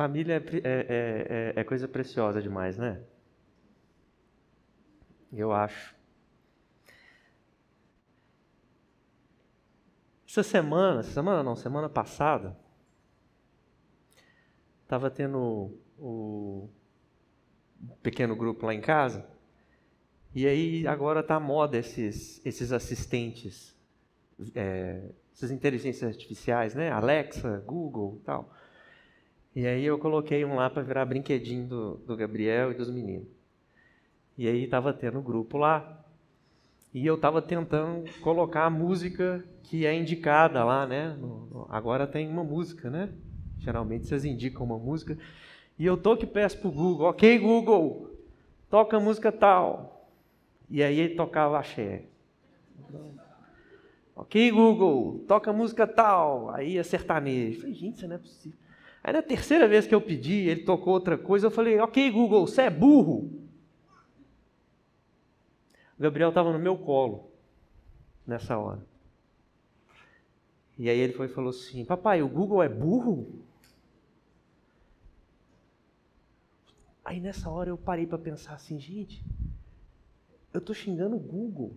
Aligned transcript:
Família 0.00 0.36
é, 0.36 0.38
é, 0.64 1.52
é, 1.56 1.60
é 1.60 1.62
coisa 1.62 1.86
preciosa 1.86 2.40
demais, 2.40 2.78
né? 2.78 3.02
Eu 5.30 5.52
acho. 5.52 5.94
Essa 10.26 10.42
semana, 10.42 11.02
semana 11.02 11.42
não, 11.42 11.54
semana 11.54 11.86
passada, 11.86 12.56
estava 14.84 15.10
tendo 15.10 15.78
o 15.98 16.70
pequeno 18.02 18.34
grupo 18.34 18.64
lá 18.64 18.72
em 18.72 18.80
casa, 18.80 19.28
e 20.34 20.46
aí 20.46 20.86
agora 20.86 21.22
tá 21.22 21.38
moda 21.38 21.76
esses, 21.76 22.40
esses 22.46 22.72
assistentes, 22.72 23.76
é, 24.54 25.10
essas 25.30 25.50
inteligências 25.50 26.10
artificiais, 26.10 26.74
né? 26.74 26.90
Alexa, 26.90 27.62
Google 27.66 28.22
tal. 28.24 28.50
E 29.54 29.66
aí 29.66 29.84
eu 29.84 29.98
coloquei 29.98 30.44
um 30.44 30.54
lá 30.54 30.70
para 30.70 30.82
virar 30.82 31.04
brinquedinho 31.04 31.66
do, 31.66 31.94
do 31.96 32.16
Gabriel 32.16 32.70
e 32.70 32.74
dos 32.74 32.90
meninos. 32.90 33.26
E 34.38 34.46
aí 34.46 34.64
estava 34.64 34.92
tendo 34.92 35.20
grupo 35.20 35.58
lá. 35.58 36.04
E 36.94 37.04
eu 37.04 37.16
estava 37.16 37.42
tentando 37.42 38.10
colocar 38.20 38.64
a 38.64 38.70
música 38.70 39.44
que 39.62 39.86
é 39.86 39.94
indicada 39.94 40.64
lá, 40.64 40.86
né? 40.86 41.16
No, 41.20 41.46
no, 41.46 41.66
agora 41.68 42.06
tem 42.06 42.28
uma 42.28 42.42
música, 42.42 42.90
né? 42.90 43.10
Geralmente 43.58 44.06
vocês 44.06 44.24
indicam 44.24 44.64
uma 44.64 44.78
música. 44.78 45.18
E 45.78 45.84
eu 45.84 45.96
tô 45.96 46.16
que 46.16 46.26
peço 46.26 46.58
pro 46.58 46.70
Google, 46.70 47.08
ok 47.08 47.38
Google, 47.38 48.10
toca 48.68 48.96
a 48.96 49.00
música 49.00 49.30
tal. 49.30 50.08
E 50.68 50.82
aí 50.82 50.98
ele 50.98 51.14
tocava 51.14 51.58
axé. 51.58 52.04
Ok 54.14 54.50
Google, 54.50 55.24
toca 55.26 55.50
a 55.50 55.54
música 55.54 55.86
tal. 55.86 56.50
Aí 56.50 56.76
é 56.76 56.82
sertanejo. 56.82 57.60
falei, 57.60 57.74
gente, 57.74 57.96
isso 57.96 58.08
não 58.08 58.16
é 58.16 58.18
possível. 58.18 58.59
Aí 59.02 59.12
na 59.12 59.22
terceira 59.22 59.66
vez 59.66 59.86
que 59.86 59.94
eu 59.94 60.00
pedi, 60.00 60.48
ele 60.48 60.62
tocou 60.62 60.92
outra 60.92 61.16
coisa, 61.16 61.46
eu 61.46 61.50
falei, 61.50 61.78
ok 61.80 62.10
Google, 62.10 62.46
você 62.46 62.62
é 62.62 62.70
burro. 62.70 63.40
O 65.98 66.02
Gabriel 66.02 66.30
estava 66.30 66.52
no 66.52 66.58
meu 66.58 66.78
colo 66.78 67.30
nessa 68.26 68.56
hora. 68.58 68.84
E 70.78 70.88
aí 70.88 70.98
ele 70.98 71.12
foi 71.12 71.26
e 71.26 71.28
falou 71.28 71.50
assim: 71.50 71.84
Papai, 71.84 72.22
o 72.22 72.28
Google 72.28 72.62
é 72.62 72.68
burro? 72.70 73.44
Aí 77.04 77.20
nessa 77.20 77.50
hora 77.50 77.68
eu 77.68 77.76
parei 77.76 78.06
para 78.06 78.16
pensar 78.16 78.54
assim: 78.54 78.80
gente, 78.80 79.22
eu 80.54 80.58
estou 80.58 80.74
xingando 80.74 81.16
o 81.16 81.20
Google. 81.20 81.76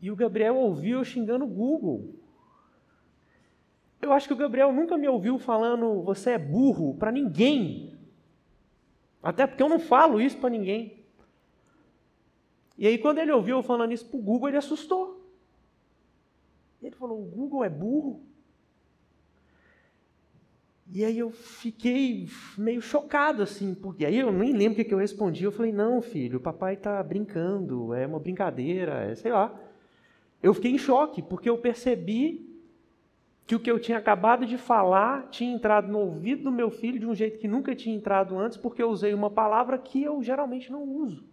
E 0.00 0.10
o 0.10 0.16
Gabriel 0.16 0.56
ouviu 0.56 0.98
eu 0.98 1.04
xingando 1.04 1.44
o 1.44 1.48
Google. 1.48 2.14
Eu 4.00 4.12
acho 4.12 4.28
que 4.28 4.34
o 4.34 4.36
Gabriel 4.36 4.72
nunca 4.72 4.96
me 4.96 5.08
ouviu 5.08 5.38
falando 5.38 6.02
você 6.02 6.30
é 6.30 6.38
burro 6.38 6.94
para 6.94 7.10
ninguém. 7.10 7.96
Até 9.22 9.46
porque 9.46 9.62
eu 9.62 9.68
não 9.68 9.80
falo 9.80 10.20
isso 10.20 10.38
para 10.38 10.50
ninguém. 10.50 11.04
E 12.76 12.86
aí, 12.86 12.96
quando 12.96 13.18
ele 13.18 13.32
ouviu 13.32 13.56
eu 13.56 13.62
falando 13.62 13.92
isso 13.92 14.06
para 14.06 14.18
o 14.18 14.22
Google, 14.22 14.48
ele 14.48 14.56
assustou. 14.56 15.18
Ele 16.80 16.94
falou: 16.94 17.20
o 17.20 17.24
Google 17.24 17.64
é 17.64 17.68
burro? 17.68 18.22
E 20.90 21.04
aí 21.04 21.18
eu 21.18 21.30
fiquei 21.30 22.28
meio 22.56 22.80
chocado, 22.80 23.42
assim, 23.42 23.74
porque 23.74 24.06
aí 24.06 24.16
eu 24.16 24.32
nem 24.32 24.54
lembro 24.54 24.80
o 24.80 24.84
que 24.84 24.94
eu 24.94 24.98
respondi. 24.98 25.42
Eu 25.42 25.52
falei: 25.52 25.72
não, 25.72 26.00
filho, 26.00 26.38
o 26.38 26.42
papai 26.42 26.74
está 26.74 27.02
brincando, 27.02 27.92
é 27.92 28.06
uma 28.06 28.20
brincadeira, 28.20 29.10
é 29.10 29.14
sei 29.16 29.32
lá. 29.32 29.60
Eu 30.40 30.54
fiquei 30.54 30.70
em 30.70 30.78
choque, 30.78 31.20
porque 31.20 31.50
eu 31.50 31.58
percebi 31.58 32.47
que 33.48 33.54
o 33.54 33.58
que 33.58 33.70
eu 33.70 33.80
tinha 33.80 33.96
acabado 33.96 34.44
de 34.44 34.58
falar 34.58 35.26
tinha 35.30 35.50
entrado 35.50 35.88
no 35.88 36.00
ouvido 36.00 36.42
do 36.42 36.52
meu 36.52 36.70
filho 36.70 37.00
de 37.00 37.06
um 37.06 37.14
jeito 37.14 37.38
que 37.38 37.48
nunca 37.48 37.74
tinha 37.74 37.96
entrado 37.96 38.38
antes, 38.38 38.58
porque 38.58 38.82
eu 38.82 38.90
usei 38.90 39.14
uma 39.14 39.30
palavra 39.30 39.78
que 39.78 40.02
eu 40.02 40.22
geralmente 40.22 40.70
não 40.70 40.82
uso. 40.82 41.26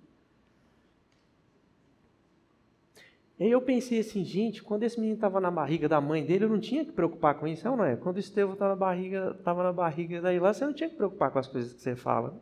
E 3.38 3.44
aí 3.44 3.52
eu 3.52 3.60
pensei 3.60 4.00
assim, 4.00 4.24
gente, 4.24 4.64
quando 4.64 4.84
esse 4.84 4.98
menino 4.98 5.16
estava 5.16 5.42
na 5.42 5.52
barriga 5.52 5.90
da 5.90 6.00
mãe 6.00 6.26
dele, 6.26 6.46
eu 6.46 6.50
não 6.50 6.58
tinha 6.58 6.86
que 6.86 6.94
preocupar 6.94 7.36
com 7.36 7.46
isso, 7.46 7.68
não 7.68 7.84
é? 7.84 7.98
Quando 7.98 8.16
o 8.16 8.20
Estevão 8.20 8.54
estava 8.54 8.72
na 8.72 8.80
barriga, 8.80 9.36
estava 9.38 9.62
na 9.62 9.74
barriga 9.74 10.22
daí 10.22 10.40
lá, 10.40 10.54
você 10.54 10.64
não 10.64 10.74
tinha 10.74 10.90
que 10.90 10.96
preocupar 10.96 11.32
com 11.32 11.40
as 11.40 11.50
coisas 11.50 11.74
que 11.74 11.82
você 11.82 11.98
fala. 11.98 12.42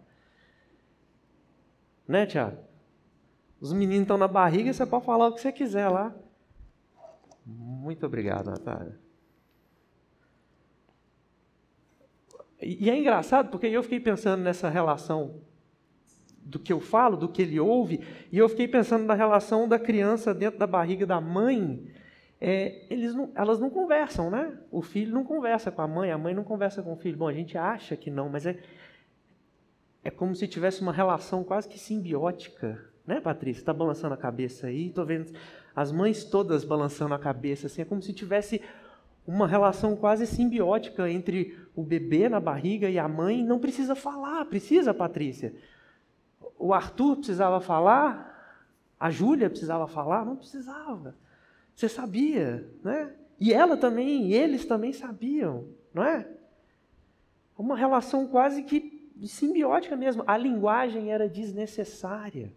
Né, 2.07 2.27
Tiago? 2.27 2.59
Os 3.59 3.73
meninos 3.73 4.03
estão 4.03 4.19
na 4.19 4.27
barriga, 4.27 4.71
você 4.71 4.85
pode 4.85 5.03
falar 5.03 5.29
o 5.29 5.33
que 5.33 5.41
você 5.41 5.51
quiser 5.51 5.89
lá. 5.89 6.13
Muito 7.43 8.05
obrigado, 8.05 8.51
Natália. 8.51 9.02
E 12.63 12.89
é 12.89 12.97
engraçado 12.97 13.49
porque 13.49 13.67
eu 13.67 13.83
fiquei 13.83 13.99
pensando 13.99 14.41
nessa 14.41 14.69
relação 14.69 15.41
do 16.45 16.59
que 16.59 16.73
eu 16.73 16.79
falo, 16.79 17.15
do 17.15 17.29
que 17.29 17.41
ele 17.41 17.59
ouve, 17.59 18.01
e 18.31 18.37
eu 18.37 18.49
fiquei 18.49 18.67
pensando 18.67 19.05
na 19.05 19.13
relação 19.13 19.67
da 19.67 19.79
criança 19.79 20.33
dentro 20.33 20.59
da 20.59 20.67
barriga 20.67 21.05
da 21.05 21.19
mãe. 21.21 21.85
É, 22.39 22.85
eles 22.89 23.15
não, 23.15 23.31
elas 23.35 23.59
não 23.59 23.69
conversam, 23.69 24.29
né? 24.29 24.57
O 24.69 24.81
filho 24.81 25.13
não 25.13 25.23
conversa 25.23 25.71
com 25.71 25.81
a 25.81 25.87
mãe, 25.87 26.11
a 26.11 26.17
mãe 26.17 26.33
não 26.33 26.43
conversa 26.43 26.83
com 26.83 26.93
o 26.93 26.97
filho. 26.97 27.17
Bom, 27.17 27.27
a 27.27 27.33
gente 27.33 27.57
acha 27.57 27.95
que 27.95 28.11
não, 28.11 28.27
mas 28.27 28.45
é, 28.45 28.59
é 30.03 30.11
como 30.11 30.35
se 30.35 30.47
tivesse 30.47 30.81
uma 30.81 30.91
relação 30.91 31.43
quase 31.43 31.69
que 31.69 31.79
simbiótica, 31.79 32.83
né, 33.07 33.21
Patrícia? 33.21 33.61
Está 33.61 33.73
balançando 33.73 34.13
a 34.13 34.17
cabeça 34.17 34.67
aí, 34.67 34.87
estou 34.87 35.05
vendo 35.05 35.31
as 35.73 35.91
mães 35.91 36.25
todas 36.25 36.65
balançando 36.65 37.13
a 37.13 37.19
cabeça, 37.19 37.67
assim, 37.67 37.81
é 37.81 37.85
como 37.85 38.01
se 38.01 38.13
tivesse 38.13 38.61
uma 39.25 39.47
relação 39.47 39.95
quase 39.95 40.27
simbiótica 40.27 41.09
entre 41.09 41.57
o 41.75 41.83
bebê 41.83 42.27
na 42.27 42.39
barriga 42.39 42.89
e 42.89 42.99
a 42.99 43.07
mãe. 43.07 43.43
Não 43.43 43.59
precisa 43.59 43.95
falar, 43.95 44.45
precisa, 44.45 44.93
Patrícia. 44.93 45.55
O 46.57 46.73
Arthur 46.73 47.17
precisava 47.17 47.59
falar, 47.59 48.57
a 48.99 49.09
Júlia 49.09 49.49
precisava 49.49 49.87
falar, 49.87 50.25
não 50.25 50.35
precisava. 50.35 51.15
Você 51.75 51.89
sabia, 51.89 52.69
né? 52.83 53.13
E 53.39 53.51
ela 53.51 53.75
também, 53.75 54.27
e 54.27 54.33
eles 54.33 54.65
também 54.65 54.93
sabiam, 54.93 55.67
não 55.93 56.03
é? 56.03 56.27
Uma 57.57 57.75
relação 57.75 58.27
quase 58.27 58.63
que 58.63 59.09
simbiótica 59.25 59.95
mesmo. 59.95 60.23
A 60.27 60.37
linguagem 60.37 61.11
era 61.11 61.27
desnecessária. 61.29 62.53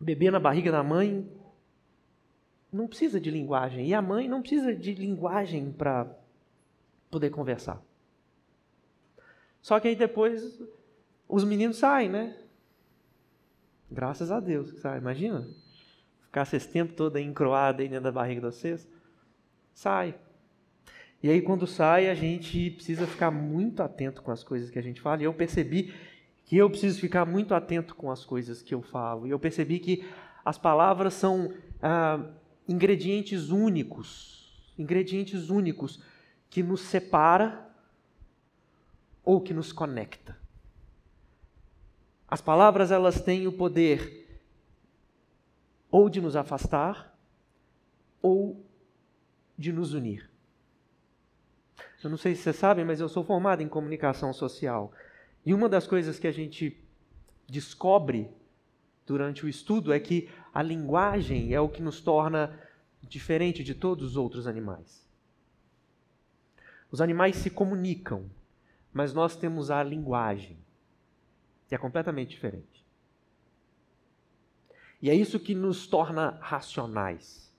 Bebê 0.00 0.30
na 0.30 0.38
barriga 0.38 0.70
da 0.70 0.82
mãe 0.82 1.28
não 2.72 2.86
precisa 2.86 3.20
de 3.20 3.30
linguagem. 3.30 3.86
E 3.86 3.94
a 3.94 4.02
mãe 4.02 4.28
não 4.28 4.40
precisa 4.40 4.74
de 4.74 4.94
linguagem 4.94 5.72
para 5.72 6.06
poder 7.10 7.30
conversar. 7.30 7.82
Só 9.60 9.80
que 9.80 9.88
aí 9.88 9.96
depois 9.96 10.60
os 11.28 11.44
meninos 11.44 11.78
saem, 11.78 12.08
né? 12.08 12.36
Graças 13.90 14.30
a 14.30 14.40
Deus 14.40 14.70
que. 14.70 14.86
Imagina? 14.86 15.48
Ficar 16.24 16.42
esse 16.42 16.68
tempo 16.68 16.92
todo 16.92 17.16
aí 17.16 17.24
encroado 17.24 17.80
aí 17.80 17.88
dentro 17.88 18.04
da 18.04 18.12
barriga 18.12 18.40
de 18.40 18.46
vocês. 18.46 18.86
Sai. 19.72 20.14
E 21.22 21.30
aí 21.30 21.40
quando 21.42 21.66
sai, 21.66 22.08
a 22.08 22.14
gente 22.14 22.70
precisa 22.72 23.06
ficar 23.06 23.30
muito 23.30 23.82
atento 23.82 24.22
com 24.22 24.30
as 24.30 24.44
coisas 24.44 24.70
que 24.70 24.78
a 24.78 24.82
gente 24.82 25.00
fala. 25.00 25.22
E 25.22 25.24
eu 25.24 25.34
percebi 25.34 25.92
que 26.44 26.56
eu 26.56 26.70
preciso 26.70 27.00
ficar 27.00 27.24
muito 27.26 27.54
atento 27.54 27.94
com 27.94 28.10
as 28.10 28.24
coisas 28.24 28.62
que 28.62 28.74
eu 28.74 28.82
falo. 28.82 29.26
E 29.26 29.30
eu 29.30 29.38
percebi 29.38 29.78
que 29.78 30.06
as 30.44 30.56
palavras 30.56 31.14
são 31.14 31.52
ah, 31.82 32.24
ingredientes 32.68 33.48
únicos, 33.48 34.72
ingredientes 34.78 35.48
únicos 35.48 36.02
que 36.50 36.62
nos 36.62 36.82
separa 36.82 37.66
ou 39.24 39.40
que 39.40 39.54
nos 39.54 39.72
conecta. 39.72 40.38
As 42.28 42.42
palavras 42.42 42.90
elas 42.90 43.22
têm 43.22 43.46
o 43.46 43.52
poder 43.52 44.40
ou 45.90 46.10
de 46.10 46.20
nos 46.20 46.36
afastar 46.36 47.18
ou 48.20 48.62
de 49.56 49.72
nos 49.72 49.94
unir. 49.94 50.30
Eu 52.02 52.10
não 52.10 52.18
sei 52.18 52.34
se 52.34 52.42
vocês 52.42 52.56
sabem, 52.56 52.84
mas 52.84 53.00
eu 53.00 53.08
sou 53.08 53.24
formado 53.24 53.62
em 53.62 53.68
comunicação 53.68 54.32
social. 54.32 54.92
E 55.44 55.54
uma 55.54 55.68
das 55.68 55.86
coisas 55.86 56.18
que 56.18 56.26
a 56.26 56.32
gente 56.32 56.78
descobre 57.48 58.30
durante 59.06 59.44
o 59.44 59.48
estudo 59.48 59.92
é 59.92 59.98
que 59.98 60.28
a 60.58 60.62
linguagem 60.62 61.54
é 61.54 61.60
o 61.60 61.68
que 61.68 61.80
nos 61.80 62.00
torna 62.00 62.58
diferente 63.00 63.62
de 63.62 63.76
todos 63.76 64.04
os 64.04 64.16
outros 64.16 64.48
animais. 64.48 65.06
Os 66.90 67.00
animais 67.00 67.36
se 67.36 67.48
comunicam, 67.48 68.28
mas 68.92 69.14
nós 69.14 69.36
temos 69.36 69.70
a 69.70 69.80
linguagem, 69.84 70.58
que 71.68 71.76
é 71.76 71.78
completamente 71.78 72.30
diferente. 72.30 72.84
E 75.00 75.08
é 75.08 75.14
isso 75.14 75.38
que 75.38 75.54
nos 75.54 75.86
torna 75.86 76.36
racionais. 76.40 77.54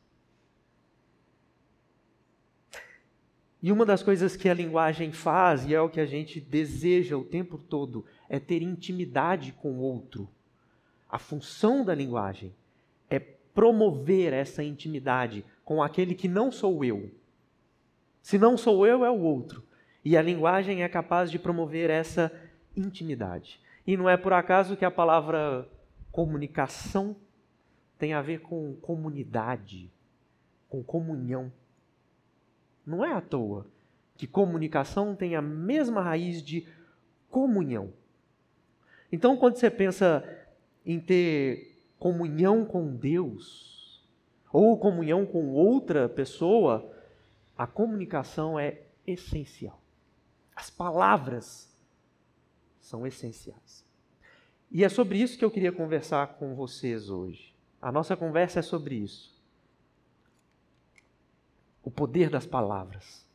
E 3.61 3.71
uma 3.71 3.85
das 3.85 4.03
coisas 4.03 4.35
que 4.35 4.49
a 4.49 4.53
linguagem 4.53 5.13
faz, 5.13 5.65
e 5.65 5.73
é 5.73 5.79
o 5.79 5.89
que 5.89 6.01
a 6.01 6.05
gente 6.05 6.41
deseja 6.41 7.15
o 7.15 7.23
tempo 7.23 7.57
todo, 7.57 8.05
é 8.27 8.41
ter 8.41 8.61
intimidade 8.61 9.53
com 9.53 9.71
o 9.71 9.79
outro. 9.79 10.27
A 11.09 11.17
função 11.17 11.85
da 11.85 11.95
linguagem 11.95 12.53
promover 13.53 14.33
essa 14.33 14.63
intimidade 14.63 15.45
com 15.63 15.81
aquele 15.83 16.15
que 16.15 16.27
não 16.27 16.51
sou 16.51 16.83
eu, 16.83 17.11
Se 18.21 18.37
não 18.37 18.57
sou 18.57 18.85
eu, 18.85 19.05
é 19.05 19.09
o 19.09 19.21
outro. 19.21 19.63
E 20.03 20.17
a 20.17 20.21
linguagem 20.21 20.83
é 20.83 20.89
capaz 20.89 21.31
de 21.31 21.39
promover 21.39 21.89
essa 21.89 22.31
intimidade. 22.75 23.59
E 23.85 23.97
não 23.97 24.09
é 24.09 24.17
por 24.17 24.33
acaso 24.33 24.77
que 24.77 24.85
a 24.85 24.91
palavra 24.91 25.67
comunicação 26.11 27.15
tem 27.97 28.13
a 28.13 28.21
ver 28.21 28.41
com 28.41 28.75
comunidade, 28.81 29.91
com 30.69 30.83
comunhão. 30.83 31.51
Não 32.85 33.03
é 33.03 33.13
à 33.13 33.21
toa 33.21 33.65
que 34.17 34.27
comunicação 34.27 35.15
tem 35.15 35.35
a 35.35 35.41
mesma 35.41 36.01
raiz 36.01 36.43
de 36.43 36.67
comunhão. 37.29 37.93
Então, 39.11 39.37
quando 39.37 39.55
você 39.55 39.69
pensa 39.69 40.23
em 40.85 40.99
ter 40.99 41.69
comunhão 41.99 42.65
com 42.65 42.95
Deus 42.95 44.01
ou 44.51 44.77
comunhão 44.79 45.25
com 45.25 45.49
outra 45.49 46.09
pessoa, 46.09 46.91
a 47.57 47.67
comunicação 47.67 48.57
é 48.57 48.81
essencial. 49.05 49.79
As 50.55 50.69
palavras 50.69 51.69
são 52.79 53.05
essenciais. 53.05 53.85
E 54.71 54.83
é 54.83 54.89
sobre 54.89 55.19
isso 55.19 55.37
que 55.37 55.45
eu 55.45 55.51
queria 55.51 55.71
conversar 55.71 56.35
com 56.35 56.55
vocês 56.55 57.09
hoje. 57.09 57.55
A 57.81 57.91
nossa 57.91 58.15
conversa 58.15 58.59
é 58.59 58.61
sobre 58.61 58.95
isso. 58.95 59.39
O 61.83 61.91
poder 61.91 62.29
das 62.29 62.45
palavras. 62.45 63.28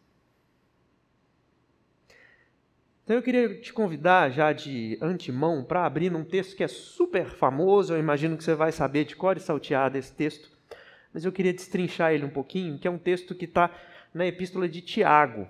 Então 3.04 3.16
eu 3.16 3.22
queria 3.22 3.60
te 3.60 3.70
convidar 3.70 4.30
já 4.30 4.50
de 4.50 4.98
antemão 5.00 5.62
para 5.62 5.84
abrir 5.84 6.10
num 6.10 6.24
texto 6.24 6.56
que 6.56 6.64
é 6.64 6.68
super 6.68 7.26
famoso, 7.26 7.92
eu 7.92 7.98
imagino 7.98 8.34
que 8.34 8.42
você 8.42 8.54
vai 8.54 8.72
saber 8.72 9.04
de 9.04 9.14
cor 9.14 9.36
e 9.36 9.40
salteada 9.40 9.98
esse 9.98 10.12
texto, 10.12 10.50
mas 11.12 11.22
eu 11.22 11.30
queria 11.30 11.52
destrinchar 11.52 12.14
ele 12.14 12.24
um 12.24 12.30
pouquinho, 12.30 12.78
que 12.78 12.88
é 12.88 12.90
um 12.90 12.96
texto 12.96 13.34
que 13.34 13.44
está 13.44 13.70
na 14.12 14.26
epístola 14.26 14.66
de 14.66 14.80
Tiago. 14.80 15.46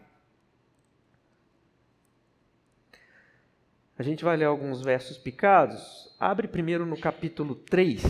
A 3.97 4.03
gente 4.03 4.25
vai 4.25 4.37
ler 4.37 4.47
alguns 4.47 4.83
versos 4.83 5.17
picados. 5.17 6.13
Abre 6.19 6.49
primeiro 6.49 6.85
no 6.85 6.99
capítulo 6.99 7.55
3. 7.55 8.03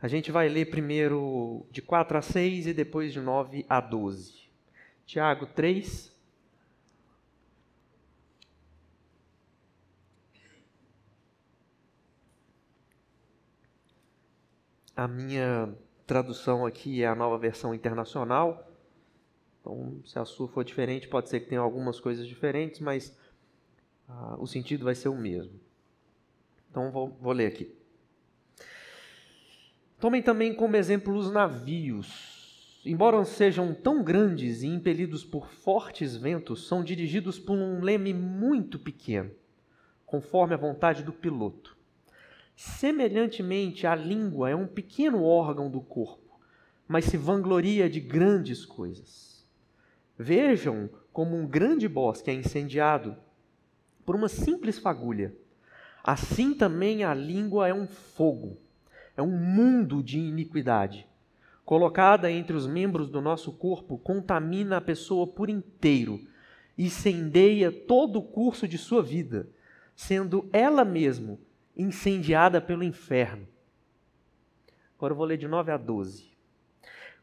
A 0.00 0.06
gente 0.06 0.30
vai 0.30 0.48
ler 0.48 0.66
primeiro 0.66 1.66
de 1.72 1.82
4 1.82 2.16
a 2.16 2.22
6 2.22 2.68
e 2.68 2.72
depois 2.72 3.12
de 3.12 3.20
9 3.20 3.66
a 3.68 3.80
12. 3.80 4.45
Tiago 5.06 5.46
3. 5.46 6.12
A 14.96 15.06
minha 15.06 15.72
tradução 16.06 16.66
aqui 16.66 17.02
é 17.02 17.06
a 17.06 17.14
nova 17.14 17.38
versão 17.38 17.72
internacional. 17.72 18.68
Então, 19.60 20.02
se 20.04 20.18
a 20.18 20.24
sua 20.24 20.48
for 20.48 20.64
diferente, 20.64 21.06
pode 21.06 21.28
ser 21.28 21.40
que 21.40 21.48
tenha 21.48 21.60
algumas 21.60 22.00
coisas 22.00 22.26
diferentes, 22.26 22.80
mas 22.80 23.16
ah, 24.08 24.36
o 24.38 24.46
sentido 24.46 24.84
vai 24.84 24.94
ser 24.96 25.08
o 25.08 25.16
mesmo. 25.16 25.60
Então, 26.68 26.90
vou, 26.90 27.10
vou 27.20 27.32
ler 27.32 27.46
aqui. 27.46 27.76
Tomem 30.00 30.22
também 30.22 30.52
como 30.52 30.76
exemplo 30.76 31.14
os 31.14 31.30
navios 31.30 32.35
embora 32.86 33.24
sejam 33.24 33.74
tão 33.74 34.02
grandes 34.02 34.62
e 34.62 34.68
impelidos 34.68 35.24
por 35.24 35.48
fortes 35.48 36.16
ventos, 36.16 36.68
são 36.68 36.84
dirigidos 36.84 37.38
por 37.38 37.58
um 37.58 37.82
leme 37.82 38.14
muito 38.14 38.78
pequeno, 38.78 39.32
conforme 40.06 40.54
a 40.54 40.58
vontade 40.58 41.02
do 41.02 41.12
piloto. 41.12 41.76
Semelhantemente, 42.54 43.86
a 43.86 43.94
língua 43.94 44.50
é 44.50 44.54
um 44.54 44.68
pequeno 44.68 45.24
órgão 45.24 45.68
do 45.68 45.80
corpo, 45.80 46.38
mas 46.86 47.06
se 47.06 47.16
vangloria 47.16 47.90
de 47.90 48.00
grandes 48.00 48.64
coisas. 48.64 49.44
Vejam 50.16 50.88
como 51.12 51.36
um 51.36 51.46
grande 51.46 51.88
bosque 51.88 52.30
é 52.30 52.34
incendiado 52.34 53.16
por 54.04 54.14
uma 54.14 54.28
simples 54.28 54.78
fagulha. 54.78 55.36
Assim 56.04 56.54
também 56.54 57.02
a 57.02 57.12
língua 57.12 57.66
é 57.66 57.74
um 57.74 57.88
fogo, 57.88 58.56
é 59.16 59.20
um 59.20 59.36
mundo 59.36 60.02
de 60.02 60.18
iniquidade 60.18 61.06
colocada 61.66 62.30
entre 62.30 62.56
os 62.56 62.64
membros 62.64 63.10
do 63.10 63.20
nosso 63.20 63.52
corpo, 63.52 63.98
contamina 63.98 64.76
a 64.76 64.80
pessoa 64.80 65.26
por 65.26 65.50
inteiro 65.50 66.20
e 66.78 66.86
incendeia 66.86 67.72
todo 67.72 68.20
o 68.20 68.22
curso 68.22 68.68
de 68.68 68.78
sua 68.78 69.02
vida, 69.02 69.48
sendo 69.96 70.48
ela 70.52 70.84
mesma 70.84 71.40
incendiada 71.76 72.60
pelo 72.60 72.84
inferno. 72.84 73.48
Agora 74.96 75.12
eu 75.12 75.16
vou 75.16 75.26
ler 75.26 75.38
de 75.38 75.48
9 75.48 75.72
a 75.72 75.76
12. 75.76 76.30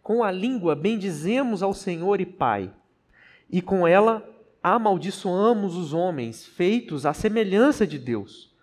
Com 0.02 0.22
a 0.22 0.30
língua 0.30 0.76
bendizemos 0.76 1.64
ao 1.64 1.74
Senhor 1.74 2.20
e 2.20 2.26
Pai, 2.26 2.70
e 3.50 3.62
com 3.62 3.88
ela 3.88 4.30
amaldiçoamos 4.62 5.78
os 5.78 5.94
homens, 5.94 6.46
feitos 6.46 7.06
à 7.06 7.14
semelhança 7.14 7.88
de 7.88 7.98
Deus. 7.98 8.54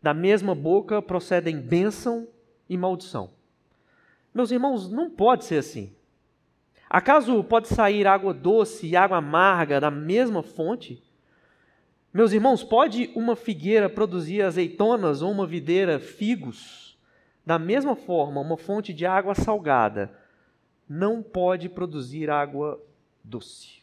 Da 0.00 0.14
mesma 0.14 0.54
boca 0.54 1.02
procedem 1.02 1.60
bênção 1.60 2.26
e 2.66 2.78
maldição. 2.78 3.36
Meus 4.38 4.52
irmãos, 4.52 4.88
não 4.88 5.10
pode 5.10 5.46
ser 5.46 5.56
assim. 5.56 5.92
Acaso 6.88 7.42
pode 7.42 7.66
sair 7.66 8.06
água 8.06 8.32
doce 8.32 8.86
e 8.86 8.94
água 8.94 9.16
amarga 9.16 9.80
da 9.80 9.90
mesma 9.90 10.44
fonte? 10.44 11.02
Meus 12.14 12.30
irmãos, 12.30 12.62
pode 12.62 13.10
uma 13.16 13.34
figueira 13.34 13.90
produzir 13.90 14.42
azeitonas 14.42 15.22
ou 15.22 15.32
uma 15.32 15.44
videira 15.44 15.98
figos? 15.98 16.96
Da 17.44 17.58
mesma 17.58 17.96
forma, 17.96 18.40
uma 18.40 18.56
fonte 18.56 18.94
de 18.94 19.04
água 19.04 19.34
salgada 19.34 20.16
não 20.88 21.20
pode 21.20 21.68
produzir 21.68 22.30
água 22.30 22.80
doce. 23.24 23.82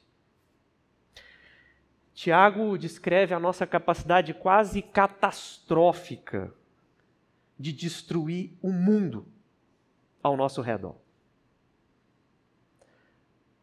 Tiago 2.13 2.77
descreve 2.77 3.33
a 3.33 3.39
nossa 3.41 3.67
capacidade 3.67 4.33
quase 4.33 4.81
catastrófica 4.81 6.53
de 7.59 7.73
destruir 7.73 8.53
o 8.61 8.71
mundo 8.71 9.34
ao 10.25 10.35
nosso 10.35 10.59
redor. 10.59 10.95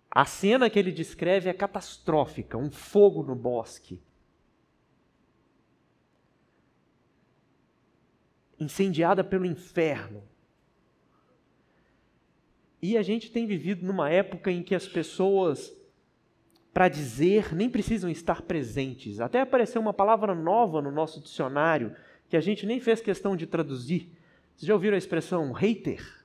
A 0.09 0.25
cena 0.25 0.71
que 0.71 0.79
ele 0.79 0.93
descreve 0.93 1.51
é 1.51 1.53
catastrófica: 1.53 2.57
um 2.57 2.71
fogo 2.71 3.25
no 3.25 3.35
bosque. 3.35 4.01
Incendiada 8.61 9.25
pelo 9.25 9.45
inferno. 9.45 10.23
E 12.81 12.97
a 12.97 13.03
gente 13.03 13.33
tem 13.33 13.45
vivido 13.45 13.85
numa 13.85 14.09
época 14.09 14.53
em 14.53 14.63
que 14.63 14.75
as 14.75 14.87
pessoas, 14.87 15.75
para 16.73 16.89
dizer, 16.89 17.53
nem 17.53 17.69
precisam 17.69 18.09
estar 18.09 18.43
presentes. 18.43 19.19
Até 19.19 19.41
apareceu 19.41 19.81
uma 19.81 19.93
palavra 19.93 20.33
nova 20.33 20.81
no 20.81 20.93
nosso 20.93 21.21
dicionário 21.21 21.97
que 22.29 22.37
a 22.37 22.41
gente 22.41 22.67
nem 22.67 22.79
fez 22.79 23.01
questão 23.01 23.35
de 23.35 23.49
traduzir. 23.49 24.13
Vocês 24.55 24.69
já 24.69 24.75
ouviram 24.75 24.95
a 24.95 24.99
expressão 24.99 25.51
hater? 25.53 26.22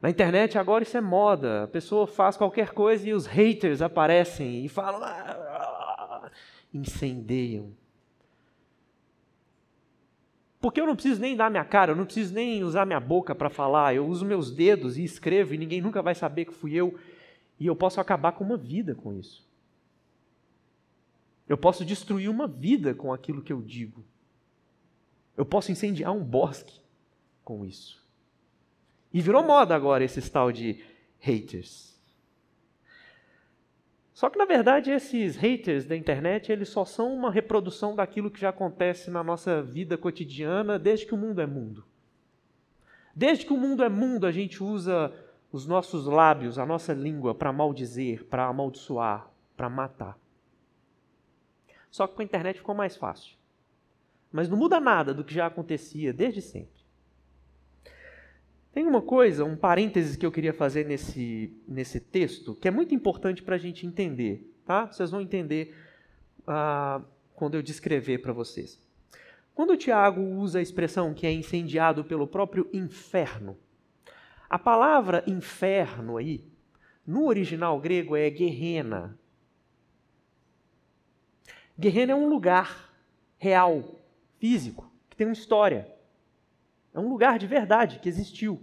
Na 0.00 0.08
internet 0.08 0.56
agora 0.56 0.82
isso 0.82 0.96
é 0.96 1.00
moda. 1.00 1.64
A 1.64 1.68
pessoa 1.68 2.06
faz 2.06 2.36
qualquer 2.36 2.70
coisa 2.70 3.08
e 3.08 3.12
os 3.12 3.26
haters 3.26 3.82
aparecem 3.82 4.64
e 4.64 4.68
falam, 4.68 5.02
ah, 5.02 6.30
incendeiam. 6.72 7.72
Porque 10.60 10.80
eu 10.80 10.86
não 10.86 10.94
preciso 10.94 11.20
nem 11.20 11.36
dar 11.36 11.50
minha 11.50 11.64
cara, 11.64 11.92
eu 11.92 11.96
não 11.96 12.04
preciso 12.04 12.34
nem 12.34 12.62
usar 12.62 12.84
minha 12.84 13.00
boca 13.00 13.34
para 13.34 13.48
falar. 13.48 13.94
Eu 13.94 14.06
uso 14.06 14.24
meus 14.24 14.50
dedos 14.50 14.98
e 14.98 15.04
escrevo 15.04 15.54
e 15.54 15.58
ninguém 15.58 15.80
nunca 15.80 16.02
vai 16.02 16.14
saber 16.14 16.44
que 16.46 16.52
fui 16.52 16.74
eu. 16.74 16.98
E 17.58 17.66
eu 17.66 17.76
posso 17.76 18.00
acabar 18.00 18.32
com 18.32 18.44
uma 18.44 18.56
vida 18.56 18.94
com 18.94 19.12
isso. 19.12 19.46
Eu 21.48 21.58
posso 21.58 21.84
destruir 21.84 22.28
uma 22.30 22.46
vida 22.46 22.94
com 22.94 23.12
aquilo 23.12 23.42
que 23.42 23.52
eu 23.52 23.60
digo. 23.60 24.04
Eu 25.36 25.44
posso 25.44 25.72
incendiar 25.72 26.12
um 26.12 26.22
bosque 26.22 26.80
com 27.42 27.64
isso. 27.64 27.99
E 29.12 29.20
virou 29.20 29.42
moda 29.42 29.74
agora 29.74 30.04
esse 30.04 30.30
tal 30.30 30.52
de 30.52 30.82
haters. 31.18 31.90
Só 34.12 34.28
que 34.28 34.38
na 34.38 34.44
verdade 34.44 34.90
esses 34.90 35.36
haters 35.36 35.86
da 35.86 35.96
internet, 35.96 36.52
eles 36.52 36.68
só 36.68 36.84
são 36.84 37.14
uma 37.14 37.30
reprodução 37.30 37.94
daquilo 37.96 38.30
que 38.30 38.40
já 38.40 38.50
acontece 38.50 39.10
na 39.10 39.24
nossa 39.24 39.62
vida 39.62 39.96
cotidiana 39.96 40.78
desde 40.78 41.06
que 41.06 41.14
o 41.14 41.18
mundo 41.18 41.40
é 41.40 41.46
mundo. 41.46 41.84
Desde 43.14 43.46
que 43.46 43.52
o 43.52 43.56
mundo 43.56 43.82
é 43.82 43.88
mundo, 43.88 44.26
a 44.26 44.30
gente 44.30 44.62
usa 44.62 45.12
os 45.50 45.66
nossos 45.66 46.06
lábios, 46.06 46.58
a 46.58 46.66
nossa 46.66 46.92
língua 46.92 47.34
para 47.34 47.52
maldizer, 47.52 48.24
para 48.26 48.46
amaldiçoar, 48.46 49.28
para 49.56 49.68
matar. 49.68 50.18
Só 51.90 52.06
que 52.06 52.14
com 52.14 52.22
a 52.22 52.24
internet 52.24 52.58
ficou 52.58 52.74
mais 52.74 52.96
fácil. 52.96 53.36
Mas 54.30 54.48
não 54.48 54.56
muda 54.56 54.78
nada 54.78 55.12
do 55.12 55.24
que 55.24 55.34
já 55.34 55.46
acontecia 55.46 56.12
desde 56.12 56.40
sempre. 56.40 56.79
Tem 58.72 58.86
uma 58.86 59.02
coisa, 59.02 59.44
um 59.44 59.56
parênteses 59.56 60.16
que 60.16 60.24
eu 60.24 60.30
queria 60.30 60.52
fazer 60.54 60.86
nesse, 60.86 61.52
nesse 61.66 61.98
texto, 61.98 62.54
que 62.54 62.68
é 62.68 62.70
muito 62.70 62.94
importante 62.94 63.42
para 63.42 63.56
a 63.56 63.58
gente 63.58 63.84
entender, 63.84 64.54
tá? 64.64 64.86
Vocês 64.86 65.10
vão 65.10 65.20
entender 65.20 65.74
ah, 66.46 67.02
quando 67.34 67.56
eu 67.56 67.62
descrever 67.62 68.18
para 68.18 68.32
vocês. 68.32 68.80
Quando 69.54 69.72
o 69.72 69.76
Tiago 69.76 70.20
usa 70.20 70.60
a 70.60 70.62
expressão 70.62 71.12
que 71.12 71.26
é 71.26 71.32
incendiado 71.32 72.04
pelo 72.04 72.26
próprio 72.26 72.68
inferno, 72.72 73.58
A 74.48 74.58
palavra 74.58 75.22
inferno 75.28 76.16
aí, 76.16 76.44
no 77.06 77.26
original 77.26 77.78
grego 77.78 78.16
é 78.16 78.28
guerrena. 78.28 79.16
Guerrena 81.78 82.12
é 82.12 82.16
um 82.16 82.28
lugar 82.28 82.92
real, 83.38 83.96
físico, 84.40 84.90
que 85.08 85.16
tem 85.16 85.26
uma 85.26 85.32
história. 85.32 85.86
É 86.92 86.98
um 86.98 87.08
lugar 87.08 87.38
de 87.38 87.46
verdade 87.46 87.98
que 87.98 88.08
existiu. 88.08 88.62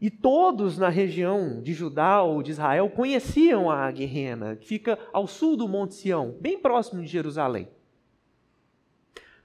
E 0.00 0.10
todos 0.10 0.78
na 0.78 0.88
região 0.88 1.60
de 1.60 1.72
Judá 1.72 2.22
ou 2.22 2.42
de 2.42 2.52
Israel 2.52 2.88
conheciam 2.88 3.68
a 3.70 3.90
Guerrena, 3.90 4.54
que 4.54 4.66
fica 4.66 4.98
ao 5.12 5.26
sul 5.26 5.56
do 5.56 5.68
Monte 5.68 5.94
Sião, 5.94 6.36
bem 6.40 6.58
próximo 6.58 7.02
de 7.02 7.08
Jerusalém. 7.08 7.68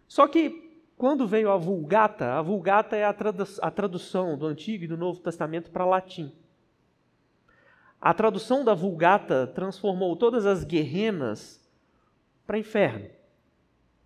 Só 0.07 0.27
que 0.27 0.79
quando 0.95 1.27
veio 1.27 1.49
a 1.49 1.57
Vulgata, 1.57 2.33
a 2.33 2.41
Vulgata 2.41 2.95
é 2.95 3.03
a, 3.03 3.15
a 3.61 3.71
tradução 3.71 4.37
do 4.37 4.45
Antigo 4.45 4.83
e 4.83 4.87
do 4.87 4.95
Novo 4.95 5.19
Testamento 5.19 5.71
para 5.71 5.85
latim. 5.85 6.31
A 7.99 8.13
tradução 8.13 8.63
da 8.63 8.75
Vulgata 8.75 9.47
transformou 9.47 10.15
todas 10.15 10.45
as 10.45 10.63
guerrenas 10.63 11.59
para 12.45 12.59
inferno. 12.59 13.09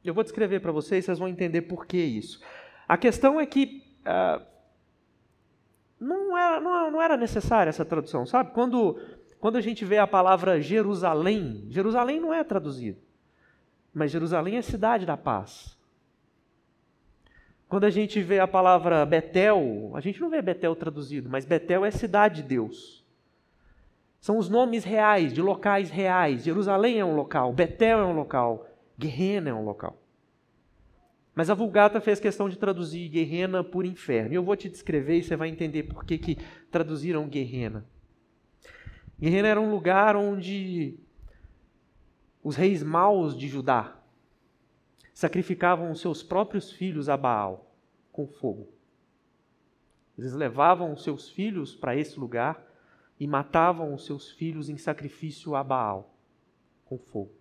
Eu 0.03 0.13
vou 0.13 0.23
descrever 0.23 0.61
para 0.61 0.71
vocês, 0.71 1.03
vocês 1.03 1.19
vão 1.19 1.27
entender 1.27 1.63
por 1.63 1.85
que 1.85 1.97
isso. 1.97 2.39
A 2.87 2.97
questão 2.97 3.39
é 3.39 3.45
que 3.45 3.83
uh, 4.01 4.41
não, 5.99 6.37
era, 6.37 6.59
não, 6.59 6.91
não 6.91 7.01
era 7.01 7.17
necessária 7.17 7.69
essa 7.69 7.83
tradução, 7.83 8.25
sabe? 8.25 8.51
Quando, 8.51 8.99
quando 9.39 9.57
a 9.57 9.61
gente 9.61 9.83
vê 9.83 9.97
a 9.97 10.07
palavra 10.07 10.61
Jerusalém, 10.61 11.65
Jerusalém 11.69 12.19
não 12.19 12.33
é 12.33 12.43
traduzido, 12.43 12.99
mas 13.93 14.11
Jerusalém 14.11 14.57
é 14.57 14.61
cidade 14.61 15.05
da 15.05 15.17
paz. 15.17 15.77
Quando 17.67 17.83
a 17.83 17.89
gente 17.89 18.21
vê 18.21 18.39
a 18.39 18.47
palavra 18.47 19.05
Betel, 19.05 19.91
a 19.93 19.99
gente 19.99 20.21
não 20.21 20.29
vê 20.29 20.41
Betel 20.41 20.73
traduzido, 20.73 21.29
mas 21.29 21.43
Betel 21.43 21.83
é 21.83 21.91
cidade 21.91 22.41
de 22.41 22.47
Deus. 22.47 23.05
São 24.21 24.37
os 24.37 24.49
nomes 24.49 24.85
reais, 24.85 25.33
de 25.33 25.41
locais 25.41 25.89
reais. 25.89 26.43
Jerusalém 26.43 26.99
é 26.99 27.05
um 27.05 27.15
local, 27.15 27.51
Betel 27.51 27.99
é 27.99 28.05
um 28.05 28.13
local, 28.13 28.65
Guerrena 28.97 29.49
é 29.49 29.53
um 29.53 29.65
local. 29.65 29.97
Mas 31.37 31.51
a 31.51 31.53
Vulgata 31.53 32.01
fez 32.01 32.19
questão 32.19 32.49
de 32.49 32.57
traduzir 32.57 33.07
Guerrena 33.09 33.63
por 33.63 33.85
inferno. 33.85 34.31
E 34.31 34.35
eu 34.35 34.43
vou 34.43 34.55
te 34.55 34.67
descrever 34.67 35.19
e 35.19 35.23
você 35.23 35.35
vai 35.35 35.49
entender 35.49 35.83
por 35.83 36.03
que, 36.03 36.17
que 36.17 36.35
traduziram 36.71 37.29
Guerrena. 37.29 37.85
Guerrena 39.19 39.47
era 39.47 39.61
um 39.61 39.69
lugar 39.69 40.15
onde 40.15 40.97
os 42.43 42.55
reis 42.55 42.81
maus 42.81 43.37
de 43.37 43.47
Judá 43.47 43.99
sacrificavam 45.13 45.91
os 45.91 46.01
seus 46.01 46.23
próprios 46.23 46.71
filhos 46.71 47.07
a 47.07 47.15
Baal 47.15 47.71
com 48.11 48.25
fogo. 48.25 48.69
Eles 50.17 50.33
levavam 50.33 50.91
os 50.91 51.03
seus 51.03 51.29
filhos 51.29 51.75
para 51.75 51.95
esse 51.95 52.19
lugar 52.19 52.65
e 53.19 53.27
matavam 53.27 53.93
os 53.93 54.07
seus 54.07 54.31
filhos 54.31 54.69
em 54.69 54.77
sacrifício 54.77 55.55
a 55.55 55.63
Baal 55.63 56.17
com 56.83 56.97
fogo. 56.97 57.36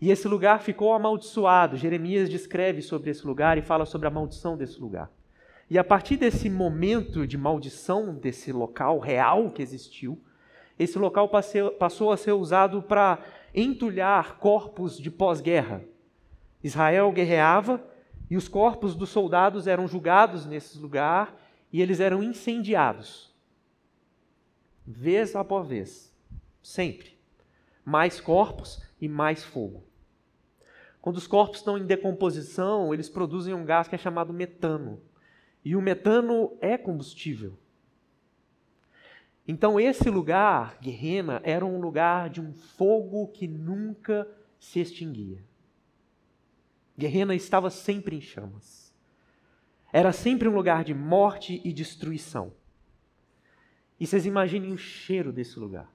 E 0.00 0.10
esse 0.10 0.26
lugar 0.26 0.60
ficou 0.60 0.94
amaldiçoado. 0.94 1.76
Jeremias 1.76 2.30
descreve 2.30 2.80
sobre 2.80 3.10
esse 3.10 3.26
lugar 3.26 3.58
e 3.58 3.62
fala 3.62 3.84
sobre 3.84 4.08
a 4.08 4.10
maldição 4.10 4.56
desse 4.56 4.80
lugar. 4.80 5.10
E 5.68 5.78
a 5.78 5.84
partir 5.84 6.16
desse 6.16 6.48
momento 6.48 7.26
de 7.26 7.36
maldição 7.36 8.14
desse 8.14 8.50
local 8.50 8.98
real 8.98 9.50
que 9.50 9.62
existiu, 9.62 10.18
esse 10.78 10.98
local 10.98 11.28
passou 11.78 12.10
a 12.10 12.16
ser 12.16 12.32
usado 12.32 12.82
para 12.82 13.18
entulhar 13.54 14.38
corpos 14.38 14.98
de 14.98 15.10
pós-guerra. 15.10 15.84
Israel 16.64 17.12
guerreava 17.12 17.84
e 18.30 18.36
os 18.36 18.48
corpos 18.48 18.94
dos 18.94 19.10
soldados 19.10 19.66
eram 19.66 19.86
julgados 19.86 20.46
nesse 20.46 20.78
lugar 20.78 21.36
e 21.70 21.82
eles 21.82 22.00
eram 22.00 22.22
incendiados. 22.22 23.34
Vez 24.86 25.36
após 25.36 25.68
vez. 25.68 26.16
Sempre. 26.62 27.18
Mais 27.84 28.20
corpos 28.20 28.82
e 29.00 29.08
mais 29.08 29.44
fogo. 29.44 29.89
Quando 31.00 31.16
os 31.16 31.26
corpos 31.26 31.58
estão 31.58 31.78
em 31.78 31.86
decomposição, 31.86 32.92
eles 32.92 33.08
produzem 33.08 33.54
um 33.54 33.64
gás 33.64 33.88
que 33.88 33.94
é 33.94 33.98
chamado 33.98 34.32
metano. 34.32 35.00
E 35.64 35.74
o 35.74 35.80
metano 35.80 36.56
é 36.60 36.76
combustível. 36.76 37.58
Então, 39.48 39.80
esse 39.80 40.08
lugar, 40.10 40.78
Guerrena, 40.80 41.40
era 41.42 41.64
um 41.64 41.80
lugar 41.80 42.28
de 42.30 42.40
um 42.40 42.52
fogo 42.52 43.28
que 43.28 43.48
nunca 43.48 44.28
se 44.58 44.78
extinguia. 44.78 45.42
Guerrena 46.96 47.34
estava 47.34 47.70
sempre 47.70 48.14
em 48.14 48.20
chamas. 48.20 48.94
Era 49.92 50.12
sempre 50.12 50.48
um 50.48 50.54
lugar 50.54 50.84
de 50.84 50.94
morte 50.94 51.60
e 51.64 51.72
destruição. 51.72 52.52
E 53.98 54.06
vocês 54.06 54.24
imaginem 54.24 54.72
o 54.72 54.78
cheiro 54.78 55.32
desse 55.32 55.58
lugar. 55.58 55.92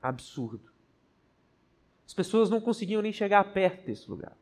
Absurdo. 0.00 0.71
As 2.06 2.14
pessoas 2.14 2.50
não 2.50 2.60
conseguiam 2.60 3.02
nem 3.02 3.12
chegar 3.12 3.42
perto 3.52 3.86
desse 3.86 4.10
lugar. 4.10 4.36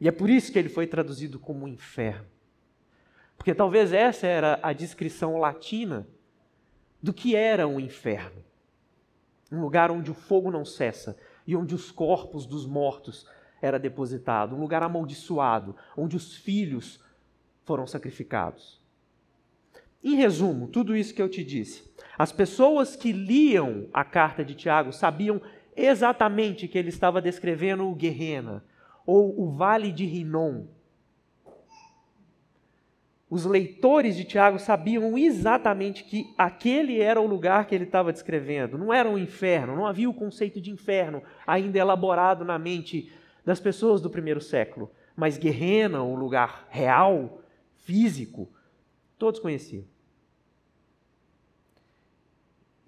E 0.00 0.08
é 0.08 0.12
por 0.12 0.28
isso 0.28 0.50
que 0.50 0.58
ele 0.58 0.68
foi 0.68 0.86
traduzido 0.86 1.38
como 1.38 1.68
inferno. 1.68 2.26
Porque 3.36 3.54
talvez 3.54 3.92
essa 3.92 4.26
era 4.26 4.58
a 4.62 4.72
descrição 4.72 5.38
latina 5.38 6.06
do 7.02 7.12
que 7.12 7.34
era 7.34 7.66
um 7.66 7.80
inferno. 7.80 8.44
Um 9.50 9.60
lugar 9.60 9.90
onde 9.90 10.10
o 10.10 10.14
fogo 10.14 10.50
não 10.50 10.64
cessa 10.64 11.16
e 11.46 11.56
onde 11.56 11.74
os 11.74 11.90
corpos 11.90 12.46
dos 12.46 12.64
mortos 12.64 13.26
era 13.60 13.78
depositado, 13.78 14.56
um 14.56 14.60
lugar 14.60 14.82
amaldiçoado, 14.82 15.76
onde 15.96 16.16
os 16.16 16.36
filhos 16.36 17.00
foram 17.64 17.86
sacrificados. 17.86 18.80
Em 20.02 20.16
resumo, 20.16 20.66
tudo 20.66 20.96
isso 20.96 21.14
que 21.14 21.22
eu 21.22 21.28
te 21.28 21.44
disse, 21.44 21.88
as 22.18 22.32
pessoas 22.32 22.96
que 22.96 23.12
liam 23.12 23.88
a 23.92 24.04
carta 24.04 24.44
de 24.44 24.54
Tiago 24.54 24.92
sabiam 24.92 25.40
exatamente 25.76 26.68
que 26.68 26.78
ele 26.78 26.88
estava 26.88 27.20
descrevendo 27.20 27.88
o 27.88 27.94
Guerrena, 27.94 28.64
ou 29.06 29.40
o 29.40 29.50
Vale 29.50 29.90
de 29.92 30.04
Rinom. 30.04 30.66
Os 33.28 33.46
leitores 33.46 34.14
de 34.14 34.24
Tiago 34.24 34.58
sabiam 34.58 35.16
exatamente 35.16 36.04
que 36.04 36.34
aquele 36.36 37.00
era 37.00 37.18
o 37.18 37.26
lugar 37.26 37.66
que 37.66 37.74
ele 37.74 37.84
estava 37.84 38.12
descrevendo. 38.12 38.76
Não 38.76 38.92
era 38.92 39.08
um 39.08 39.16
inferno, 39.16 39.74
não 39.74 39.86
havia 39.86 40.10
o 40.10 40.14
conceito 40.14 40.60
de 40.60 40.70
inferno 40.70 41.22
ainda 41.46 41.78
elaborado 41.78 42.44
na 42.44 42.58
mente 42.58 43.10
das 43.42 43.58
pessoas 43.58 44.02
do 44.02 44.10
primeiro 44.10 44.40
século. 44.40 44.90
Mas 45.16 45.38
Guerrena, 45.38 46.02
um 46.02 46.14
lugar 46.14 46.66
real, 46.68 47.40
físico, 47.74 48.50
todos 49.18 49.40
conheciam. 49.40 49.84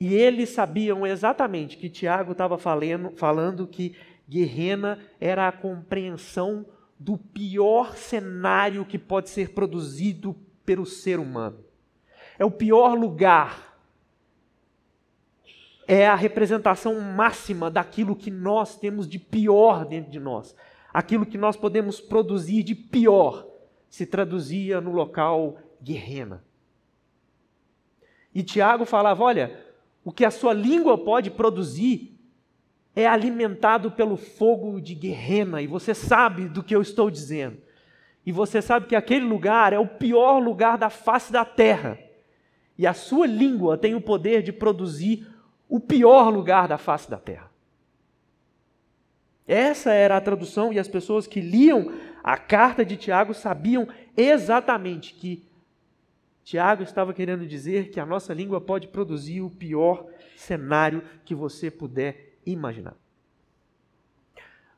E 0.04 0.12
eles 0.12 0.50
sabiam 0.50 1.06
exatamente 1.06 1.78
que 1.78 1.88
Tiago 1.88 2.32
estava 2.32 2.58
falando, 2.58 3.12
falando 3.16 3.66
que 3.66 3.96
Guerrena 4.28 4.98
era 5.18 5.48
a 5.48 5.52
compreensão 5.52 6.66
do 6.98 7.16
pior 7.16 7.96
cenário 7.96 8.84
que 8.84 8.98
pode 8.98 9.30
ser 9.30 9.54
produzido 9.54 10.36
pelo 10.62 10.84
ser 10.84 11.18
humano. 11.18 11.64
É 12.38 12.44
o 12.44 12.50
pior 12.50 12.92
lugar. 12.92 13.78
É 15.88 16.06
a 16.06 16.14
representação 16.14 17.00
máxima 17.00 17.70
daquilo 17.70 18.14
que 18.14 18.30
nós 18.30 18.78
temos 18.78 19.08
de 19.08 19.18
pior 19.18 19.86
dentro 19.86 20.12
de 20.12 20.20
nós. 20.20 20.54
Aquilo 20.92 21.24
que 21.24 21.38
nós 21.38 21.56
podemos 21.56 21.98
produzir 21.98 22.62
de 22.62 22.74
pior 22.74 23.48
se 23.88 24.04
traduzia 24.04 24.82
no 24.82 24.92
local 24.92 25.56
Guerrena. 25.82 26.44
E 28.34 28.42
Tiago 28.42 28.84
falava: 28.84 29.24
olha, 29.24 29.63
o 30.04 30.12
que 30.12 30.24
a 30.24 30.30
sua 30.30 30.52
língua 30.52 30.98
pode 30.98 31.30
produzir 31.30 32.14
é 32.94 33.06
alimentado 33.06 33.90
pelo 33.90 34.16
fogo 34.16 34.80
de 34.80 34.94
guerrena, 34.94 35.60
e 35.62 35.66
você 35.66 35.94
sabe 35.94 36.48
do 36.48 36.62
que 36.62 36.74
eu 36.76 36.82
estou 36.82 37.10
dizendo. 37.10 37.56
E 38.24 38.30
você 38.30 38.62
sabe 38.62 38.86
que 38.86 38.94
aquele 38.94 39.24
lugar 39.24 39.72
é 39.72 39.78
o 39.78 39.86
pior 39.86 40.38
lugar 40.38 40.78
da 40.78 40.88
face 40.88 41.32
da 41.32 41.44
terra. 41.44 41.98
E 42.78 42.86
a 42.86 42.94
sua 42.94 43.26
língua 43.26 43.76
tem 43.76 43.94
o 43.94 44.00
poder 44.00 44.42
de 44.42 44.52
produzir 44.52 45.26
o 45.68 45.80
pior 45.80 46.28
lugar 46.30 46.68
da 46.68 46.78
face 46.78 47.10
da 47.10 47.18
terra. 47.18 47.50
Essa 49.46 49.92
era 49.92 50.16
a 50.16 50.20
tradução, 50.20 50.72
e 50.72 50.78
as 50.78 50.88
pessoas 50.88 51.26
que 51.26 51.40
liam 51.40 51.92
a 52.22 52.38
carta 52.38 52.84
de 52.84 52.96
Tiago 52.96 53.34
sabiam 53.34 53.86
exatamente 54.16 55.14
que 55.14 55.44
Tiago 56.44 56.82
estava 56.82 57.14
querendo 57.14 57.46
dizer 57.46 57.90
que 57.90 57.98
a 57.98 58.04
nossa 58.04 58.34
língua 58.34 58.60
pode 58.60 58.88
produzir 58.88 59.40
o 59.40 59.50
pior 59.50 60.06
cenário 60.36 61.02
que 61.24 61.34
você 61.34 61.70
puder 61.70 62.38
imaginar. 62.44 62.94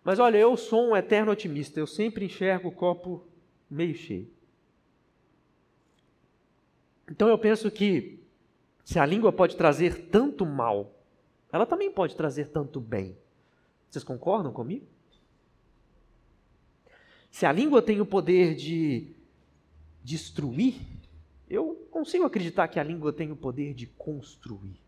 Mas 0.04 0.20
olha, 0.20 0.38
eu 0.38 0.56
sou 0.56 0.90
um 0.90 0.96
eterno 0.96 1.32
otimista, 1.32 1.80
eu 1.80 1.86
sempre 1.86 2.24
enxergo 2.24 2.68
o 2.68 2.72
copo 2.72 3.26
meio 3.68 3.96
cheio. 3.96 4.30
Então 7.10 7.28
eu 7.28 7.36
penso 7.36 7.68
que 7.68 8.20
se 8.84 9.00
a 9.00 9.04
língua 9.04 9.32
pode 9.32 9.56
trazer 9.56 10.06
tanto 10.06 10.46
mal, 10.46 10.94
ela 11.52 11.66
também 11.66 11.90
pode 11.90 12.14
trazer 12.14 12.48
tanto 12.50 12.80
bem. 12.80 13.18
Vocês 13.90 14.04
concordam 14.04 14.52
comigo? 14.52 14.86
Se 17.28 17.44
a 17.44 17.50
língua 17.50 17.82
tem 17.82 18.00
o 18.00 18.06
poder 18.06 18.54
de 18.54 19.12
destruir, 20.04 20.76
eu 21.48 21.86
consigo 21.90 22.24
acreditar 22.24 22.68
que 22.68 22.80
a 22.80 22.82
língua 22.82 23.12
tem 23.12 23.30
o 23.30 23.36
poder 23.36 23.72
de 23.72 23.86
construir, 23.86 24.80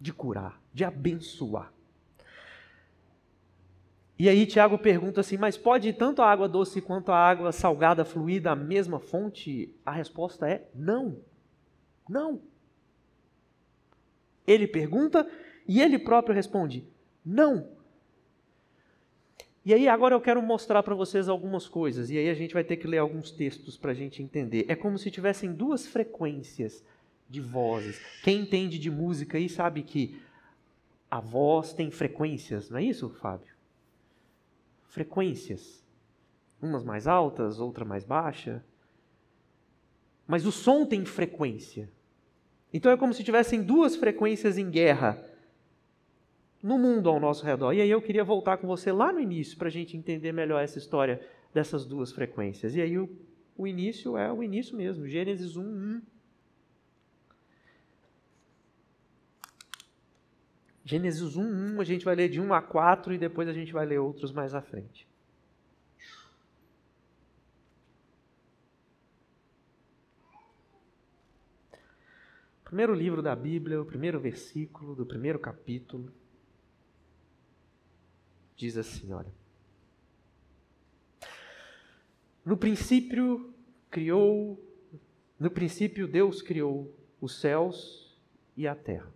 de 0.00 0.12
curar, 0.12 0.60
de 0.72 0.84
abençoar. 0.84 1.72
E 4.18 4.28
aí 4.28 4.46
Tiago 4.46 4.78
pergunta 4.78 5.20
assim: 5.20 5.36
mas 5.36 5.56
pode 5.56 5.92
tanto 5.92 6.22
a 6.22 6.30
água 6.30 6.48
doce 6.48 6.80
quanto 6.80 7.12
a 7.12 7.18
água 7.18 7.52
salgada 7.52 8.04
fluir 8.04 8.42
da 8.42 8.56
mesma 8.56 8.98
fonte? 8.98 9.74
A 9.84 9.92
resposta 9.92 10.48
é 10.48 10.68
não. 10.74 11.18
Não. 12.08 12.40
Ele 14.46 14.66
pergunta 14.66 15.28
e 15.68 15.80
ele 15.80 15.98
próprio 15.98 16.34
responde: 16.34 16.88
não. 17.24 17.75
E 19.66 19.74
aí 19.74 19.88
agora 19.88 20.14
eu 20.14 20.20
quero 20.20 20.40
mostrar 20.40 20.80
para 20.84 20.94
vocês 20.94 21.28
algumas 21.28 21.66
coisas, 21.66 22.08
e 22.08 22.16
aí 22.16 22.30
a 22.30 22.34
gente 22.34 22.54
vai 22.54 22.62
ter 22.62 22.76
que 22.76 22.86
ler 22.86 22.98
alguns 22.98 23.32
textos 23.32 23.76
para 23.76 23.90
a 23.90 23.94
gente 23.94 24.22
entender. 24.22 24.64
É 24.68 24.76
como 24.76 24.96
se 24.96 25.10
tivessem 25.10 25.52
duas 25.52 25.84
frequências 25.84 26.84
de 27.28 27.40
vozes. 27.40 28.00
Quem 28.22 28.42
entende 28.42 28.78
de 28.78 28.88
música 28.88 29.38
aí 29.38 29.48
sabe 29.48 29.82
que 29.82 30.22
a 31.10 31.18
voz 31.18 31.72
tem 31.72 31.90
frequências, 31.90 32.70
não 32.70 32.78
é 32.78 32.84
isso, 32.84 33.08
Fábio? 33.08 33.52
Frequências. 34.84 35.84
Umas 36.62 36.84
mais 36.84 37.08
altas, 37.08 37.58
outra 37.58 37.84
mais 37.84 38.04
baixa. 38.04 38.64
Mas 40.28 40.46
o 40.46 40.52
som 40.52 40.86
tem 40.86 41.04
frequência. 41.04 41.90
Então 42.72 42.92
é 42.92 42.96
como 42.96 43.12
se 43.12 43.24
tivessem 43.24 43.64
duas 43.64 43.96
frequências 43.96 44.58
em 44.58 44.70
guerra 44.70 45.20
no 46.62 46.78
mundo 46.78 47.08
ao 47.08 47.20
nosso 47.20 47.44
redor. 47.44 47.72
E 47.72 47.80
aí 47.80 47.90
eu 47.90 48.02
queria 48.02 48.24
voltar 48.24 48.56
com 48.56 48.66
você 48.66 48.90
lá 48.90 49.12
no 49.12 49.20
início 49.20 49.56
para 49.56 49.68
a 49.68 49.70
gente 49.70 49.96
entender 49.96 50.32
melhor 50.32 50.62
essa 50.62 50.78
história 50.78 51.20
dessas 51.52 51.86
duas 51.86 52.12
frequências. 52.12 52.74
E 52.74 52.80
aí 52.80 52.98
o, 52.98 53.08
o 53.56 53.66
início 53.66 54.16
é 54.16 54.32
o 54.32 54.42
início 54.42 54.76
mesmo, 54.76 55.06
Gênesis 55.06 55.56
1, 55.56 55.62
1. 55.62 56.02
Gênesis 60.84 61.36
1, 61.36 61.42
1, 61.76 61.80
a 61.80 61.84
gente 61.84 62.04
vai 62.04 62.14
ler 62.14 62.28
de 62.28 62.40
1 62.40 62.54
a 62.54 62.62
4 62.62 63.14
e 63.14 63.18
depois 63.18 63.48
a 63.48 63.52
gente 63.52 63.72
vai 63.72 63.84
ler 63.84 63.98
outros 63.98 64.32
mais 64.32 64.54
à 64.54 64.62
frente. 64.62 65.08
Primeiro 72.64 72.94
livro 72.94 73.22
da 73.22 73.34
Bíblia, 73.34 73.80
o 73.80 73.84
primeiro 73.84 74.20
versículo 74.20 74.94
do 74.94 75.06
primeiro 75.06 75.38
capítulo 75.38 76.12
diz 78.56 78.76
assim: 78.76 79.12
olha. 79.12 79.32
No 82.44 82.56
princípio 82.56 83.52
criou, 83.90 84.60
no 85.38 85.50
princípio 85.50 86.08
Deus 86.08 86.40
criou 86.40 86.94
os 87.20 87.40
céus 87.40 88.16
e 88.56 88.66
a 88.66 88.74
terra. 88.74 89.12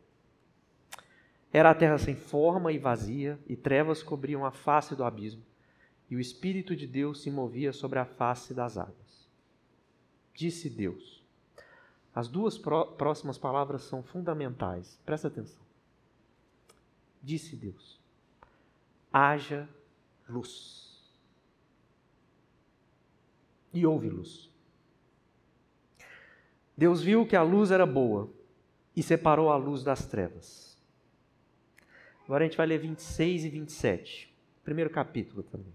Era 1.53 1.71
a 1.71 1.75
terra 1.75 1.99
sem 1.99 2.15
forma 2.15 2.73
e 2.73 2.79
vazia, 2.79 3.39
e 3.49 3.57
trevas 3.57 4.03
cobriam 4.03 4.45
a 4.45 4.51
face 4.51 4.95
do 4.95 5.05
abismo, 5.05 5.43
e 6.09 6.15
o 6.15 6.21
Espírito 6.21 6.77
de 6.77 6.87
Deus 6.87 7.23
se 7.23 7.31
movia 7.31 7.73
sobre 7.73 7.99
a 7.99 8.05
face 8.05 8.55
das 8.55 8.77
águas. 8.77 9.29
Disse 10.35 10.69
Deus. 10.69 11.25
As 12.13 12.29
duas 12.29 12.59
próximas 12.59 13.39
palavras 13.39 13.83
são 13.83 14.03
fundamentais, 14.03 15.01
presta 15.05 15.29
atenção. 15.29 15.63
Disse 17.23 17.55
Deus 17.55 18.00
haja 19.13 19.69
luz. 20.29 21.11
E 23.73 23.87
houve 23.87 24.09
luz. 24.09 24.51
Deus 26.77 27.03
viu 27.03 27.27
que 27.27 27.37
a 27.37 27.43
luz 27.43 27.71
era 27.71 27.87
boa 27.87 28.31
e 28.97 29.03
separou 29.03 29.51
a 29.51 29.57
luz 29.57 29.85
das 29.85 30.07
trevas. 30.07 30.79
Agora 32.25 32.45
a 32.45 32.47
gente 32.47 32.57
vai 32.57 32.67
ler 32.67 32.79
26 32.79 33.45
e 33.45 33.49
27, 33.49 34.35
primeiro 34.65 34.91
capítulo 34.91 35.43
também. 35.43 35.73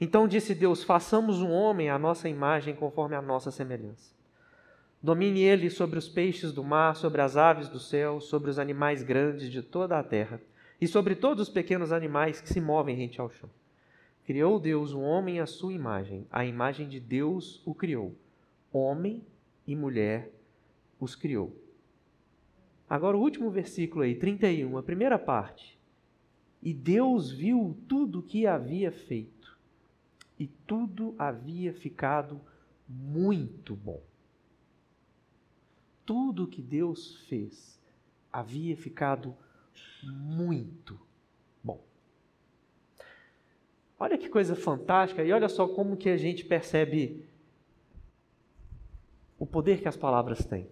Então 0.00 0.28
disse 0.28 0.54
Deus: 0.54 0.82
façamos 0.82 1.40
um 1.40 1.50
homem 1.50 1.88
à 1.88 1.98
nossa 1.98 2.28
imagem, 2.28 2.74
conforme 2.74 3.14
a 3.14 3.22
nossa 3.22 3.50
semelhança. 3.50 4.14
Domine 5.02 5.40
ele 5.40 5.70
sobre 5.70 5.98
os 5.98 6.08
peixes 6.08 6.52
do 6.52 6.64
mar, 6.64 6.96
sobre 6.96 7.20
as 7.22 7.36
aves 7.36 7.68
do 7.68 7.78
céu, 7.78 8.20
sobre 8.20 8.50
os 8.50 8.58
animais 8.58 9.02
grandes 9.02 9.50
de 9.50 9.62
toda 9.62 9.98
a 9.98 10.02
terra 10.02 10.40
e 10.80 10.86
sobre 10.86 11.14
todos 11.14 11.48
os 11.48 11.52
pequenos 11.52 11.92
animais 11.92 12.40
que 12.40 12.48
se 12.48 12.60
movem 12.60 12.96
rente 12.96 13.20
ao 13.20 13.30
chão. 13.30 13.48
Criou 14.24 14.58
Deus 14.58 14.92
o 14.92 14.98
um 14.98 15.02
homem 15.02 15.40
à 15.40 15.46
sua 15.46 15.72
imagem, 15.72 16.26
a 16.30 16.44
imagem 16.44 16.88
de 16.88 17.00
Deus 17.00 17.62
o 17.64 17.74
criou. 17.74 18.14
Homem 18.72 19.24
e 19.66 19.74
mulher 19.74 20.32
os 21.00 21.14
criou. 21.14 21.56
Agora 22.88 23.16
o 23.16 23.20
último 23.20 23.50
versículo 23.50 24.02
aí, 24.02 24.14
31, 24.14 24.76
a 24.76 24.82
primeira 24.82 25.18
parte. 25.18 25.78
E 26.62 26.74
Deus 26.74 27.30
viu 27.30 27.76
tudo 27.88 28.18
o 28.18 28.22
que 28.22 28.46
havia 28.46 28.90
feito, 28.90 29.56
e 30.38 30.46
tudo 30.46 31.14
havia 31.18 31.72
ficado 31.72 32.40
muito 32.88 33.74
bom. 33.74 34.02
Tudo 36.04 36.46
que 36.46 36.62
Deus 36.62 37.16
fez 37.28 37.80
havia 38.32 38.76
ficado 38.76 39.28
muito 39.28 39.45
bom. 41.62 41.82
Olha 43.98 44.18
que 44.18 44.28
coisa 44.28 44.54
fantástica 44.54 45.24
e 45.24 45.32
olha 45.32 45.48
só 45.48 45.68
como 45.68 45.96
que 45.96 46.08
a 46.08 46.16
gente 46.16 46.44
percebe 46.44 47.28
o 49.38 49.46
poder 49.46 49.80
que 49.80 49.88
as 49.88 49.96
palavras 49.96 50.44
têm. 50.44 50.70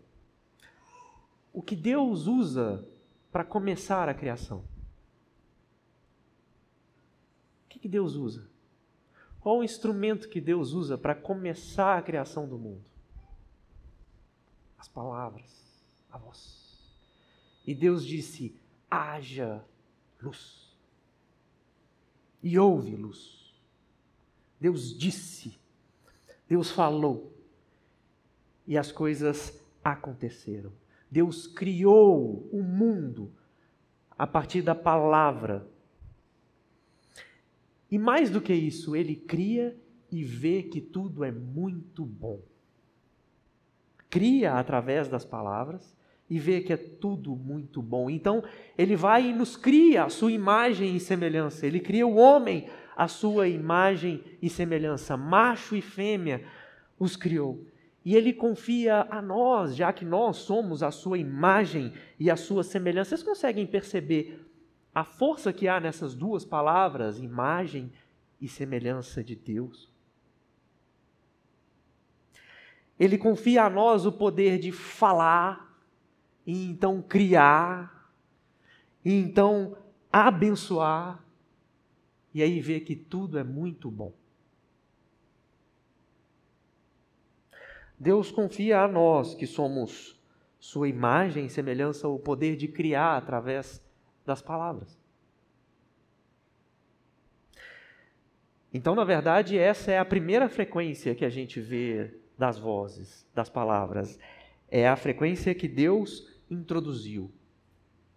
O 1.52 1.62
que 1.62 1.76
Deus 1.76 2.26
usa 2.26 2.86
para 3.30 3.44
começar 3.44 4.08
a 4.08 4.14
criação. 4.14 4.64
O 7.64 7.68
que, 7.68 7.78
que 7.78 7.88
Deus 7.88 8.14
usa? 8.14 8.48
Qual 9.40 9.58
o 9.58 9.64
instrumento 9.64 10.28
que 10.28 10.40
Deus 10.40 10.72
usa 10.72 10.96
para 10.96 11.14
começar 11.14 11.98
a 11.98 12.02
criação 12.02 12.48
do 12.48 12.58
mundo? 12.58 12.84
As 14.78 14.88
palavras, 14.88 15.84
a 16.10 16.16
voz. 16.16 16.64
E 17.66 17.74
Deus 17.74 18.04
disse: 18.04 18.56
haja 18.94 19.64
luz. 20.20 20.74
E 22.42 22.58
houve 22.58 22.94
luz. 22.96 23.54
Deus 24.60 24.96
disse, 24.96 25.58
Deus 26.48 26.70
falou, 26.70 27.34
e 28.66 28.78
as 28.78 28.90
coisas 28.90 29.60
aconteceram. 29.82 30.72
Deus 31.10 31.46
criou 31.46 32.48
o 32.50 32.62
mundo 32.62 33.32
a 34.16 34.26
partir 34.26 34.62
da 34.62 34.74
palavra. 34.74 35.68
E 37.90 37.98
mais 37.98 38.30
do 38.30 38.40
que 38.40 38.54
isso, 38.54 38.96
ele 38.96 39.14
cria 39.14 39.76
e 40.10 40.24
vê 40.24 40.62
que 40.62 40.80
tudo 40.80 41.24
é 41.24 41.30
muito 41.30 42.04
bom. 42.04 42.40
Cria 44.08 44.54
através 44.54 45.08
das 45.08 45.24
palavras 45.24 45.96
e 46.28 46.38
vê 46.38 46.60
que 46.60 46.72
é 46.72 46.76
tudo 46.76 47.36
muito 47.36 47.82
bom. 47.82 48.08
Então, 48.08 48.42
ele 48.76 48.96
vai 48.96 49.28
e 49.28 49.32
nos 49.32 49.56
cria 49.56 50.04
a 50.04 50.08
sua 50.08 50.32
imagem 50.32 50.96
e 50.96 51.00
semelhança. 51.00 51.66
Ele 51.66 51.80
cria 51.80 52.06
o 52.06 52.16
homem 52.16 52.68
a 52.96 53.08
sua 53.08 53.48
imagem 53.48 54.22
e 54.40 54.48
semelhança. 54.48 55.16
Macho 55.16 55.76
e 55.76 55.82
fêmea 55.82 56.44
os 56.98 57.16
criou. 57.16 57.66
E 58.04 58.14
ele 58.14 58.32
confia 58.32 59.06
a 59.10 59.20
nós, 59.20 59.74
já 59.74 59.92
que 59.92 60.04
nós 60.04 60.36
somos 60.36 60.82
a 60.82 60.90
sua 60.90 61.18
imagem 61.18 61.92
e 62.18 62.30
a 62.30 62.36
sua 62.36 62.62
semelhança. 62.62 63.10
Vocês 63.10 63.22
conseguem 63.22 63.66
perceber 63.66 64.46
a 64.94 65.04
força 65.04 65.52
que 65.52 65.66
há 65.66 65.80
nessas 65.80 66.14
duas 66.14 66.44
palavras, 66.44 67.18
imagem 67.18 67.90
e 68.40 68.46
semelhança 68.46 69.24
de 69.24 69.34
Deus? 69.34 69.92
Ele 73.00 73.18
confia 73.18 73.64
a 73.64 73.70
nós 73.70 74.06
o 74.06 74.12
poder 74.12 74.58
de 74.58 74.70
falar 74.70 75.73
e 76.46 76.66
então 76.66 77.00
criar, 77.02 78.12
e 79.04 79.12
então 79.12 79.76
abençoar, 80.12 81.24
e 82.32 82.42
aí 82.42 82.60
ver 82.60 82.80
que 82.80 82.96
tudo 82.96 83.38
é 83.38 83.44
muito 83.44 83.90
bom. 83.90 84.12
Deus 87.98 88.30
confia 88.30 88.80
a 88.80 88.88
nós 88.88 89.34
que 89.34 89.46
somos 89.46 90.20
sua 90.58 90.88
imagem 90.88 91.46
e 91.46 91.50
semelhança 91.50 92.08
o 92.08 92.18
poder 92.18 92.56
de 92.56 92.68
criar 92.68 93.16
através 93.16 93.82
das 94.26 94.42
palavras. 94.42 94.98
Então, 98.72 98.94
na 98.96 99.04
verdade, 99.04 99.56
essa 99.56 99.92
é 99.92 99.98
a 99.98 100.04
primeira 100.04 100.48
frequência 100.48 101.14
que 101.14 101.24
a 101.24 101.30
gente 101.30 101.60
vê 101.60 102.12
das 102.36 102.58
vozes, 102.58 103.24
das 103.32 103.48
palavras. 103.48 104.18
É 104.68 104.88
a 104.88 104.96
frequência 104.96 105.54
que 105.54 105.68
Deus 105.68 106.33
introduziu 106.54 107.30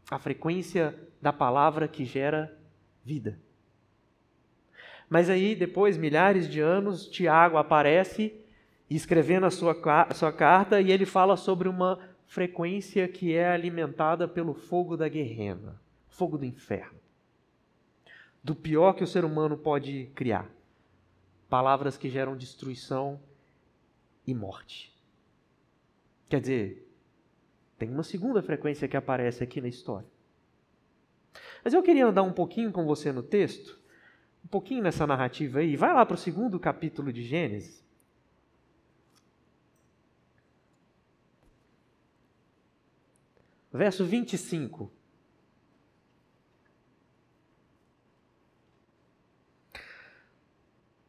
a 0.10 0.18
frequência 0.18 0.98
da 1.22 1.34
palavra 1.34 1.88
que 1.88 2.06
gera 2.06 2.58
vida. 3.04 3.40
Mas 5.10 5.30
aí, 5.30 5.56
depois, 5.56 5.98
milhares 5.98 6.50
de 6.50 6.60
anos, 6.60 7.08
Tiago 7.08 7.58
aparece 7.58 8.34
escrevendo 8.90 9.46
a 9.46 9.52
sua, 9.52 9.76
a 10.04 10.14
sua 10.14 10.32
carta 10.32 10.82
e 10.82 10.92
ele 10.92 11.06
fala 11.06 11.36
sobre 11.36 11.68
uma 11.68 12.00
frequência 12.26 13.08
que 13.08 13.34
é 13.34 13.50
alimentada 13.50 14.28
pelo 14.28 14.54
fogo 14.54 14.98
da 14.98 15.08
guerrena, 15.08 15.80
fogo 16.08 16.38
do 16.38 16.46
inferno. 16.46 17.00
Do 18.44 18.56
pior 18.56 18.94
que 18.94 19.04
o 19.04 19.08
ser 19.08 19.26
humano 19.26 19.58
pode 19.58 20.12
criar. 20.14 20.50
Palavras 21.50 21.98
que 21.98 22.10
geram 22.10 22.36
destruição 22.36 23.20
e 24.26 24.34
morte. 24.34 24.94
Quer 26.30 26.42
dizer, 26.42 26.87
tem 27.78 27.90
uma 27.90 28.04
segunda 28.04 28.42
frequência 28.42 28.88
que 28.88 28.98
aparece 28.98 29.44
aqui 29.44 29.62
na 29.62 29.68
história. 29.68 30.08
Mas 31.64 31.74
eu 31.74 31.84
queria 31.84 32.08
andar 32.08 32.24
um 32.24 32.34
pouquinho 32.34 32.72
com 32.72 32.86
você 32.86 33.12
no 33.12 33.22
texto, 33.22 33.80
um 34.44 34.48
pouquinho 34.48 34.82
nessa 34.82 35.06
narrativa 35.06 35.60
aí. 35.60 35.76
Vai 35.76 35.94
lá 35.94 36.06
para 36.06 36.16
o 36.16 36.18
segundo 36.18 36.60
capítulo 36.60 37.12
de 37.12 37.24
Gênesis. 37.24 37.86
Verso 43.72 44.06
25. 44.06 44.92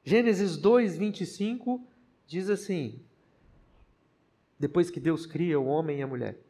Gênesis 0.04 0.56
2, 0.56 0.96
25 0.98 1.86
diz 2.26 2.50
assim: 2.50 3.02
depois 4.58 4.90
que 4.90 4.98
Deus 4.98 5.24
cria 5.24 5.60
o 5.60 5.66
homem 5.66 6.00
e 6.00 6.02
a 6.02 6.06
mulher. 6.06 6.47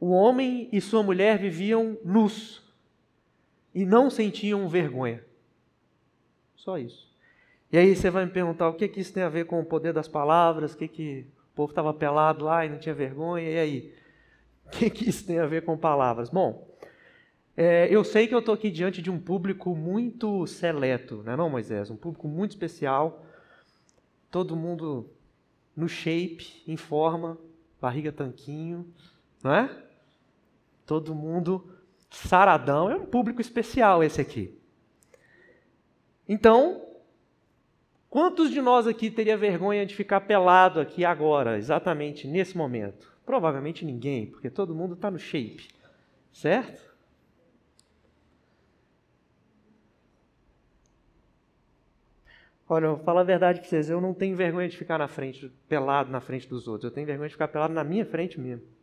O 0.00 0.10
homem 0.10 0.68
e 0.72 0.80
sua 0.80 1.02
mulher 1.02 1.38
viviam 1.38 1.98
nus 2.04 2.62
e 3.74 3.84
não 3.84 4.10
sentiam 4.10 4.68
vergonha. 4.68 5.24
Só 6.56 6.78
isso. 6.78 7.08
E 7.70 7.78
aí 7.78 7.94
você 7.94 8.10
vai 8.10 8.24
me 8.24 8.30
perguntar 8.30 8.68
o 8.68 8.74
que, 8.74 8.88
que 8.88 9.00
isso 9.00 9.12
tem 9.12 9.22
a 9.22 9.28
ver 9.28 9.46
com 9.46 9.60
o 9.60 9.64
poder 9.64 9.92
das 9.92 10.08
palavras, 10.08 10.72
o 10.72 10.76
que, 10.76 10.88
que 10.88 11.26
o 11.52 11.56
povo 11.56 11.70
estava 11.70 11.92
pelado 11.92 12.44
lá 12.44 12.64
e 12.64 12.68
não 12.68 12.78
tinha 12.78 12.94
vergonha, 12.94 13.48
e 13.48 13.58
aí? 13.58 13.94
O 14.66 14.70
que, 14.70 14.90
que 14.90 15.08
isso 15.08 15.26
tem 15.26 15.38
a 15.38 15.46
ver 15.46 15.64
com 15.64 15.76
palavras? 15.76 16.28
Bom, 16.28 16.68
é, 17.56 17.88
eu 17.90 18.04
sei 18.04 18.26
que 18.28 18.34
eu 18.34 18.38
estou 18.38 18.54
aqui 18.54 18.70
diante 18.70 19.02
de 19.02 19.10
um 19.10 19.18
público 19.18 19.74
muito 19.74 20.46
seleto, 20.46 21.22
não 21.24 21.32
é 21.32 21.36
não, 21.36 21.50
Moisés? 21.50 21.90
Um 21.90 21.96
público 21.96 22.28
muito 22.28 22.52
especial. 22.52 23.24
Todo 24.30 24.54
mundo 24.54 25.10
no 25.76 25.88
shape, 25.88 26.62
em 26.66 26.76
forma, 26.76 27.38
barriga 27.80 28.12
tanquinho, 28.12 28.86
não 29.42 29.54
é? 29.54 29.87
Todo 30.88 31.14
mundo 31.14 31.70
saradão. 32.08 32.90
É 32.90 32.96
um 32.96 33.04
público 33.04 33.42
especial 33.42 34.02
esse 34.02 34.22
aqui. 34.22 34.58
Então, 36.26 36.82
quantos 38.08 38.50
de 38.50 38.62
nós 38.62 38.86
aqui 38.86 39.10
teria 39.10 39.36
vergonha 39.36 39.84
de 39.84 39.94
ficar 39.94 40.22
pelado 40.22 40.80
aqui 40.80 41.04
agora, 41.04 41.58
exatamente 41.58 42.26
nesse 42.26 42.56
momento? 42.56 43.14
Provavelmente 43.26 43.84
ninguém, 43.84 44.30
porque 44.30 44.48
todo 44.48 44.74
mundo 44.74 44.94
está 44.94 45.10
no 45.10 45.18
shape, 45.18 45.68
certo? 46.32 46.88
Olha, 52.66 52.86
eu 52.86 52.96
vou 52.96 53.04
falar 53.04 53.20
a 53.20 53.24
verdade 53.24 53.60
para 53.60 53.68
vocês, 53.68 53.90
eu 53.90 54.00
não 54.00 54.14
tenho 54.14 54.34
vergonha 54.34 54.70
de 54.70 54.76
ficar 54.76 54.98
na 54.98 55.08
frente, 55.08 55.52
pelado 55.68 56.10
na 56.10 56.20
frente 56.20 56.48
dos 56.48 56.66
outros. 56.66 56.84
Eu 56.84 56.94
tenho 56.94 57.06
vergonha 57.06 57.28
de 57.28 57.34
ficar 57.34 57.48
pelado 57.48 57.74
na 57.74 57.84
minha 57.84 58.06
frente 58.06 58.40
mesmo. 58.40 58.77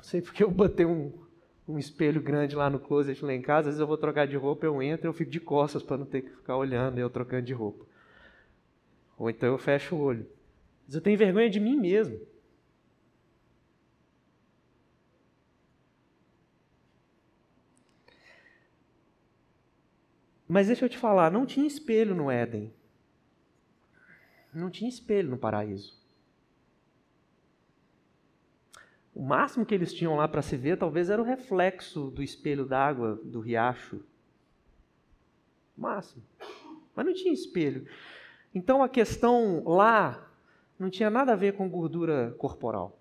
Não 0.00 0.04
sei 0.04 0.22
porque 0.22 0.42
eu 0.42 0.50
botei 0.50 0.86
um, 0.86 1.12
um 1.68 1.78
espelho 1.78 2.22
grande 2.22 2.56
lá 2.56 2.70
no 2.70 2.80
closet 2.80 3.22
lá 3.22 3.34
em 3.34 3.42
casa, 3.42 3.68
às 3.68 3.74
vezes 3.74 3.80
eu 3.80 3.86
vou 3.86 3.98
trocar 3.98 4.26
de 4.26 4.34
roupa, 4.34 4.64
eu 4.64 4.82
entro 4.82 5.06
eu 5.06 5.12
fico 5.12 5.30
de 5.30 5.38
costas 5.38 5.82
para 5.82 5.98
não 5.98 6.06
ter 6.06 6.22
que 6.22 6.30
ficar 6.30 6.56
olhando 6.56 6.98
eu 6.98 7.10
trocando 7.10 7.42
de 7.42 7.52
roupa. 7.52 7.84
Ou 9.18 9.28
então 9.28 9.50
eu 9.50 9.58
fecho 9.58 9.94
o 9.94 10.00
olho. 10.00 10.26
Mas 10.86 10.94
eu 10.94 11.02
tenho 11.02 11.18
vergonha 11.18 11.50
de 11.50 11.60
mim 11.60 11.76
mesmo. 11.76 12.18
Mas 20.48 20.68
deixa 20.68 20.86
eu 20.86 20.88
te 20.88 20.96
falar, 20.96 21.30
não 21.30 21.44
tinha 21.44 21.66
espelho 21.66 22.14
no 22.14 22.30
Éden. 22.30 22.72
Não 24.52 24.70
tinha 24.70 24.88
espelho 24.88 25.28
no 25.28 25.36
paraíso. 25.36 25.99
O 29.14 29.22
máximo 29.22 29.66
que 29.66 29.74
eles 29.74 29.92
tinham 29.92 30.16
lá 30.16 30.28
para 30.28 30.42
se 30.42 30.56
ver 30.56 30.78
talvez 30.78 31.10
era 31.10 31.20
o 31.20 31.24
reflexo 31.24 32.10
do 32.10 32.22
espelho 32.22 32.64
d'água 32.64 33.20
do 33.24 33.40
riacho. 33.40 34.00
O 35.76 35.80
máximo. 35.80 36.22
Mas 36.94 37.06
não 37.06 37.14
tinha 37.14 37.32
espelho. 37.32 37.86
Então 38.54 38.82
a 38.82 38.88
questão 38.88 39.64
lá 39.64 40.30
não 40.78 40.90
tinha 40.90 41.10
nada 41.10 41.32
a 41.32 41.36
ver 41.36 41.54
com 41.54 41.68
gordura 41.68 42.34
corporal. 42.38 42.98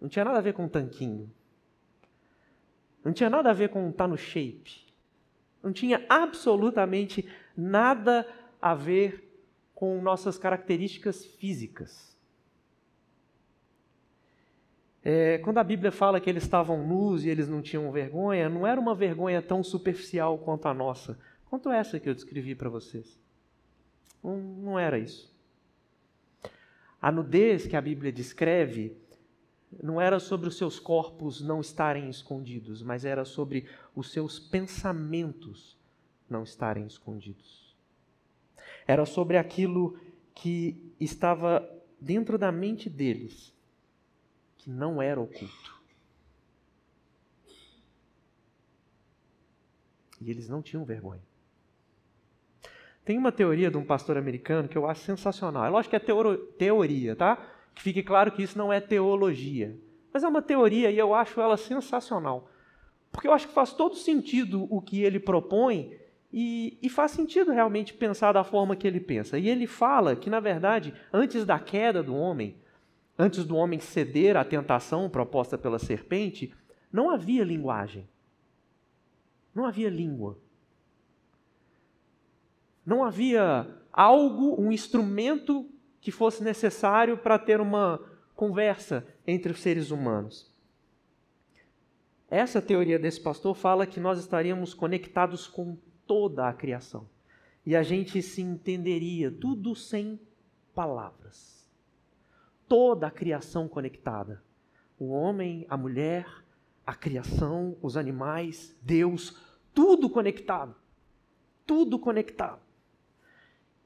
Não 0.00 0.08
tinha 0.08 0.24
nada 0.24 0.38
a 0.38 0.42
ver 0.42 0.52
com 0.52 0.68
tanquinho. 0.68 1.30
Não 3.04 3.12
tinha 3.12 3.30
nada 3.30 3.50
a 3.50 3.54
ver 3.54 3.68
com 3.68 3.88
estar 3.90 4.04
tá 4.04 4.08
no 4.08 4.16
shape. 4.16 4.86
Não 5.62 5.72
tinha 5.72 6.04
absolutamente 6.08 7.28
nada 7.56 8.26
a 8.60 8.74
ver 8.74 9.28
com 9.74 10.00
nossas 10.00 10.38
características 10.38 11.24
físicas. 11.24 12.07
É, 15.10 15.38
quando 15.38 15.56
a 15.56 15.64
Bíblia 15.64 15.90
fala 15.90 16.20
que 16.20 16.28
eles 16.28 16.42
estavam 16.42 16.86
nus 16.86 17.24
e 17.24 17.30
eles 17.30 17.48
não 17.48 17.62
tinham 17.62 17.90
vergonha, 17.90 18.46
não 18.46 18.66
era 18.66 18.78
uma 18.78 18.94
vergonha 18.94 19.40
tão 19.40 19.64
superficial 19.64 20.36
quanto 20.36 20.68
a 20.68 20.74
nossa, 20.74 21.18
quanto 21.46 21.70
essa 21.70 21.98
que 21.98 22.10
eu 22.10 22.14
descrevi 22.14 22.54
para 22.54 22.68
vocês. 22.68 23.18
Não, 24.22 24.36
não 24.36 24.78
era 24.78 24.98
isso. 24.98 25.34
A 27.00 27.10
nudez 27.10 27.66
que 27.66 27.74
a 27.74 27.80
Bíblia 27.80 28.12
descreve 28.12 28.98
não 29.82 29.98
era 29.98 30.20
sobre 30.20 30.46
os 30.46 30.58
seus 30.58 30.78
corpos 30.78 31.40
não 31.40 31.62
estarem 31.62 32.10
escondidos, 32.10 32.82
mas 32.82 33.06
era 33.06 33.24
sobre 33.24 33.66
os 33.96 34.12
seus 34.12 34.38
pensamentos 34.38 35.78
não 36.28 36.42
estarem 36.42 36.86
escondidos. 36.86 37.74
Era 38.86 39.06
sobre 39.06 39.38
aquilo 39.38 39.98
que 40.34 40.92
estava 41.00 41.66
dentro 41.98 42.36
da 42.36 42.52
mente 42.52 42.90
deles, 42.90 43.56
não 44.68 45.00
era 45.00 45.18
oculto. 45.18 45.78
E 50.20 50.30
eles 50.30 50.48
não 50.48 50.60
tinham 50.60 50.84
vergonha. 50.84 51.22
Tem 53.04 53.16
uma 53.16 53.32
teoria 53.32 53.70
de 53.70 53.78
um 53.78 53.84
pastor 53.84 54.18
americano 54.18 54.68
que 54.68 54.76
eu 54.76 54.86
acho 54.86 55.00
sensacional. 55.00 55.64
É 55.64 55.70
lógico 55.70 55.96
que 55.98 56.10
é 56.10 56.36
teoria, 56.58 57.16
tá? 57.16 57.36
Que 57.74 57.80
fique 57.80 58.02
claro 58.02 58.30
que 58.30 58.42
isso 58.42 58.58
não 58.58 58.70
é 58.70 58.80
teologia. 58.80 59.74
Mas 60.12 60.22
é 60.22 60.28
uma 60.28 60.42
teoria 60.42 60.90
e 60.90 60.98
eu 60.98 61.14
acho 61.14 61.40
ela 61.40 61.56
sensacional. 61.56 62.50
Porque 63.10 63.26
eu 63.26 63.32
acho 63.32 63.48
que 63.48 63.54
faz 63.54 63.72
todo 63.72 63.94
sentido 63.94 64.66
o 64.68 64.82
que 64.82 65.02
ele 65.02 65.18
propõe 65.18 65.96
e, 66.30 66.78
e, 66.82 66.90
faz 66.90 67.12
sentido 67.12 67.52
realmente 67.52 67.94
pensar 67.94 68.32
da 68.32 68.44
forma 68.44 68.76
que 68.76 68.86
ele 68.86 69.00
pensa. 69.00 69.38
E 69.38 69.48
ele 69.48 69.66
fala 69.66 70.14
que, 70.14 70.28
na 70.28 70.40
verdade, 70.40 70.92
antes 71.10 71.46
da 71.46 71.58
queda 71.58 72.02
do 72.02 72.14
homem, 72.14 72.54
antes 73.18 73.44
do 73.44 73.56
homem 73.56 73.80
ceder 73.80 74.36
à 74.36 74.44
tentação 74.44 75.10
proposta 75.10 75.58
pela 75.58 75.78
serpente, 75.78 76.54
não 76.92 77.10
havia 77.10 77.44
linguagem. 77.44 78.08
Não 79.54 79.64
havia 79.64 79.90
língua. 79.90 80.38
Não 82.86 83.04
havia 83.04 83.68
algo, 83.92 84.60
um 84.60 84.70
instrumento 84.70 85.68
que 86.00 86.12
fosse 86.12 86.42
necessário 86.42 87.18
para 87.18 87.38
ter 87.38 87.60
uma 87.60 88.00
conversa 88.34 89.06
entre 89.26 89.50
os 89.50 89.60
seres 89.60 89.90
humanos. 89.90 90.50
Essa 92.30 92.62
teoria 92.62 92.98
desse 92.98 93.20
pastor 93.20 93.54
fala 93.54 93.86
que 93.86 93.98
nós 93.98 94.18
estaríamos 94.18 94.72
conectados 94.72 95.46
com 95.46 95.76
toda 96.06 96.48
a 96.48 96.52
criação 96.52 97.08
e 97.66 97.74
a 97.74 97.82
gente 97.82 98.22
se 98.22 98.40
entenderia 98.40 99.30
tudo 99.30 99.74
sem 99.74 100.20
palavras. 100.74 101.57
Toda 102.68 103.06
a 103.06 103.10
criação 103.10 103.66
conectada. 103.66 104.42
O 104.98 105.08
homem, 105.08 105.66
a 105.68 105.76
mulher, 105.76 106.26
a 106.86 106.94
criação, 106.94 107.76
os 107.82 107.96
animais, 107.96 108.76
Deus, 108.82 109.36
tudo 109.74 110.10
conectado. 110.10 110.74
Tudo 111.66 111.98
conectado. 111.98 112.60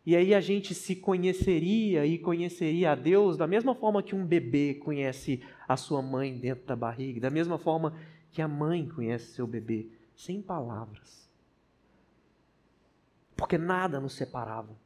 E 0.05 0.17
aí 0.17 0.35
a 0.35 0.41
gente 0.41 0.75
se 0.75 0.97
conheceria 0.97 2.05
e 2.05 2.19
conheceria 2.19 2.91
a 2.91 2.95
Deus 2.95 3.37
da 3.37 3.47
mesma 3.47 3.75
forma 3.75 4.03
que 4.03 4.17
um 4.17 4.27
bebê 4.27 4.75
conhece 4.75 5.43
a 5.69 5.77
sua 5.77 6.03
mãe 6.03 6.37
dentro 6.37 6.67
da 6.67 6.75
barriga, 6.75 7.21
da 7.21 7.31
mesma 7.31 7.57
forma 7.57 7.97
que 8.33 8.43
a 8.43 8.49
mãe 8.49 8.89
conhece 8.89 9.33
seu 9.33 9.47
bebê, 9.47 9.89
sem 10.17 10.43
palavras. 10.43 11.31
Porque 13.37 13.57
nada 13.57 14.01
nos 14.01 14.15
separava. 14.15 14.77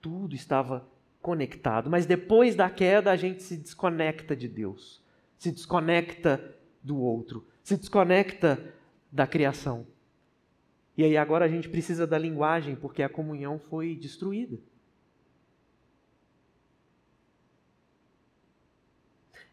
Tudo 0.00 0.34
estava 0.34 0.88
conectado. 1.26 1.90
Mas 1.90 2.06
depois 2.06 2.54
da 2.54 2.70
queda 2.70 3.10
a 3.10 3.16
gente 3.16 3.42
se 3.42 3.56
desconecta 3.56 4.36
de 4.36 4.46
Deus, 4.46 5.02
se 5.36 5.50
desconecta 5.50 6.54
do 6.80 6.96
outro, 6.96 7.44
se 7.64 7.76
desconecta 7.76 8.72
da 9.10 9.26
criação. 9.26 9.84
E 10.96 11.02
aí 11.02 11.16
agora 11.16 11.44
a 11.44 11.48
gente 11.48 11.68
precisa 11.68 12.06
da 12.06 12.16
linguagem 12.16 12.76
porque 12.76 13.02
a 13.02 13.08
comunhão 13.08 13.58
foi 13.58 13.96
destruída. 13.96 14.56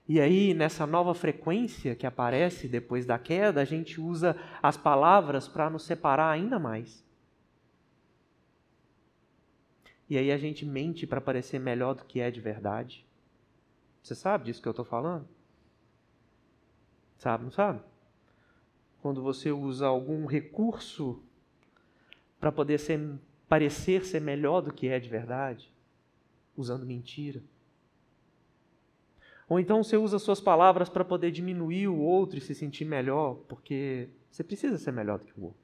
E 0.07 0.21
aí, 0.21 0.53
nessa 0.53 0.86
nova 0.86 1.15
frequência 1.15 1.95
que 1.95 2.05
aparece 2.05 2.67
depois 2.67 3.03
da 3.03 3.17
queda, 3.17 3.62
a 3.62 3.65
gente 3.65 3.99
usa 3.99 4.36
as 4.62 4.77
palavras 4.77 5.47
para 5.47 5.71
nos 5.71 5.86
separar 5.86 6.29
ainda 6.29 6.59
mais. 6.59 7.02
E 10.13 10.17
aí 10.19 10.32
a 10.32 10.38
gente 10.38 10.63
mente 10.63 11.08
para 11.08 11.19
parecer 11.19 11.58
melhor 11.58 11.95
do 11.95 12.06
que 12.06 12.19
é 12.19 12.30
de 12.30 12.39
verdade. 12.39 13.04
Você 14.04 14.13
sabe 14.13 14.45
disso 14.45 14.62
que 14.62 14.67
eu 14.67 14.71
estou 14.71 14.86
falando? 14.86 15.28
Sabe, 17.17 17.45
não 17.45 17.49
sabe? 17.49 17.82
Quando 19.02 19.23
você 19.23 19.52
usa 19.52 19.88
algum 19.88 20.28
recurso 20.28 21.19
para 22.39 22.52
poder 22.52 22.78
ser, 22.78 23.02
parecer 23.49 24.06
ser 24.06 24.21
melhor 24.21 24.62
do 24.62 24.71
que 24.71 24.88
é 24.88 24.99
de 24.99 25.10
verdade, 25.10 25.73
usando 26.56 26.86
mentira. 26.86 27.41
Ou 29.49 29.60
então 29.60 29.84
você 29.84 29.97
usa 29.97 30.19
suas 30.19 30.39
palavras 30.39 30.89
para 30.89 31.04
poder 31.04 31.32
diminuir 31.32 31.88
o 31.88 31.97
outro 31.97 32.38
e 32.38 32.41
se 32.41 32.54
sentir 32.54 32.86
melhor, 32.86 33.34
porque 33.47 34.10
você 34.30 34.43
precisa 34.43 34.78
ser 34.78 34.91
melhor 34.91 35.17
do 35.17 35.26
que 35.26 35.39
o 35.39 35.45
outro. 35.45 35.62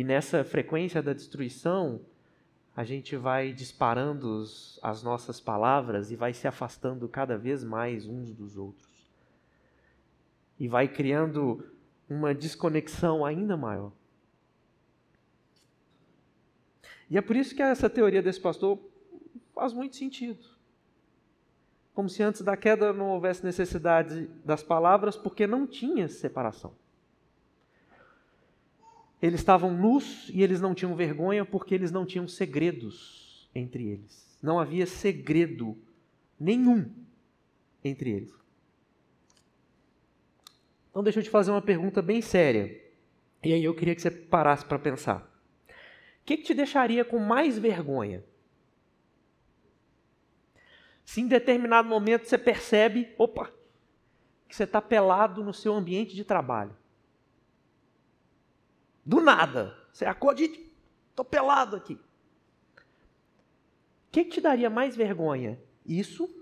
E 0.00 0.02
nessa 0.02 0.42
frequência 0.42 1.02
da 1.02 1.12
destruição, 1.12 2.00
a 2.74 2.84
gente 2.84 3.18
vai 3.18 3.52
disparando 3.52 4.42
as 4.82 5.02
nossas 5.02 5.38
palavras 5.38 6.10
e 6.10 6.16
vai 6.16 6.32
se 6.32 6.48
afastando 6.48 7.06
cada 7.06 7.36
vez 7.36 7.62
mais 7.62 8.06
uns 8.06 8.32
dos 8.32 8.56
outros. 8.56 9.12
E 10.58 10.66
vai 10.66 10.88
criando 10.88 11.70
uma 12.08 12.34
desconexão 12.34 13.26
ainda 13.26 13.58
maior. 13.58 13.92
E 17.10 17.18
é 17.18 17.20
por 17.20 17.36
isso 17.36 17.54
que 17.54 17.60
essa 17.60 17.90
teoria 17.90 18.22
desse 18.22 18.40
pastor 18.40 18.78
faz 19.54 19.74
muito 19.74 19.96
sentido. 19.96 20.42
Como 21.92 22.08
se 22.08 22.22
antes 22.22 22.40
da 22.40 22.56
queda 22.56 22.90
não 22.94 23.10
houvesse 23.10 23.44
necessidade 23.44 24.30
das 24.46 24.62
palavras, 24.62 25.14
porque 25.14 25.46
não 25.46 25.66
tinha 25.66 26.08
separação. 26.08 26.72
Eles 29.22 29.40
estavam 29.40 29.76
nus 29.76 30.30
e 30.30 30.42
eles 30.42 30.60
não 30.60 30.74
tinham 30.74 30.96
vergonha 30.96 31.44
porque 31.44 31.74
eles 31.74 31.90
não 31.90 32.06
tinham 32.06 32.26
segredos 32.26 33.48
entre 33.54 33.86
eles. 33.86 34.38
Não 34.42 34.58
havia 34.58 34.86
segredo 34.86 35.76
nenhum 36.38 36.90
entre 37.84 38.10
eles. 38.10 38.32
Então, 40.90 41.02
deixa 41.02 41.20
eu 41.20 41.22
te 41.22 41.30
fazer 41.30 41.50
uma 41.50 41.62
pergunta 41.62 42.00
bem 42.00 42.22
séria. 42.22 42.80
E 43.42 43.52
aí 43.52 43.64
eu 43.64 43.74
queria 43.74 43.94
que 43.94 44.02
você 44.02 44.10
parasse 44.10 44.64
para 44.64 44.78
pensar. 44.78 45.22
O 45.68 46.24
que, 46.24 46.38
que 46.38 46.42
te 46.42 46.54
deixaria 46.54 47.04
com 47.04 47.18
mais 47.18 47.58
vergonha? 47.58 48.24
Se 51.04 51.20
em 51.20 51.26
determinado 51.26 51.88
momento 51.88 52.26
você 52.26 52.38
percebe, 52.38 53.12
opa, 53.18 53.52
que 54.48 54.54
você 54.54 54.64
está 54.64 54.80
pelado 54.80 55.42
no 55.42 55.54
seu 55.54 55.74
ambiente 55.74 56.14
de 56.14 56.24
trabalho. 56.24 56.76
Do 59.10 59.20
nada. 59.20 59.76
Você 59.92 60.04
acorda 60.04 60.40
e 60.40 60.70
estou 61.10 61.24
pelado 61.24 61.74
aqui. 61.74 61.94
O 61.94 62.00
que, 64.12 64.24
te 64.24 64.40
daria 64.40 64.70
mais 64.70 64.94
vergonha? 64.94 65.58
Isso? 65.84 66.32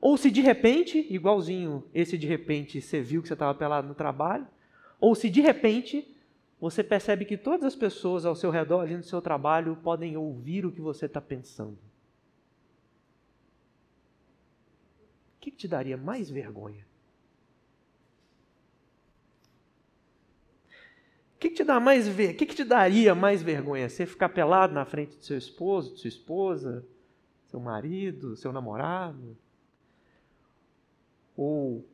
Ou 0.00 0.16
se 0.16 0.32
de 0.32 0.40
repente, 0.40 1.06
igualzinho 1.08 1.84
esse 1.94 2.18
de 2.18 2.26
repente, 2.26 2.80
você 2.80 3.00
viu 3.00 3.22
que 3.22 3.28
você 3.28 3.34
estava 3.34 3.54
pelado 3.54 3.86
no 3.86 3.94
trabalho, 3.94 4.48
ou 4.98 5.14
se 5.14 5.30
de 5.30 5.40
repente 5.40 6.12
você 6.60 6.82
percebe 6.82 7.24
que 7.24 7.36
todas 7.36 7.64
as 7.66 7.76
pessoas 7.76 8.24
ao 8.24 8.34
seu 8.34 8.50
redor, 8.50 8.80
ali 8.80 8.96
no 8.96 9.04
seu 9.04 9.22
trabalho, 9.22 9.76
podem 9.76 10.16
ouvir 10.16 10.66
o 10.66 10.72
que 10.72 10.80
você 10.80 11.06
está 11.06 11.20
pensando. 11.20 11.78
O 15.36 15.40
que 15.40 15.52
te 15.52 15.68
daria 15.68 15.96
mais 15.96 16.28
vergonha? 16.28 16.84
O 21.36 21.38
que, 21.38 21.50
que, 21.50 21.56
te 21.56 21.64
dá 21.64 21.78
mais 21.78 22.08
ver? 22.08 22.30
O 22.30 22.36
que, 22.38 22.46
que 22.46 22.54
te 22.54 22.64
daria 22.64 23.14
mais 23.14 23.42
vergonha? 23.42 23.90
Você 23.90 24.06
ficar 24.06 24.30
pelado 24.30 24.72
na 24.72 24.86
frente 24.86 25.18
do 25.18 25.22
seu 25.22 25.36
esposo, 25.36 25.92
de 25.92 26.00
sua 26.00 26.08
esposa, 26.08 26.82
seu 27.44 27.60
marido, 27.60 28.34
seu 28.36 28.54
namorado? 28.54 29.36
Ou 31.36 31.86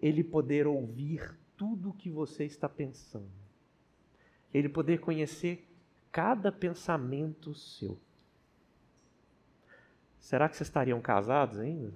ele 0.00 0.24
poder 0.24 0.66
ouvir 0.66 1.36
tudo 1.54 1.90
o 1.90 1.92
que 1.92 2.08
você 2.08 2.44
está 2.44 2.66
pensando? 2.66 3.28
Ele 4.54 4.70
poder 4.70 5.00
conhecer 5.00 5.68
cada 6.10 6.50
pensamento 6.50 7.54
seu? 7.54 7.98
Será 10.18 10.48
que 10.48 10.56
vocês 10.56 10.68
estariam 10.68 10.98
casados 10.98 11.58
ainda? 11.58 11.92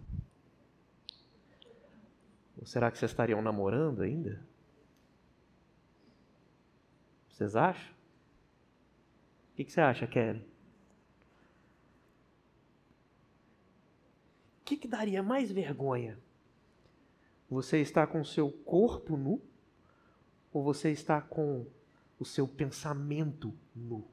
Ou 2.59 2.67
será 2.67 2.91
que 2.91 2.99
vocês 2.99 3.13
estariam 3.13 3.41
namorando 3.41 4.03
ainda? 4.03 4.46
Vocês 7.37 7.55
acham? 7.55 7.95
O 9.53 9.57
que, 9.57 9.71
você 9.71 9.83
acha, 9.83 10.07
Kelly? 10.07 10.41
O 10.41 10.45
que, 14.65 14.79
que 14.79 14.89
daria 14.89 15.23
mais 15.23 15.53
vergonha? 15.53 16.19
Você 17.51 17.83
está 17.83 18.07
com 18.07 18.23
o 18.23 18.25
seu 18.25 18.51
corpo 18.51 19.19
nu? 19.19 19.43
Ou 20.51 20.65
você 20.65 20.91
está 20.91 21.21
com 21.21 21.67
o 22.19 22.25
seu 22.25 22.49
pensamento 22.49 23.53
nu? 23.75 24.09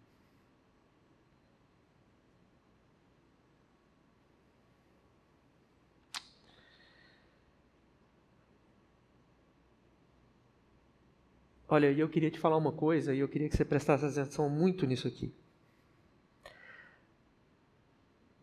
Olha, 11.74 11.92
eu 11.92 12.08
queria 12.08 12.30
te 12.30 12.38
falar 12.38 12.56
uma 12.56 12.72
coisa 12.72 13.16
e 13.16 13.20
eu 13.20 13.28
queria 13.28 13.50
que 13.50 13.58
você 13.58 13.66
prestasse 13.66 14.06
atenção 14.06 14.48
muito 14.48 14.86
nisso 14.86 15.08
aqui. 15.08 15.34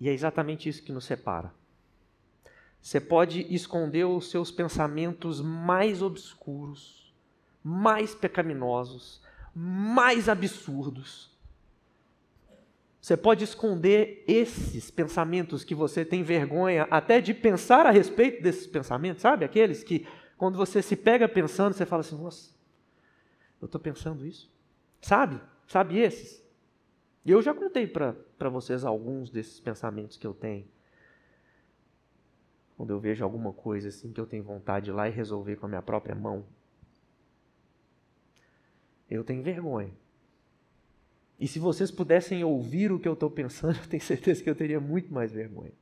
E 0.00 0.08
é 0.08 0.12
exatamente 0.12 0.68
isso 0.68 0.82
que 0.82 0.90
nos 0.90 1.04
separa. 1.04 1.54
Você 2.82 3.00
pode 3.00 3.46
esconder 3.54 4.04
os 4.04 4.28
seus 4.28 4.50
pensamentos 4.50 5.40
mais 5.40 6.02
obscuros, 6.02 7.14
mais 7.62 8.16
pecaminosos, 8.16 9.22
mais 9.54 10.28
absurdos. 10.28 11.30
Você 13.00 13.16
pode 13.16 13.44
esconder 13.44 14.24
esses 14.26 14.90
pensamentos 14.90 15.62
que 15.62 15.72
você 15.76 16.04
tem 16.04 16.24
vergonha 16.24 16.88
até 16.90 17.20
de 17.20 17.32
pensar 17.32 17.86
a 17.86 17.92
respeito 17.92 18.42
desses 18.42 18.66
pensamentos, 18.66 19.22
sabe? 19.22 19.44
Aqueles 19.44 19.84
que, 19.84 20.04
quando 20.36 20.56
você 20.56 20.82
se 20.82 20.96
pega 20.96 21.28
pensando, 21.28 21.74
você 21.74 21.86
fala 21.86 22.00
assim: 22.00 22.20
nossa, 22.20 22.58
eu 23.61 23.66
estou 23.66 23.81
pensando 23.81 24.27
isso. 24.27 24.51
Sabe? 25.01 25.40
Sabe 25.66 25.99
esses? 25.99 26.42
Eu 27.25 27.42
já 27.42 27.55
contei 27.55 27.87
para 27.87 28.49
vocês 28.51 28.85
alguns 28.85 29.31
desses 29.31 29.61
pensamentos 29.61 30.16
que 30.16 30.27
eu 30.27 30.35
tenho. 30.35 30.66
Quando 32.77 32.90
eu 32.90 32.99
vejo 32.99 33.23
alguma 33.23 33.53
coisa 33.53 33.88
assim 33.88 34.12
que 34.12 34.20
eu 34.20 34.27
tenho 34.27 34.42
vontade 34.42 34.87
de 34.87 34.90
ir 34.90 34.94
lá 34.94 35.07
e 35.07 35.12
resolver 35.12 35.57
com 35.57 35.66
a 35.66 35.68
minha 35.68 35.83
própria 35.83 36.14
mão. 36.14 36.46
Eu 39.09 39.23
tenho 39.23 39.42
vergonha. 39.42 39.92
E 41.38 41.46
se 41.46 41.59
vocês 41.59 41.90
pudessem 41.90 42.42
ouvir 42.42 42.90
o 42.90 42.99
que 42.99 43.09
eu 43.09 43.12
estou 43.12 43.31
pensando, 43.31 43.77
eu 43.81 43.87
tenho 43.87 44.03
certeza 44.03 44.42
que 44.42 44.49
eu 44.49 44.55
teria 44.55 44.81
muito 44.81 45.12
mais 45.12 45.31
vergonha. 45.31 45.73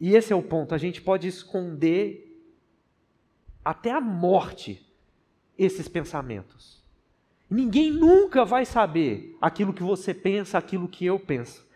E 0.00 0.16
esse 0.16 0.32
é 0.32 0.36
o 0.36 0.42
ponto. 0.42 0.74
A 0.74 0.78
gente 0.78 1.00
pode 1.00 1.28
esconder 1.28 2.31
até 3.64 3.90
a 3.90 4.00
morte 4.00 4.84
esses 5.56 5.88
pensamentos. 5.88 6.82
Ninguém 7.48 7.90
nunca 7.90 8.44
vai 8.44 8.64
saber 8.64 9.36
aquilo 9.40 9.74
que 9.74 9.82
você 9.82 10.14
pensa, 10.14 10.58
aquilo 10.58 10.88
que 10.88 11.04
eu 11.04 11.20
penso. 11.20 11.66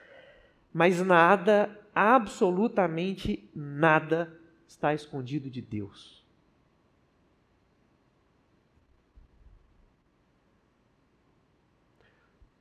Mas 0.72 1.00
nada, 1.00 1.78
absolutamente 1.94 3.48
nada, 3.54 4.38
está 4.66 4.94
escondido 4.94 5.48
de 5.50 5.60
Deus. 5.60 6.24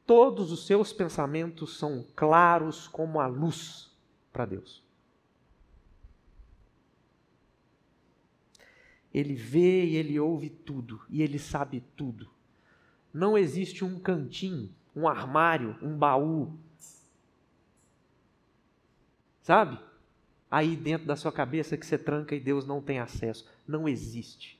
Todos 0.05 0.51
os 0.51 0.67
seus 0.67 0.93
pensamentos 0.93 1.77
são 1.77 2.05
claros 2.15 2.87
como 2.87 3.19
a 3.19 3.25
luz 3.25 3.91
para 4.31 4.45
Deus. 4.45 4.84
Ele 9.15 9.33
vê 9.33 9.85
e 9.85 9.95
ele 9.95 10.19
ouve 10.19 10.49
tudo, 10.49 11.01
e 11.09 11.21
ele 11.21 11.39
sabe 11.39 11.83
tudo. 11.95 12.29
Não 13.13 13.37
existe 13.37 13.85
um 13.85 13.99
cantinho, 13.99 14.69
um 14.95 15.07
armário, 15.07 15.77
um 15.81 15.97
baú. 15.97 16.57
Sabe? 19.41 19.79
aí 20.55 20.75
dentro 20.75 21.05
da 21.05 21.17
sua 21.17 21.33
cabeça 21.33 21.75
que 21.75 21.85
você 21.85 21.97
tranca 21.97 22.33
e 22.33 22.39
Deus 22.39 22.65
não 22.65 22.81
tem 22.81 22.99
acesso. 22.99 23.45
Não 23.67 23.89
existe. 23.89 24.57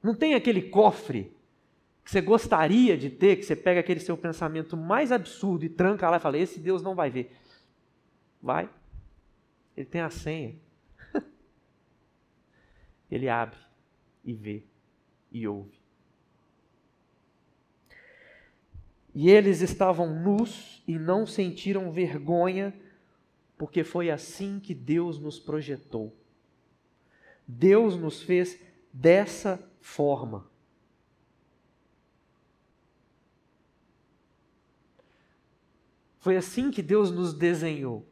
Não 0.00 0.14
tem 0.14 0.34
aquele 0.34 0.62
cofre 0.62 1.32
que 2.04 2.10
você 2.12 2.20
gostaria 2.20 2.96
de 2.96 3.10
ter, 3.10 3.36
que 3.36 3.42
você 3.42 3.56
pega 3.56 3.80
aquele 3.80 3.98
seu 3.98 4.16
pensamento 4.16 4.76
mais 4.76 5.10
absurdo 5.10 5.64
e 5.64 5.68
tranca 5.68 6.08
lá 6.08 6.18
e 6.18 6.20
fala: 6.20 6.38
Esse 6.38 6.60
Deus 6.60 6.80
não 6.80 6.94
vai 6.94 7.10
ver. 7.10 7.34
Vai. 8.40 8.70
Ele 9.76 9.86
tem 9.86 10.00
a 10.00 10.10
senha. 10.10 10.54
Ele 13.14 13.28
abre 13.28 13.60
e 14.24 14.34
vê 14.34 14.64
e 15.30 15.46
ouve. 15.46 15.78
E 19.14 19.30
eles 19.30 19.60
estavam 19.60 20.12
nus 20.12 20.82
e 20.84 20.98
não 20.98 21.24
sentiram 21.24 21.92
vergonha, 21.92 22.74
porque 23.56 23.84
foi 23.84 24.10
assim 24.10 24.58
que 24.58 24.74
Deus 24.74 25.20
nos 25.20 25.38
projetou. 25.38 26.12
Deus 27.46 27.96
nos 27.96 28.20
fez 28.20 28.60
dessa 28.92 29.64
forma. 29.80 30.50
Foi 36.18 36.36
assim 36.36 36.72
que 36.72 36.82
Deus 36.82 37.12
nos 37.12 37.32
desenhou. 37.32 38.04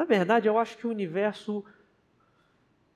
Na 0.00 0.06
verdade, 0.06 0.48
eu 0.48 0.56
acho 0.56 0.78
que 0.78 0.86
o 0.86 0.90
universo 0.90 1.62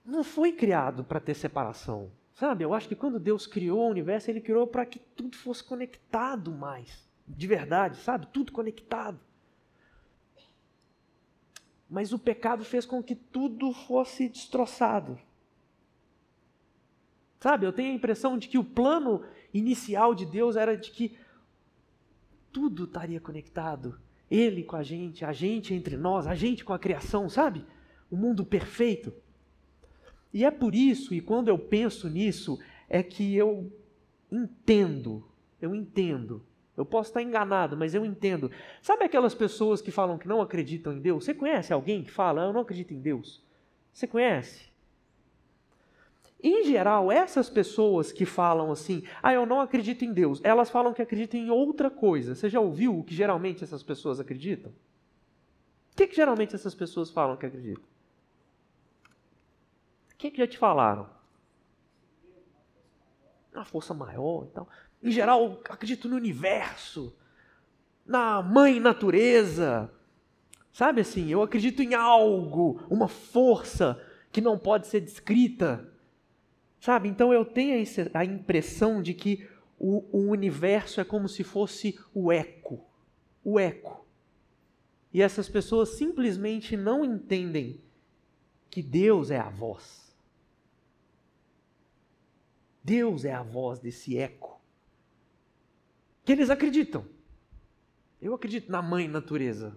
não 0.02 0.24
foi 0.24 0.52
criado 0.52 1.04
para 1.04 1.20
ter 1.20 1.34
separação. 1.34 2.10
Sabe, 2.32 2.64
eu 2.64 2.72
acho 2.72 2.88
que 2.88 2.96
quando 2.96 3.20
Deus 3.20 3.46
criou 3.46 3.86
o 3.86 3.90
universo, 3.90 4.30
Ele 4.30 4.40
criou 4.40 4.66
para 4.66 4.86
que 4.86 4.98
tudo 4.98 5.36
fosse 5.36 5.62
conectado 5.62 6.50
mais. 6.50 7.06
De 7.28 7.46
verdade, 7.46 7.98
sabe? 7.98 8.26
Tudo 8.28 8.52
conectado. 8.52 9.20
Mas 11.90 12.10
o 12.10 12.18
pecado 12.18 12.64
fez 12.64 12.86
com 12.86 13.02
que 13.02 13.14
tudo 13.14 13.70
fosse 13.74 14.26
destroçado. 14.26 15.18
Sabe, 17.38 17.66
eu 17.66 17.72
tenho 17.74 17.92
a 17.92 17.96
impressão 17.96 18.38
de 18.38 18.48
que 18.48 18.56
o 18.56 18.64
plano 18.64 19.22
inicial 19.52 20.14
de 20.14 20.24
Deus 20.24 20.56
era 20.56 20.74
de 20.74 20.90
que 20.90 21.18
tudo 22.50 22.84
estaria 22.84 23.20
conectado. 23.20 24.00
Ele 24.34 24.62
com 24.64 24.76
a 24.76 24.82
gente, 24.82 25.24
a 25.24 25.32
gente 25.32 25.72
entre 25.72 25.96
nós, 25.96 26.26
a 26.26 26.34
gente 26.34 26.64
com 26.64 26.72
a 26.72 26.78
criação, 26.78 27.28
sabe? 27.28 27.64
O 28.10 28.16
mundo 28.16 28.44
perfeito. 28.44 29.12
E 30.32 30.44
é 30.44 30.50
por 30.50 30.74
isso, 30.74 31.14
e 31.14 31.20
quando 31.20 31.48
eu 31.48 31.58
penso 31.58 32.08
nisso, 32.08 32.58
é 32.88 33.02
que 33.02 33.36
eu 33.36 33.72
entendo, 34.30 35.24
eu 35.62 35.74
entendo. 35.74 36.44
Eu 36.76 36.84
posso 36.84 37.10
estar 37.10 37.22
enganado, 37.22 37.76
mas 37.76 37.94
eu 37.94 38.04
entendo. 38.04 38.50
Sabe 38.82 39.04
aquelas 39.04 39.34
pessoas 39.34 39.80
que 39.80 39.92
falam 39.92 40.18
que 40.18 40.26
não 40.26 40.40
acreditam 40.40 40.92
em 40.92 41.00
Deus? 41.00 41.24
Você 41.24 41.32
conhece 41.32 41.72
alguém 41.72 42.02
que 42.02 42.10
fala, 42.10 42.42
eu 42.42 42.52
não 42.52 42.62
acredito 42.62 42.92
em 42.92 43.00
Deus? 43.00 43.40
Você 43.92 44.08
conhece? 44.08 44.73
Em 46.46 46.62
geral, 46.64 47.10
essas 47.10 47.48
pessoas 47.48 48.12
que 48.12 48.26
falam 48.26 48.70
assim, 48.70 49.02
ah, 49.22 49.32
eu 49.32 49.46
não 49.46 49.62
acredito 49.62 50.04
em 50.04 50.12
Deus, 50.12 50.42
elas 50.44 50.68
falam 50.68 50.92
que 50.92 51.00
acreditam 51.00 51.40
em 51.40 51.48
outra 51.48 51.88
coisa. 51.90 52.34
Você 52.34 52.50
já 52.50 52.60
ouviu 52.60 52.98
o 52.98 53.02
que 53.02 53.14
geralmente 53.14 53.64
essas 53.64 53.82
pessoas 53.82 54.20
acreditam? 54.20 54.70
O 54.70 55.96
que, 55.96 56.06
que 56.06 56.14
geralmente 56.14 56.54
essas 56.54 56.74
pessoas 56.74 57.10
falam 57.10 57.38
que 57.38 57.46
acreditam? 57.46 57.82
O 60.12 60.16
que, 60.18 60.30
que 60.30 60.36
já 60.36 60.46
te 60.46 60.58
falaram? 60.58 61.08
Uma 63.54 63.64
força 63.64 63.94
maior 63.94 64.44
e 64.44 64.48
tal. 64.48 64.68
Em 65.02 65.10
geral, 65.10 65.62
acredito 65.70 66.10
no 66.10 66.16
universo, 66.16 67.16
na 68.04 68.42
mãe 68.42 68.78
natureza. 68.78 69.90
Sabe 70.74 71.00
assim, 71.00 71.30
eu 71.30 71.40
acredito 71.40 71.80
em 71.80 71.94
algo, 71.94 72.82
uma 72.90 73.08
força 73.08 73.98
que 74.30 74.42
não 74.42 74.58
pode 74.58 74.88
ser 74.88 75.00
descrita. 75.00 75.93
Sabe? 76.84 77.08
Então 77.08 77.32
eu 77.32 77.46
tenho 77.46 77.82
a 78.12 78.24
impressão 78.26 79.00
de 79.00 79.14
que 79.14 79.48
o, 79.78 80.04
o 80.12 80.30
universo 80.30 81.00
é 81.00 81.04
como 81.04 81.30
se 81.30 81.42
fosse 81.42 81.98
o 82.12 82.30
eco. 82.30 82.84
O 83.42 83.58
eco. 83.58 84.06
E 85.10 85.22
essas 85.22 85.48
pessoas 85.48 85.96
simplesmente 85.96 86.76
não 86.76 87.02
entendem 87.02 87.80
que 88.68 88.82
Deus 88.82 89.30
é 89.30 89.38
a 89.38 89.48
voz. 89.48 90.14
Deus 92.84 93.24
é 93.24 93.32
a 93.32 93.42
voz 93.42 93.78
desse 93.78 94.18
eco. 94.18 94.60
Que 96.22 96.32
eles 96.32 96.50
acreditam. 96.50 97.06
Eu 98.20 98.34
acredito 98.34 98.70
na 98.70 98.82
mãe 98.82 99.08
natureza. 99.08 99.74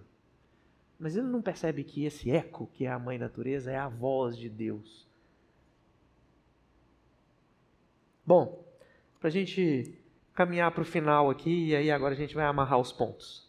Mas 0.98 1.16
ele 1.16 1.28
não 1.28 1.40
percebe 1.40 1.84
que 1.84 2.04
esse 2.04 2.30
eco, 2.30 2.66
que 2.66 2.84
é 2.84 2.92
a 2.92 2.98
mãe 2.98 3.16
natureza, 3.16 3.70
é 3.70 3.78
a 3.78 3.88
voz 3.88 4.36
de 4.36 4.50
Deus. 4.50 5.07
Bom, 8.28 8.62
para 9.18 9.28
a 9.28 9.30
gente 9.30 9.98
caminhar 10.34 10.70
para 10.72 10.82
o 10.82 10.84
final 10.84 11.30
aqui, 11.30 11.68
e 11.68 11.74
aí 11.74 11.90
agora 11.90 12.12
a 12.12 12.16
gente 12.16 12.34
vai 12.34 12.44
amarrar 12.44 12.78
os 12.78 12.92
pontos. 12.92 13.48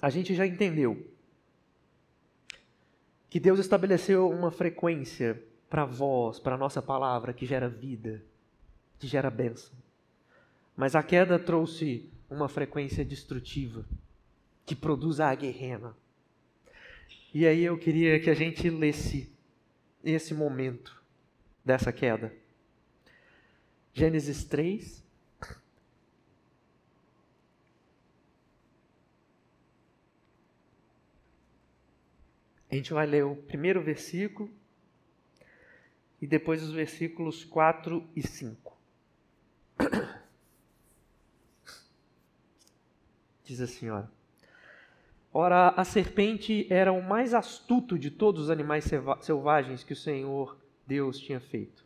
A 0.00 0.08
gente 0.08 0.36
já 0.36 0.46
entendeu 0.46 1.04
que 3.28 3.40
Deus 3.40 3.58
estabeleceu 3.58 4.30
uma 4.30 4.52
frequência 4.52 5.42
para 5.68 5.82
a 5.82 5.84
voz, 5.84 6.38
para 6.38 6.54
a 6.54 6.58
nossa 6.58 6.80
palavra, 6.80 7.32
que 7.32 7.44
gera 7.44 7.68
vida, 7.68 8.22
que 9.00 9.08
gera 9.08 9.30
bênção. 9.30 9.74
Mas 10.76 10.94
a 10.94 11.02
queda 11.02 11.40
trouxe 11.40 12.08
uma 12.30 12.48
frequência 12.48 13.04
destrutiva, 13.04 13.84
que 14.64 14.76
produz 14.76 15.18
a 15.18 15.34
guerrena. 15.34 15.92
E 17.34 17.48
aí 17.48 17.64
eu 17.64 17.76
queria 17.76 18.20
que 18.20 18.30
a 18.30 18.34
gente 18.34 18.70
lesse 18.70 19.31
esse 20.04 20.34
momento 20.34 21.02
dessa 21.64 21.92
queda. 21.92 22.32
Gênesis 23.92 24.44
3, 24.44 25.02
A 32.72 32.74
gente 32.74 32.92
vai 32.94 33.06
ler 33.06 33.22
o 33.22 33.36
primeiro 33.36 33.82
versículo 33.82 34.50
e 36.18 36.26
depois 36.26 36.62
os 36.62 36.72
versículos 36.72 37.44
4 37.44 38.08
e 38.16 38.26
5. 38.26 38.80
Diz 43.44 43.60
a 43.60 43.66
senhora: 43.66 44.10
Ora, 45.34 45.68
a 45.70 45.84
serpente 45.84 46.66
era 46.68 46.92
o 46.92 47.02
mais 47.02 47.32
astuto 47.32 47.98
de 47.98 48.10
todos 48.10 48.42
os 48.42 48.50
animais 48.50 48.84
selvagens 49.20 49.82
que 49.82 49.94
o 49.94 49.96
Senhor 49.96 50.58
Deus 50.86 51.18
tinha 51.18 51.40
feito. 51.40 51.82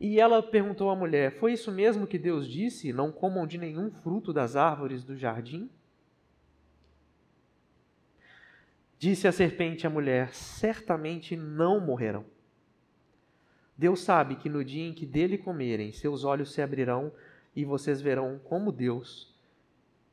E 0.00 0.18
ela 0.18 0.42
perguntou 0.42 0.88
à 0.88 0.96
mulher: 0.96 1.32
Foi 1.32 1.52
isso 1.52 1.70
mesmo 1.70 2.06
que 2.06 2.18
Deus 2.18 2.48
disse? 2.48 2.90
Não 2.90 3.12
comam 3.12 3.46
de 3.46 3.58
nenhum 3.58 3.90
fruto 3.90 4.32
das 4.32 4.56
árvores 4.56 5.04
do 5.04 5.14
jardim? 5.14 5.68
Disse 8.98 9.28
a 9.28 9.32
serpente 9.32 9.86
à 9.86 9.90
mulher: 9.90 10.34
Certamente 10.34 11.36
não 11.36 11.80
morrerão. 11.80 12.24
Deus 13.76 14.00
sabe 14.00 14.36
que 14.36 14.48
no 14.48 14.64
dia 14.64 14.88
em 14.88 14.94
que 14.94 15.04
dele 15.04 15.36
comerem, 15.36 15.92
seus 15.92 16.24
olhos 16.24 16.52
se 16.52 16.62
abrirão 16.62 17.12
e 17.54 17.62
vocês 17.62 18.00
verão 18.00 18.40
como 18.42 18.72
Deus, 18.72 19.34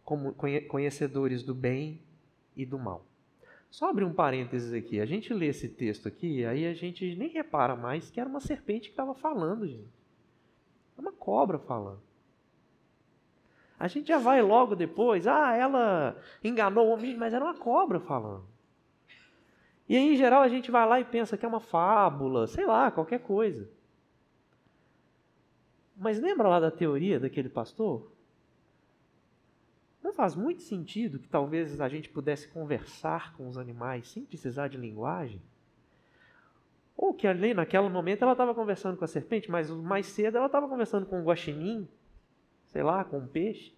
como 0.04 0.34
conhecedores 0.68 1.44
do 1.44 1.56
bem 1.56 2.02
e 2.56 2.66
do 2.66 2.78
mal. 2.78 3.06
Só 3.70 3.90
abrir 3.90 4.04
um 4.04 4.14
parênteses 4.14 4.74
aqui. 4.74 5.00
A 5.00 5.06
gente 5.06 5.34
lê 5.34 5.48
esse 5.48 5.70
texto 5.70 6.08
aqui, 6.08 6.46
aí 6.46 6.66
a 6.66 6.74
gente 6.74 7.16
nem 7.16 7.30
repara 7.30 7.76
mais 7.76 8.10
que 8.10 8.20
era 8.20 8.30
uma 8.30 8.42
serpente 8.42 8.90
que 8.90 8.94
estava 8.94 9.14
falando, 9.14 9.68
gente. 9.68 9.90
É 10.98 11.02
uma 11.02 11.14
cobra 11.14 11.58
falando. 11.58 12.02
A 13.80 13.88
gente 13.88 14.10
já 14.10 14.19
vai 14.19 14.42
logo 14.42 14.75
depois, 14.75 15.25
ah, 15.25 15.56
ela 15.56 16.15
enganou 16.44 16.88
o 16.88 16.92
homem, 16.92 17.17
mas 17.17 17.34
era 17.34 17.44
uma 17.44 17.58
cobra 17.58 18.00
falando. 18.00 18.46
E 19.90 19.96
aí, 19.96 20.13
em 20.13 20.15
geral, 20.15 20.42
a 20.42 20.48
gente 20.48 20.69
vai 20.69 20.88
lá 20.88 21.00
e 21.00 21.06
pensa 21.06 21.38
que 21.38 21.46
é 21.46 21.50
uma 21.50 21.60
fábula, 21.60 22.48
sei 22.48 22.65
lá, 22.65 22.92
qualquer 22.92 23.19
coisa. 23.19 23.67
Mas 25.98 26.19
lembra 26.19 26.48
lá 26.48 26.60
da 26.60 26.71
teoria 26.71 27.19
daquele 27.19 27.50
pastor? 27.50 28.12
Não 30.04 30.13
faz 30.13 30.35
muito 30.35 30.62
sentido 30.63 31.19
que 31.19 31.27
talvez 31.27 31.79
a 31.79 31.87
gente 31.87 32.10
pudesse 32.10 32.47
conversar 32.47 33.33
com 33.35 33.47
os 33.47 33.58
animais 33.58 34.08
sem 34.10 34.25
precisar 34.25 34.67
de 34.67 34.77
linguagem? 34.77 35.41
Ou 36.97 37.13
que 37.13 37.27
ali 37.27 37.54
naquele 37.54 37.87
momento 37.89 38.23
ela 38.23 38.31
estava 38.31 38.54
conversando 38.54 38.97
com 38.97 39.06
a 39.06 39.08
serpente, 39.08 39.49
mas 39.49 39.69
mais 39.69 40.08
cedo 40.08 40.37
ela 40.37 40.47
estava 40.47 40.67
conversando 40.67 41.06
com 41.06 41.21
o 41.21 41.23
guaxinim, 41.23 41.87
sei 42.67 42.83
lá, 42.83 43.04
com 43.04 43.19
um 43.19 43.27
peixe, 43.27 43.75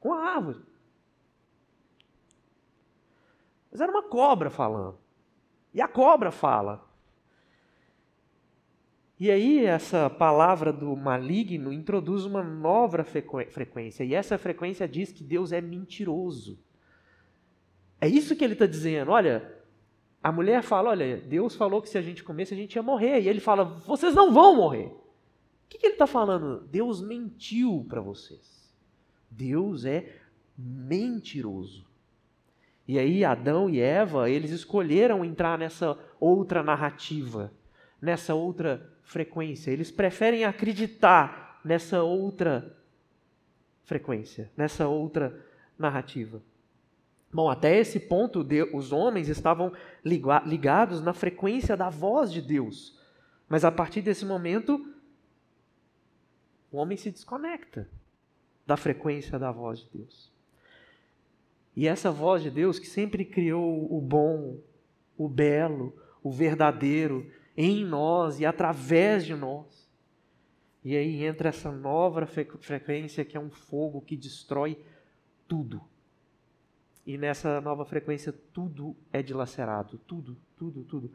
com 0.00 0.12
a 0.12 0.22
árvore. 0.22 0.62
Mas 3.70 3.80
era 3.80 3.90
uma 3.90 4.02
cobra 4.02 4.50
falando. 4.50 4.98
E 5.72 5.80
a 5.80 5.88
cobra 5.88 6.30
fala. 6.30 6.86
E 9.24 9.30
aí, 9.30 9.64
essa 9.64 10.10
palavra 10.10 10.70
do 10.70 10.94
maligno 10.94 11.72
introduz 11.72 12.26
uma 12.26 12.42
nova 12.44 13.02
frequência, 13.02 14.04
e 14.04 14.12
essa 14.12 14.36
frequência 14.36 14.86
diz 14.86 15.12
que 15.12 15.24
Deus 15.24 15.50
é 15.50 15.62
mentiroso. 15.62 16.58
É 17.98 18.06
isso 18.06 18.36
que 18.36 18.44
ele 18.44 18.52
está 18.52 18.66
dizendo. 18.66 19.12
Olha, 19.12 19.50
a 20.22 20.30
mulher 20.30 20.62
fala: 20.62 20.90
Olha, 20.90 21.16
Deus 21.16 21.56
falou 21.56 21.80
que 21.80 21.88
se 21.88 21.96
a 21.96 22.02
gente 22.02 22.22
comesse, 22.22 22.52
a 22.52 22.56
gente 22.58 22.74
ia 22.74 22.82
morrer. 22.82 23.22
E 23.22 23.26
ele 23.26 23.40
fala: 23.40 23.64
Vocês 23.64 24.14
não 24.14 24.30
vão 24.30 24.56
morrer. 24.56 24.88
O 24.88 25.68
que, 25.70 25.78
que 25.78 25.86
ele 25.86 25.94
está 25.94 26.06
falando? 26.06 26.60
Deus 26.70 27.00
mentiu 27.00 27.86
para 27.88 28.02
vocês. 28.02 28.70
Deus 29.30 29.86
é 29.86 30.16
mentiroso. 30.54 31.86
E 32.86 32.98
aí, 32.98 33.24
Adão 33.24 33.70
e 33.70 33.80
Eva, 33.80 34.28
eles 34.28 34.50
escolheram 34.50 35.24
entrar 35.24 35.56
nessa 35.58 35.98
outra 36.20 36.62
narrativa, 36.62 37.50
nessa 38.02 38.34
outra 38.34 38.92
frequência. 39.04 39.70
Eles 39.70 39.90
preferem 39.90 40.44
acreditar 40.44 41.60
nessa 41.64 42.02
outra 42.02 42.76
frequência, 43.84 44.50
nessa 44.56 44.88
outra 44.88 45.44
narrativa. 45.78 46.42
Bom, 47.32 47.50
até 47.50 47.78
esse 47.78 47.98
ponto, 48.00 48.46
os 48.72 48.92
homens 48.92 49.28
estavam 49.28 49.72
ligados 50.04 51.00
na 51.00 51.12
frequência 51.12 51.76
da 51.76 51.90
voz 51.90 52.32
de 52.32 52.40
Deus. 52.40 52.98
Mas 53.48 53.64
a 53.64 53.72
partir 53.72 54.02
desse 54.02 54.24
momento, 54.24 54.94
o 56.70 56.76
homem 56.76 56.96
se 56.96 57.10
desconecta 57.10 57.88
da 58.66 58.76
frequência 58.76 59.38
da 59.38 59.50
voz 59.50 59.80
de 59.80 59.98
Deus. 59.98 60.32
E 61.76 61.88
essa 61.88 62.10
voz 62.10 62.42
de 62.42 62.50
Deus 62.50 62.78
que 62.78 62.86
sempre 62.86 63.24
criou 63.24 63.92
o 63.92 64.00
bom, 64.00 64.60
o 65.18 65.28
belo, 65.28 65.92
o 66.22 66.30
verdadeiro 66.30 67.30
em 67.56 67.84
nós 67.84 68.40
e 68.40 68.46
através 68.46 69.24
de 69.24 69.34
nós. 69.34 69.88
E 70.84 70.96
aí 70.96 71.24
entra 71.24 71.48
essa 71.48 71.72
nova 71.72 72.26
frequência 72.26 73.24
que 73.24 73.36
é 73.36 73.40
um 73.40 73.50
fogo 73.50 74.02
que 74.02 74.16
destrói 74.16 74.78
tudo. 75.48 75.80
E 77.06 77.16
nessa 77.16 77.60
nova 77.60 77.84
frequência 77.84 78.34
tudo 78.52 78.96
é 79.12 79.22
dilacerado, 79.22 79.98
tudo, 80.06 80.36
tudo, 80.56 80.84
tudo. 80.84 81.10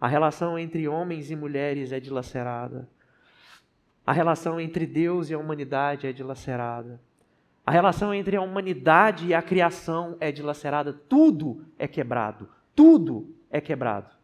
A 0.00 0.08
relação 0.08 0.58
entre 0.58 0.86
homens 0.88 1.30
e 1.30 1.36
mulheres 1.36 1.92
é 1.92 2.00
dilacerada. 2.00 2.88
A 4.06 4.12
relação 4.12 4.60
entre 4.60 4.86
Deus 4.86 5.30
e 5.30 5.34
a 5.34 5.38
humanidade 5.38 6.06
é 6.06 6.12
dilacerada. 6.12 7.00
A 7.66 7.70
relação 7.70 8.14
entre 8.14 8.36
a 8.36 8.40
humanidade 8.40 9.26
e 9.26 9.34
a 9.34 9.42
criação 9.42 10.16
é 10.20 10.30
dilacerada, 10.30 10.92
tudo 10.92 11.66
é 11.76 11.88
quebrado, 11.88 12.48
tudo 12.74 13.34
é 13.50 13.60
quebrado. 13.60 14.15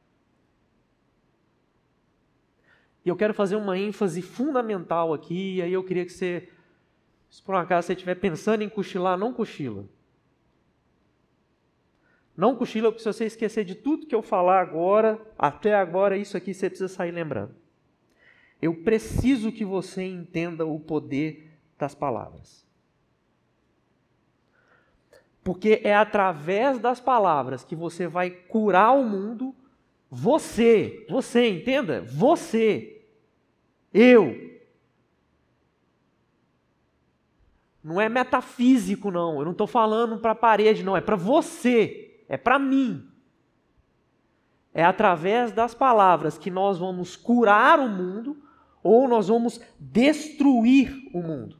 E 3.04 3.08
eu 3.08 3.16
quero 3.16 3.34
fazer 3.34 3.56
uma 3.56 3.78
ênfase 3.78 4.22
fundamental 4.22 5.12
aqui, 5.12 5.56
e 5.56 5.62
aí 5.62 5.72
eu 5.72 5.82
queria 5.82 6.04
que 6.04 6.12
você, 6.12 6.48
se 7.28 7.42
por 7.42 7.54
um 7.54 7.58
acaso 7.58 7.86
você 7.86 7.94
estiver 7.94 8.14
pensando 8.14 8.62
em 8.62 8.68
cochilar, 8.68 9.18
não 9.18 9.32
cochila. 9.32 9.84
Não 12.36 12.56
cochila, 12.56 12.90
porque 12.90 13.02
se 13.02 13.12
você 13.12 13.26
esquecer 13.26 13.64
de 13.64 13.74
tudo 13.74 14.06
que 14.06 14.14
eu 14.14 14.22
falar 14.22 14.60
agora, 14.60 15.20
até 15.38 15.74
agora, 15.74 16.16
isso 16.16 16.36
aqui 16.36 16.54
você 16.54 16.70
precisa 16.70 16.88
sair 16.88 17.10
lembrando. 17.10 17.54
Eu 18.60 18.74
preciso 18.82 19.50
que 19.50 19.64
você 19.64 20.04
entenda 20.04 20.64
o 20.64 20.78
poder 20.78 21.50
das 21.76 21.94
palavras. 21.94 22.64
Porque 25.42 25.80
é 25.82 25.94
através 25.94 26.78
das 26.78 27.00
palavras 27.00 27.64
que 27.64 27.74
você 27.74 28.06
vai 28.06 28.30
curar 28.30 28.92
o 28.92 29.04
mundo. 29.04 29.54
Você, 30.14 31.06
você, 31.08 31.48
entenda? 31.48 32.02
Você, 32.02 33.02
eu. 33.94 34.60
Não 37.82 37.98
é 37.98 38.10
metafísico, 38.10 39.10
não. 39.10 39.38
Eu 39.38 39.46
não 39.46 39.52
estou 39.52 39.66
falando 39.66 40.18
para 40.18 40.32
a 40.32 40.34
parede, 40.34 40.82
não. 40.82 40.94
É 40.94 41.00
para 41.00 41.16
você. 41.16 42.22
É 42.28 42.36
para 42.36 42.58
mim. 42.58 43.10
É 44.74 44.84
através 44.84 45.50
das 45.50 45.74
palavras 45.74 46.36
que 46.36 46.50
nós 46.50 46.78
vamos 46.78 47.16
curar 47.16 47.80
o 47.80 47.88
mundo 47.88 48.36
ou 48.82 49.08
nós 49.08 49.28
vamos 49.28 49.62
destruir 49.80 51.08
o 51.14 51.22
mundo. 51.22 51.58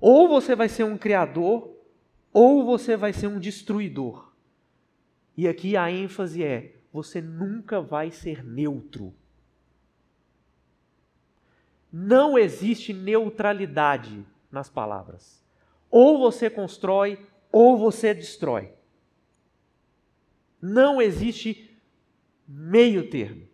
Ou 0.00 0.26
você 0.26 0.56
vai 0.56 0.70
ser 0.70 0.84
um 0.84 0.96
criador, 0.96 1.77
ou 2.40 2.64
você 2.64 2.96
vai 2.96 3.12
ser 3.12 3.26
um 3.26 3.40
destruidor. 3.40 4.30
E 5.36 5.48
aqui 5.48 5.76
a 5.76 5.90
ênfase 5.90 6.44
é: 6.44 6.76
você 6.92 7.20
nunca 7.20 7.80
vai 7.80 8.12
ser 8.12 8.44
neutro. 8.44 9.12
Não 11.92 12.38
existe 12.38 12.92
neutralidade 12.92 14.24
nas 14.52 14.68
palavras. 14.68 15.42
Ou 15.90 16.16
você 16.16 16.48
constrói, 16.48 17.18
ou 17.50 17.76
você 17.76 18.14
destrói. 18.14 18.70
Não 20.62 21.02
existe 21.02 21.76
meio 22.46 23.10
termo. 23.10 23.48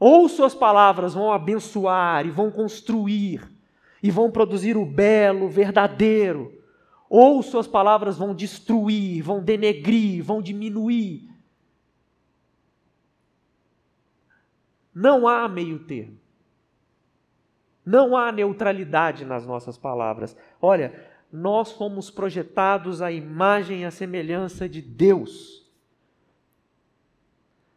Ou 0.00 0.28
suas 0.28 0.56
palavras 0.56 1.14
vão 1.14 1.32
abençoar 1.32 2.26
e 2.26 2.30
vão 2.30 2.50
construir, 2.50 3.48
e 4.02 4.10
vão 4.10 4.28
produzir 4.28 4.76
o 4.76 4.84
belo, 4.84 5.48
verdadeiro, 5.48 6.63
ou 7.16 7.44
suas 7.44 7.68
palavras 7.68 8.18
vão 8.18 8.34
destruir, 8.34 9.22
vão 9.22 9.40
denegrir, 9.40 10.20
vão 10.20 10.42
diminuir. 10.42 11.30
Não 14.92 15.28
há 15.28 15.48
meio 15.48 15.78
termo. 15.78 16.18
Não 17.86 18.16
há 18.16 18.32
neutralidade 18.32 19.24
nas 19.24 19.46
nossas 19.46 19.78
palavras. 19.78 20.36
Olha, 20.60 20.92
nós 21.32 21.70
fomos 21.70 22.10
projetados 22.10 23.00
à 23.00 23.12
imagem 23.12 23.82
e 23.82 23.84
à 23.84 23.92
semelhança 23.92 24.68
de 24.68 24.82
Deus. 24.82 25.64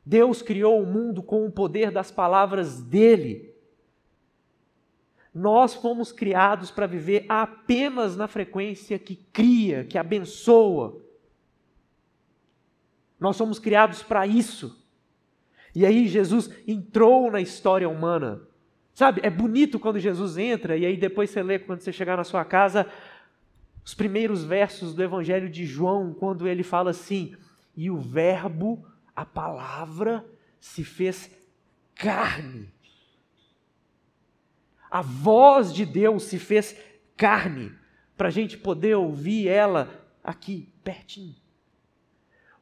Deus 0.03 0.41
criou 0.41 0.81
o 0.81 0.87
mundo 0.87 1.21
com 1.21 1.45
o 1.45 1.51
poder 1.51 1.91
das 1.91 2.09
palavras 2.09 2.81
dele. 2.81 3.46
Nós 5.37 5.75
fomos 5.75 6.11
criados 6.11 6.71
para 6.71 6.87
viver 6.87 7.23
apenas 7.29 8.17
na 8.17 8.27
frequência 8.27 8.97
que 8.97 9.15
cria, 9.15 9.83
que 9.83 9.95
abençoa. 9.95 10.99
Nós 13.19 13.35
somos 13.35 13.59
criados 13.59 14.01
para 14.01 14.25
isso. 14.25 14.83
E 15.75 15.85
aí 15.85 16.07
Jesus 16.07 16.49
entrou 16.67 17.29
na 17.29 17.39
história 17.39 17.87
humana. 17.87 18.41
Sabe, 18.95 19.21
é 19.23 19.29
bonito 19.29 19.77
quando 19.77 19.99
Jesus 19.99 20.39
entra, 20.39 20.75
e 20.75 20.87
aí 20.87 20.97
depois 20.97 21.29
você 21.29 21.43
lê 21.43 21.59
quando 21.59 21.81
você 21.81 21.93
chegar 21.93 22.17
na 22.17 22.23
sua 22.23 22.43
casa, 22.43 22.87
os 23.85 23.93
primeiros 23.93 24.43
versos 24.43 24.95
do 24.95 25.03
Evangelho 25.03 25.51
de 25.51 25.67
João, 25.67 26.15
quando 26.15 26.47
ele 26.47 26.63
fala 26.63 26.89
assim: 26.89 27.35
E 27.75 27.91
o 27.91 27.99
Verbo, 27.99 28.83
a 29.15 29.23
palavra, 29.23 30.25
se 30.59 30.83
fez 30.83 31.29
carne 31.93 32.75
a 34.89 35.01
voz 35.01 35.73
de 35.73 35.85
Deus 35.85 36.23
se 36.23 36.39
fez 36.39 36.75
carne 37.15 37.71
para 38.15 38.29
a 38.29 38.31
gente 38.31 38.57
poder 38.57 38.95
ouvir 38.95 39.47
ela 39.47 39.89
aqui, 40.23 40.73
pertinho. 40.83 41.35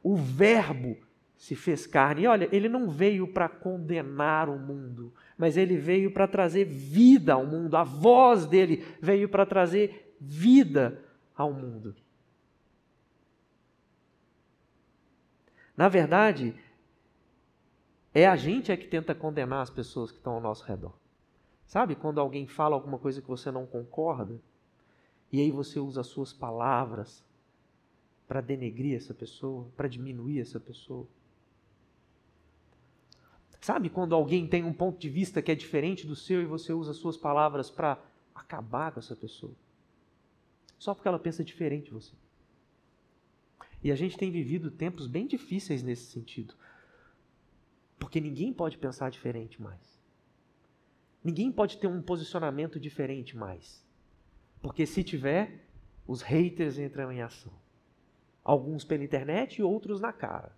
O 0.02 0.16
Verbo 0.16 0.96
se 1.36 1.54
fez 1.54 1.86
carne. 1.86 2.22
E 2.22 2.26
olha, 2.26 2.48
ele 2.50 2.68
não 2.68 2.90
veio 2.90 3.28
para 3.28 3.48
condenar 3.48 4.48
o 4.48 4.58
mundo, 4.58 5.12
mas 5.36 5.56
ele 5.56 5.76
veio 5.76 6.10
para 6.10 6.26
trazer 6.26 6.64
vida 6.64 7.34
ao 7.34 7.46
mundo. 7.46 7.76
A 7.76 7.84
voz 7.84 8.46
dele 8.46 8.84
veio 9.00 9.28
para 9.28 9.46
trazer 9.46 10.16
vida 10.20 11.02
ao 11.36 11.52
mundo. 11.52 11.94
Na 15.76 15.88
verdade, 15.88 16.54
é 18.14 18.26
a 18.26 18.34
gente 18.34 18.72
é 18.72 18.76
que 18.76 18.86
tenta 18.86 19.14
condenar 19.14 19.60
as 19.60 19.70
pessoas 19.70 20.10
que 20.10 20.16
estão 20.16 20.34
ao 20.34 20.40
nosso 20.40 20.64
redor. 20.64 20.94
Sabe 21.66 21.96
quando 21.96 22.20
alguém 22.20 22.46
fala 22.46 22.76
alguma 22.76 22.98
coisa 22.98 23.20
que 23.20 23.28
você 23.28 23.50
não 23.50 23.66
concorda? 23.66 24.40
E 25.32 25.40
aí 25.40 25.50
você 25.50 25.80
usa 25.80 26.00
as 26.00 26.06
suas 26.06 26.32
palavras 26.32 27.24
para 28.28 28.40
denegrir 28.40 28.96
essa 28.96 29.12
pessoa, 29.12 29.68
para 29.76 29.88
diminuir 29.88 30.40
essa 30.40 30.60
pessoa? 30.60 31.06
Sabe 33.60 33.90
quando 33.90 34.14
alguém 34.14 34.46
tem 34.46 34.62
um 34.62 34.72
ponto 34.72 34.96
de 34.96 35.08
vista 35.08 35.42
que 35.42 35.50
é 35.50 35.54
diferente 35.54 36.06
do 36.06 36.14
seu 36.14 36.40
e 36.40 36.46
você 36.46 36.72
usa 36.72 36.92
as 36.92 36.98
suas 36.98 37.16
palavras 37.16 37.68
para 37.68 38.00
acabar 38.32 38.92
com 38.92 39.00
essa 39.00 39.16
pessoa? 39.16 39.52
Só 40.78 40.94
porque 40.94 41.08
ela 41.08 41.18
pensa 41.18 41.42
diferente 41.42 41.86
de 41.86 41.90
você. 41.90 42.14
E 43.82 43.90
a 43.90 43.96
gente 43.96 44.16
tem 44.16 44.30
vivido 44.30 44.70
tempos 44.70 45.08
bem 45.08 45.26
difíceis 45.26 45.82
nesse 45.82 46.12
sentido. 46.12 46.54
Porque 47.98 48.20
ninguém 48.20 48.52
pode 48.52 48.78
pensar 48.78 49.10
diferente 49.10 49.60
mais. 49.60 49.95
Ninguém 51.26 51.50
pode 51.50 51.78
ter 51.78 51.88
um 51.88 52.00
posicionamento 52.00 52.78
diferente 52.78 53.36
mais. 53.36 53.84
Porque 54.62 54.86
se 54.86 55.02
tiver, 55.02 55.66
os 56.06 56.22
haters 56.22 56.78
entram 56.78 57.10
em 57.10 57.20
ação. 57.20 57.52
Alguns 58.44 58.84
pela 58.84 59.02
internet 59.02 59.56
e 59.58 59.62
outros 59.64 60.00
na 60.00 60.12
cara. 60.12 60.56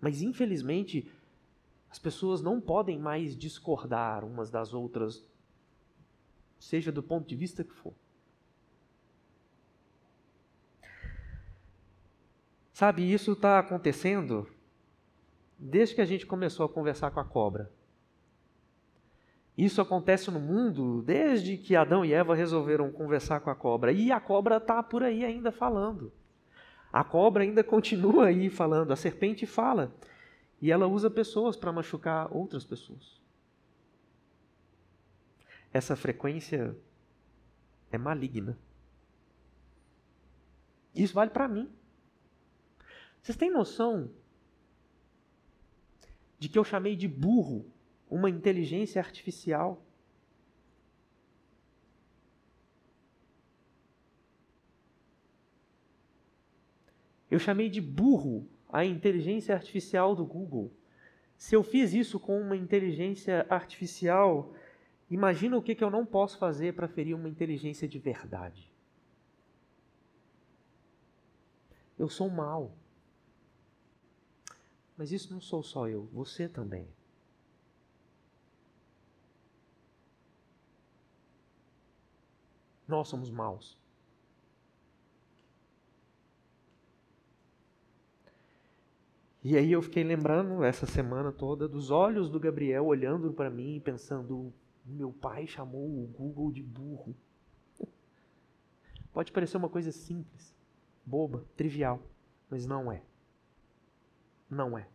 Mas 0.00 0.22
infelizmente, 0.22 1.12
as 1.90 1.98
pessoas 1.98 2.40
não 2.40 2.58
podem 2.58 2.98
mais 2.98 3.36
discordar 3.36 4.24
umas 4.24 4.50
das 4.50 4.72
outras, 4.72 5.22
seja 6.58 6.90
do 6.90 7.02
ponto 7.02 7.28
de 7.28 7.36
vista 7.36 7.62
que 7.62 7.74
for. 7.74 7.92
Sabe, 12.72 13.12
isso 13.12 13.32
está 13.32 13.58
acontecendo 13.58 14.48
desde 15.62 15.94
que 15.94 16.00
a 16.00 16.04
gente 16.04 16.26
começou 16.26 16.66
a 16.66 16.68
conversar 16.68 17.12
com 17.12 17.20
a 17.20 17.24
cobra. 17.24 17.70
Isso 19.56 19.80
acontece 19.80 20.30
no 20.30 20.40
mundo 20.40 21.02
desde 21.02 21.56
que 21.56 21.76
Adão 21.76 22.04
e 22.04 22.12
Eva 22.12 22.34
resolveram 22.34 22.90
conversar 22.90 23.40
com 23.40 23.50
a 23.50 23.54
cobra. 23.54 23.92
E 23.92 24.10
a 24.10 24.18
cobra 24.18 24.56
está 24.56 24.82
por 24.82 25.04
aí 25.04 25.24
ainda 25.24 25.52
falando. 25.52 26.12
A 26.92 27.04
cobra 27.04 27.44
ainda 27.44 27.62
continua 27.62 28.26
aí 28.26 28.50
falando. 28.50 28.92
A 28.92 28.96
serpente 28.96 29.46
fala. 29.46 29.94
E 30.60 30.72
ela 30.72 30.88
usa 30.88 31.08
pessoas 31.08 31.56
para 31.56 31.72
machucar 31.72 32.34
outras 32.34 32.64
pessoas. 32.64 33.20
Essa 35.72 35.94
frequência 35.94 36.76
é 37.90 37.98
maligna. 37.98 38.58
Isso 40.94 41.14
vale 41.14 41.30
para 41.30 41.46
mim. 41.46 41.70
Vocês 43.22 43.36
têm 43.36 43.50
noção 43.50 44.10
de 46.42 46.48
que 46.48 46.58
eu 46.58 46.64
chamei 46.64 46.96
de 46.96 47.06
burro 47.06 47.64
uma 48.10 48.28
inteligência 48.28 49.00
artificial? 49.00 49.80
Eu 57.30 57.38
chamei 57.38 57.70
de 57.70 57.80
burro 57.80 58.44
a 58.68 58.84
inteligência 58.84 59.54
artificial 59.54 60.16
do 60.16 60.26
Google. 60.26 60.72
Se 61.36 61.54
eu 61.54 61.62
fiz 61.62 61.94
isso 61.94 62.18
com 62.18 62.40
uma 62.40 62.56
inteligência 62.56 63.46
artificial, 63.48 64.52
imagina 65.08 65.56
o 65.56 65.62
que, 65.62 65.76
que 65.76 65.84
eu 65.84 65.90
não 65.90 66.04
posso 66.04 66.38
fazer 66.38 66.74
para 66.74 66.88
ferir 66.88 67.14
uma 67.14 67.28
inteligência 67.28 67.86
de 67.86 68.00
verdade. 68.00 68.68
Eu 71.96 72.08
sou 72.08 72.28
mal. 72.28 72.81
Mas 74.96 75.10
isso 75.12 75.32
não 75.32 75.40
sou 75.40 75.62
só 75.62 75.88
eu, 75.88 76.08
você 76.12 76.48
também. 76.48 76.88
Nós 82.86 83.08
somos 83.08 83.30
maus. 83.30 83.78
E 89.44 89.56
aí 89.56 89.72
eu 89.72 89.82
fiquei 89.82 90.04
lembrando 90.04 90.62
essa 90.62 90.86
semana 90.86 91.32
toda 91.32 91.66
dos 91.66 91.90
olhos 91.90 92.30
do 92.30 92.38
Gabriel 92.38 92.86
olhando 92.86 93.32
para 93.32 93.50
mim 93.50 93.76
e 93.76 93.80
pensando: 93.80 94.52
meu 94.84 95.12
pai 95.12 95.46
chamou 95.46 95.84
o 95.84 96.06
Google 96.06 96.52
de 96.52 96.62
burro. 96.62 97.16
Pode 99.12 99.32
parecer 99.32 99.56
uma 99.56 99.68
coisa 99.68 99.90
simples, 99.90 100.54
boba, 101.04 101.44
trivial, 101.56 102.00
mas 102.48 102.66
não 102.66 102.90
é. 102.90 103.02
Não 104.52 104.76
é. 104.76 104.86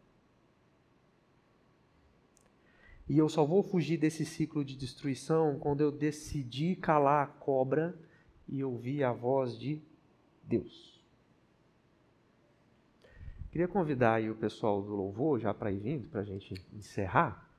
E 3.09 3.17
eu 3.17 3.27
só 3.27 3.43
vou 3.43 3.63
fugir 3.63 3.97
desse 3.97 4.23
ciclo 4.23 4.63
de 4.63 4.75
destruição 4.75 5.57
quando 5.57 5.81
eu 5.81 5.91
decidi 5.91 6.75
calar 6.75 7.23
a 7.23 7.27
cobra 7.27 7.97
e 8.47 8.63
ouvir 8.63 9.03
a 9.03 9.11
voz 9.11 9.57
de 9.57 9.81
Deus. 10.43 11.01
Queria 13.49 13.67
convidar 13.67 14.15
aí 14.15 14.29
o 14.29 14.35
pessoal 14.35 14.79
do 14.83 14.95
louvor 14.95 15.39
já 15.39 15.55
para 15.55 15.71
ir 15.71 15.79
vindo, 15.79 16.07
para 16.07 16.21
a 16.21 16.25
gente 16.25 16.53
encerrar. 16.71 17.49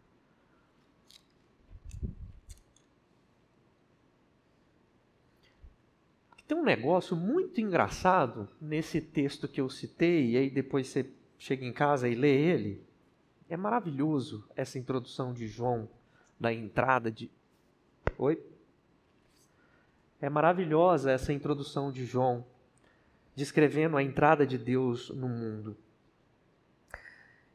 Tem 6.46 6.56
um 6.56 6.62
negócio 6.62 7.16
muito 7.16 7.60
engraçado 7.60 8.48
nesse 8.60 9.00
texto 9.00 9.48
que 9.48 9.60
eu 9.60 9.68
citei, 9.68 10.30
e 10.30 10.36
aí 10.36 10.48
depois 10.48 10.86
você 10.86 11.17
chega 11.38 11.64
em 11.64 11.72
casa 11.72 12.08
e 12.08 12.14
lê 12.14 12.34
ele, 12.34 12.84
é 13.48 13.56
maravilhoso 13.56 14.46
essa 14.54 14.78
introdução 14.78 15.32
de 15.32 15.46
João, 15.46 15.88
da 16.38 16.52
entrada 16.52 17.10
de. 17.10 17.30
Oi? 18.18 18.44
É 20.20 20.28
maravilhosa 20.28 21.12
essa 21.12 21.32
introdução 21.32 21.92
de 21.92 22.04
João, 22.04 22.44
descrevendo 23.34 23.96
a 23.96 24.02
entrada 24.02 24.46
de 24.46 24.58
Deus 24.58 25.10
no 25.10 25.28
mundo. 25.28 25.76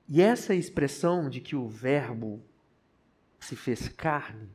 E 0.07 0.21
essa 0.21 0.55
expressão 0.55 1.29
de 1.29 1.41
que 1.41 1.55
o 1.55 1.67
Verbo 1.67 2.41
se 3.39 3.55
fez 3.55 3.89
carne 3.89 4.49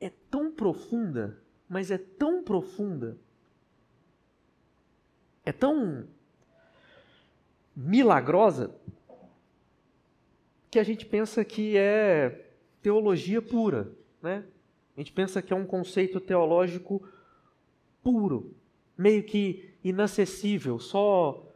é 0.00 0.10
tão 0.30 0.50
profunda, 0.50 1.42
mas 1.68 1.90
é 1.90 1.98
tão 1.98 2.42
profunda, 2.42 3.18
é 5.44 5.52
tão 5.52 6.06
milagrosa 7.76 8.74
que 10.70 10.78
a 10.78 10.82
gente 10.82 11.04
pensa 11.04 11.44
que 11.44 11.76
é 11.76 12.50
teologia 12.80 13.42
pura, 13.42 13.92
né? 14.22 14.44
A 14.96 15.00
gente 15.00 15.12
pensa 15.12 15.42
que 15.42 15.52
é 15.52 15.56
um 15.56 15.66
conceito 15.66 16.18
teológico 16.18 17.06
puro, 18.02 18.54
meio 18.96 19.22
que 19.22 19.74
inacessível, 19.84 20.78
só 20.78 21.46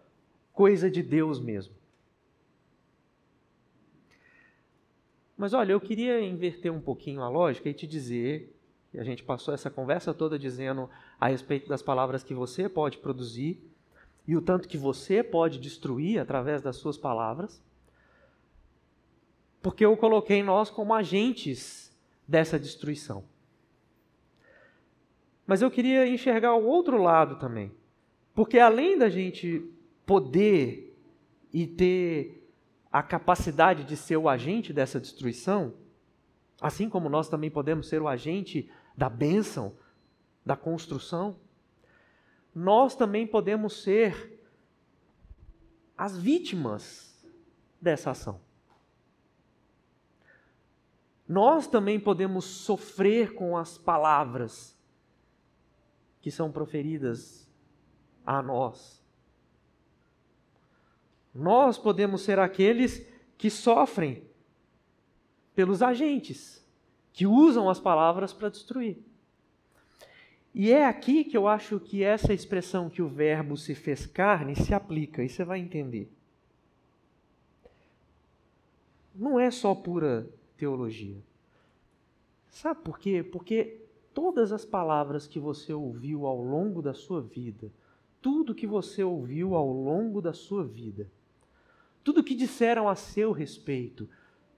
coisa 0.53 0.91
de 0.91 1.03
Deus 1.03 1.41
mesmo. 1.41 1.75
Mas 5.37 5.55
olha, 5.55 5.73
eu 5.73 5.81
queria 5.81 6.21
inverter 6.21 6.71
um 6.71 6.81
pouquinho 6.81 7.23
a 7.23 7.29
lógica 7.31 7.69
e 7.71 7.73
te 7.73 7.87
dizer, 7.87 8.55
a 8.95 9.03
gente 9.03 9.23
passou 9.23 9.55
essa 9.55 9.71
conversa 9.71 10.13
toda 10.13 10.39
dizendo 10.39 10.91
a 11.19 11.29
respeito 11.29 11.67
das 11.67 11.81
palavras 11.81 12.23
que 12.23 12.35
você 12.35 12.69
pode 12.69 12.99
produzir 12.99 13.70
e 14.31 14.37
o 14.37 14.41
tanto 14.41 14.69
que 14.69 14.79
você 14.79 15.25
pode 15.25 15.59
destruir 15.59 16.21
através 16.21 16.63
das 16.63 16.77
suas 16.77 16.97
palavras, 16.97 17.61
porque 19.61 19.85
eu 19.85 19.97
coloquei 19.97 20.41
nós 20.41 20.71
como 20.71 20.95
agentes 20.95 21.93
dessa 22.29 22.57
destruição. 22.57 23.25
Mas 25.45 25.63
eu 25.63 25.69
queria 25.69 26.07
enxergar 26.07 26.55
o 26.55 26.65
outro 26.65 26.97
lado 27.03 27.41
também, 27.41 27.73
porque 28.33 28.61
além 28.61 28.97
da 28.97 29.09
gente 29.09 29.69
poder 30.07 30.97
e 31.53 31.67
ter 31.67 32.49
a 32.93 33.03
capacidade 33.03 33.83
de 33.83 33.97
ser 33.97 34.17
o 34.17 34.29
agente 34.29 34.73
dessa 34.73 35.01
destruição, 35.01 35.75
assim 36.61 36.89
como 36.89 37.09
nós 37.09 37.29
também 37.29 37.51
podemos 37.51 37.89
ser 37.89 38.01
o 38.01 38.07
agente 38.07 38.71
da 38.97 39.09
bênção, 39.09 39.75
da 40.47 40.55
construção, 40.55 41.37
nós 42.55 42.95
também 42.95 43.27
podemos 43.27 43.83
ser 43.83 44.41
as 45.97 46.17
vítimas 46.17 47.25
dessa 47.81 48.11
ação. 48.11 48.41
Nós 51.29 51.67
também 51.67 52.01
podemos 52.01 52.45
sofrer 52.45 53.35
com 53.35 53.57
as 53.57 53.79
palavras 53.79 54.77
que 56.21 56.31
são 56.31 56.51
proferidas 56.51 57.49
a 58.27 58.43
nós. 58.43 59.01
Nós 61.35 61.79
podemos 61.79 62.23
ser 62.23 62.39
aqueles 62.39 63.07
que 63.39 63.49
sofrem 63.49 64.29
pelos 65.55 65.83
agentes, 65.83 66.67
que 67.13 67.27
usam 67.27 67.71
as 67.71 67.79
palavras 67.79 68.33
para 68.33 68.49
destruir. 68.49 69.10
E 70.55 70.73
é 70.73 70.85
aqui 70.85 71.25
que 71.25 71.37
eu 71.37 71.47
acho 71.47 71.79
que 71.79 72.03
essa 72.03 72.35
expressão 72.35 72.91
que 72.91 73.01
o 73.01 73.09
verbo 73.09 73.57
se 73.57 73.75
fez 73.75 74.07
carne 74.07 74.57
se 74.57 74.75
aplica, 74.75 75.23
e 75.23 75.29
você 75.29 75.45
vai 75.45 75.61
entender. 75.61 76.11
Não 79.15 79.39
é 79.39 79.51
só 79.51 79.75
pura 79.75 80.29
teologia. 80.57 81.23
Sabe 82.49 82.83
por 82.83 82.99
quê? 82.99 83.23
Porque 83.23 83.81
todas 84.13 84.51
as 84.51 84.65
palavras 84.65 85.27
que 85.27 85.39
você 85.39 85.73
ouviu 85.73 86.27
ao 86.27 86.43
longo 86.43 86.83
da 86.83 86.93
sua 86.93 87.23
vida, 87.23 87.71
tudo 88.21 88.55
que 88.55 88.67
você 88.67 89.05
ouviu 89.05 89.55
ao 89.55 89.73
longo 89.73 90.21
da 90.21 90.33
sua 90.33 90.65
vida, 90.65 91.09
tudo 92.03 92.25
que 92.25 92.35
disseram 92.35 92.89
a 92.89 92.95
seu 92.95 93.31
respeito, 93.31 94.09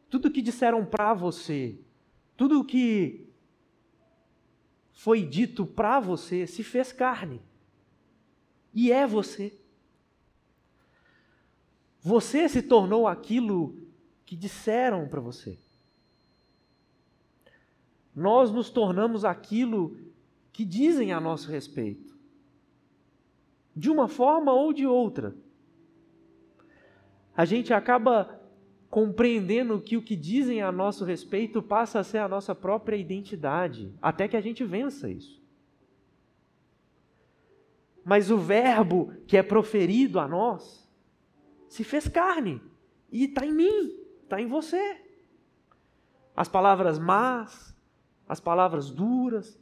tudo 0.08 0.30
que 0.30 0.40
disseram 0.40 0.84
para 0.84 1.12
você, 1.12 1.78
tudo 2.36 2.64
que 2.64 3.26
foi 4.92 5.24
dito 5.24 5.66
para 5.66 5.98
você 6.00 6.46
se 6.46 6.62
fez 6.62 6.92
carne. 6.92 7.42
E 8.74 8.92
é 8.92 9.06
você. 9.06 9.58
Você 12.00 12.48
se 12.48 12.62
tornou 12.62 13.06
aquilo 13.06 13.76
que 14.24 14.36
disseram 14.36 15.08
para 15.08 15.20
você. 15.20 15.58
Nós 18.14 18.50
nos 18.50 18.70
tornamos 18.70 19.24
aquilo 19.24 19.96
que 20.52 20.64
dizem 20.64 21.12
a 21.12 21.20
nosso 21.20 21.50
respeito. 21.50 22.16
De 23.74 23.88
uma 23.90 24.08
forma 24.08 24.52
ou 24.52 24.72
de 24.72 24.86
outra. 24.86 25.34
a 27.34 27.46
gente 27.46 27.72
acaba 27.72 28.41
compreendendo 28.92 29.80
que 29.80 29.96
o 29.96 30.02
que 30.02 30.14
dizem 30.14 30.60
a 30.60 30.70
nosso 30.70 31.02
respeito 31.02 31.62
passa 31.62 31.98
a 31.98 32.04
ser 32.04 32.18
a 32.18 32.28
nossa 32.28 32.54
própria 32.54 32.94
identidade, 32.94 33.90
até 34.02 34.28
que 34.28 34.36
a 34.36 34.40
gente 34.42 34.62
vença 34.64 35.08
isso. 35.08 35.42
Mas 38.04 38.30
o 38.30 38.36
verbo 38.36 39.14
que 39.26 39.38
é 39.38 39.42
proferido 39.42 40.20
a 40.20 40.28
nós 40.28 40.86
se 41.70 41.82
fez 41.82 42.06
carne 42.06 42.60
e 43.10 43.24
está 43.24 43.46
em 43.46 43.54
mim, 43.54 43.98
está 44.24 44.38
em 44.38 44.46
você. 44.46 45.00
As 46.36 46.50
palavras 46.50 46.98
más, 46.98 47.74
as 48.28 48.40
palavras 48.40 48.90
duras, 48.90 49.58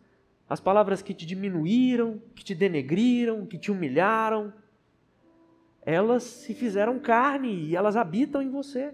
as 0.48 0.58
palavras 0.58 1.02
que 1.02 1.14
te 1.14 1.24
diminuíram, 1.24 2.20
que 2.34 2.42
te 2.42 2.52
denegriram, 2.52 3.46
que 3.46 3.58
te 3.58 3.70
humilharam, 3.70 4.52
elas 5.82 6.24
se 6.24 6.52
fizeram 6.52 6.98
carne 6.98 7.54
e 7.66 7.76
elas 7.76 7.94
habitam 7.94 8.42
em 8.42 8.50
você. 8.50 8.92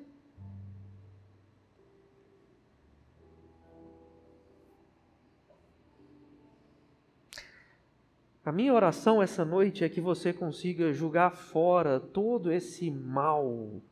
A 8.47 8.53
minha 8.53 8.73
oração 8.73 9.21
essa 9.21 9.45
noite 9.45 9.83
é 9.83 9.89
que 9.89 10.01
você 10.01 10.33
consiga 10.33 10.93
julgar 10.93 11.33
fora 11.33 11.99
todo 11.99 12.53
esse 12.53 12.89
mal, 12.89 13.83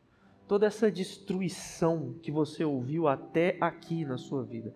toda 0.47 0.65
essa 0.65 0.89
destruição 0.93 2.15
que 2.23 2.31
você 2.31 2.65
ouviu 2.65 3.09
até 3.09 3.57
aqui 3.61 4.05
na 4.05 4.17
sua 4.17 4.45
vida. 4.45 4.73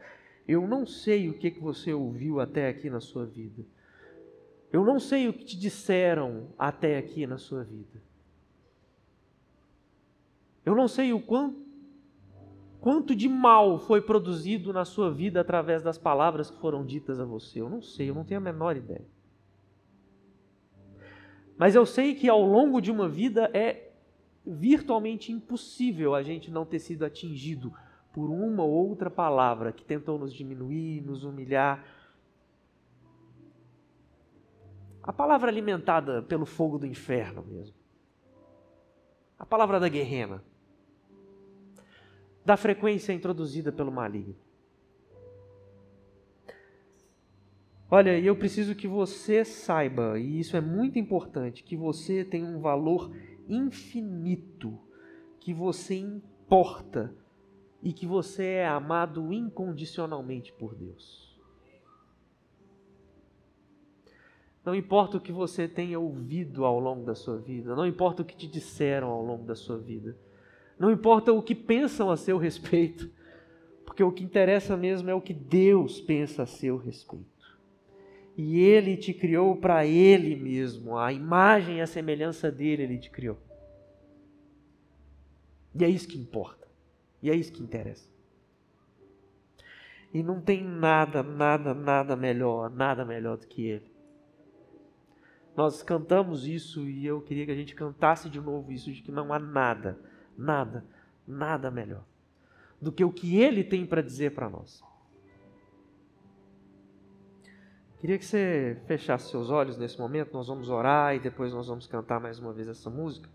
Eu 0.49 0.67
não 0.67 0.85
sei 0.85 1.29
o 1.29 1.39
que, 1.39 1.53
que 1.53 1.61
você 1.61 1.93
ouviu 1.93 2.41
até 2.41 2.69
aqui 2.69 2.91
na 2.91 2.99
sua 2.99 3.25
vida. 3.25 3.65
Eu 4.73 4.85
não 4.85 4.99
sei 4.99 5.29
o 5.29 5.33
que 5.33 5.45
te 5.45 5.57
disseram 5.57 6.49
até 6.59 6.99
aqui 6.99 7.25
na 7.25 7.39
sua 7.39 7.63
vida. 7.63 8.03
Eu 10.67 10.75
não 10.75 10.89
sei 10.89 11.13
o 11.13 11.21
quanto, 11.21 11.65
quanto 12.81 13.15
de 13.15 13.29
mal 13.29 13.79
foi 13.79 14.03
produzido 14.03 14.73
na 14.73 14.85
sua 14.85 15.09
vida 15.09 15.41
através 15.41 15.85
das 15.85 15.97
palavras 15.97 16.51
que 16.51 16.59
foram 16.59 16.85
ditas 16.85 17.21
a 17.21 17.25
você. 17.25 17.61
Eu 17.61 17.71
não 17.71 17.81
sei, 17.81 18.11
eu 18.11 18.15
não 18.17 18.25
tenho 18.25 18.41
a 18.41 18.43
menor 18.43 18.77
ideia. 18.77 19.07
Mas 21.59 21.75
eu 21.75 21.85
sei 21.85 22.15
que 22.15 22.29
ao 22.29 22.41
longo 22.41 22.81
de 22.81 22.91
uma 22.91 23.09
vida 23.09 23.51
é 23.53 23.91
virtualmente 24.47 25.33
impossível 25.33 26.15
a 26.15 26.23
gente 26.23 26.51
não 26.53 26.65
ter 26.65 26.79
sido 26.79 27.05
atingido 27.05 27.75
por 28.13 28.31
uma 28.31 28.63
ou 28.63 28.71
outra 28.71 29.11
palavra 29.11 29.73
que 29.73 29.85
tentou 29.85 30.19
nos 30.19 30.33
diminuir, 30.33 31.03
nos 31.03 31.25
humilhar. 31.25 31.85
A 35.03 35.13
palavra 35.13 35.51
alimentada 35.51 36.23
pelo 36.23 36.47
fogo 36.47 36.79
do 36.79 36.87
inferno 36.87 37.43
mesmo. 37.43 37.77
A 39.37 39.45
palavra 39.45 39.81
da 39.81 39.89
guerrena. 39.89 40.43
Da 42.45 42.57
frequência 42.57 43.13
introduzida 43.13 43.73
pelo 43.73 43.91
maligno. 43.91 44.37
Olha, 47.91 48.19
eu 48.19 48.37
preciso 48.37 48.75
que 48.75 48.87
você 48.87 49.47
saiba, 49.47 50.19
e 50.19 50.39
isso 50.39 50.57
é 50.57 50.61
muito 50.61 50.99
importante, 50.99 51.63
que 51.63 51.75
você 51.75 52.23
tem 52.23 52.45
um 52.45 52.61
valor 52.61 53.11
infinito, 53.49 54.79
que 55.41 55.55
você 55.55 55.95
importa 55.95 57.15
e 57.83 57.95
que 57.95 58.07
você 58.07 58.45
é 58.45 58.69
amado 58.69 59.33
incondicionalmente 59.33 60.53
por 60.53 60.75
Deus. 60.75 61.29
Não 64.63 64.75
importa 64.75 65.17
o 65.17 65.21
que 65.21 65.33
você 65.33 65.67
tenha 65.67 65.99
ouvido 65.99 66.67
ao 66.67 66.79
longo 66.79 67.07
da 67.07 67.15
sua 67.15 67.39
vida, 67.39 67.75
não 67.75 67.87
importa 67.87 68.21
o 68.21 68.25
que 68.25 68.37
te 68.37 68.47
disseram 68.47 69.09
ao 69.09 69.25
longo 69.25 69.45
da 69.45 69.55
sua 69.55 69.79
vida, 69.79 70.15
não 70.79 70.91
importa 70.91 71.33
o 71.33 71.43
que 71.43 71.55
pensam 71.55 72.11
a 72.11 72.19
seu 72.19 72.37
respeito, 72.39 73.11
porque 73.87 74.03
o 74.03 74.13
que 74.13 74.23
interessa 74.23 74.77
mesmo 74.77 75.09
é 75.09 75.15
o 75.15 75.23
que 75.23 75.33
Deus 75.33 76.03
pensa 76.03 76.43
a 76.43 76.47
seu 76.47 76.77
respeito. 76.77 77.38
E 78.39 78.61
Ele 78.61 78.97
te 78.97 79.13
criou 79.13 79.57
para 79.57 79.85
Ele 79.85 80.37
mesmo, 80.37 80.97
a 80.97 81.13
imagem 81.13 81.79
e 81.79 81.81
a 81.81 81.89
semelhança 81.89 82.53
dele 82.53 82.85
Ele 82.85 82.97
te 82.97 83.11
criou. 83.11 83.37
E 85.75 85.85
é 85.85 85.89
isso 85.89 86.07
que 86.07 86.17
importa. 86.17 86.69
E 87.21 87.29
é 87.29 87.35
isso 87.35 87.53
que 87.53 87.61
interessa. 87.61 88.09
E 90.15 90.23
não 90.23 90.41
tem 90.41 90.63
nada, 90.63 91.21
nada, 91.21 91.75
nada 91.75 92.15
melhor, 92.15 92.71
nada 92.71 93.05
melhor 93.05 93.37
do 93.37 93.47
que 93.49 93.67
Ele. 93.67 93.91
Nós 95.57 95.83
cantamos 95.83 96.47
isso 96.47 96.89
e 96.89 97.05
eu 97.05 97.21
queria 97.21 97.45
que 97.45 97.51
a 97.51 97.57
gente 97.57 97.75
cantasse 97.75 98.31
de 98.31 98.41
novo 98.41 98.71
isso, 98.71 98.93
de 98.93 99.03
que 99.03 99.11
não 99.11 99.33
há 99.33 99.41
nada, 99.41 99.99
nada, 100.37 100.87
nada 101.27 101.73
melhor 101.73 102.05
do 102.81 102.93
que 102.93 103.05
o 103.05 103.13
que 103.13 103.37
Ele 103.37 103.65
tem 103.65 103.85
para 103.85 104.01
dizer 104.01 104.31
para 104.31 104.49
nós. 104.49 104.81
Queria 108.01 108.17
que 108.17 108.25
você 108.25 108.81
fechasse 108.87 109.29
seus 109.29 109.51
olhos 109.51 109.77
nesse 109.77 109.99
momento, 109.99 110.33
nós 110.33 110.47
vamos 110.47 110.69
orar 110.69 111.17
e 111.17 111.19
depois 111.19 111.53
nós 111.53 111.67
vamos 111.67 111.87
cantar 111.89 112.21
mais 112.21 112.39
uma 112.39 112.53
vez 112.53 112.69
essa 112.69 112.89
música. 112.89 113.29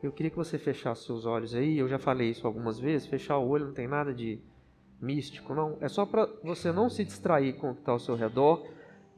Eu 0.00 0.12
queria 0.12 0.30
que 0.30 0.36
você 0.36 0.58
fechasse 0.58 1.04
seus 1.04 1.26
olhos 1.26 1.52
aí, 1.52 1.76
eu 1.76 1.88
já 1.88 1.98
falei 1.98 2.30
isso 2.30 2.46
algumas 2.46 2.78
vezes, 2.78 3.08
fechar 3.08 3.38
o 3.38 3.48
olho 3.48 3.66
não 3.66 3.72
tem 3.72 3.88
nada 3.88 4.14
de 4.14 4.40
místico, 5.00 5.54
não. 5.54 5.76
É 5.80 5.88
só 5.88 6.06
para 6.06 6.26
você 6.44 6.70
não 6.70 6.88
se 6.88 7.04
distrair 7.04 7.54
com 7.54 7.70
o 7.70 7.74
que 7.74 7.80
está 7.80 7.90
ao 7.90 7.98
seu 7.98 8.14
redor 8.14 8.64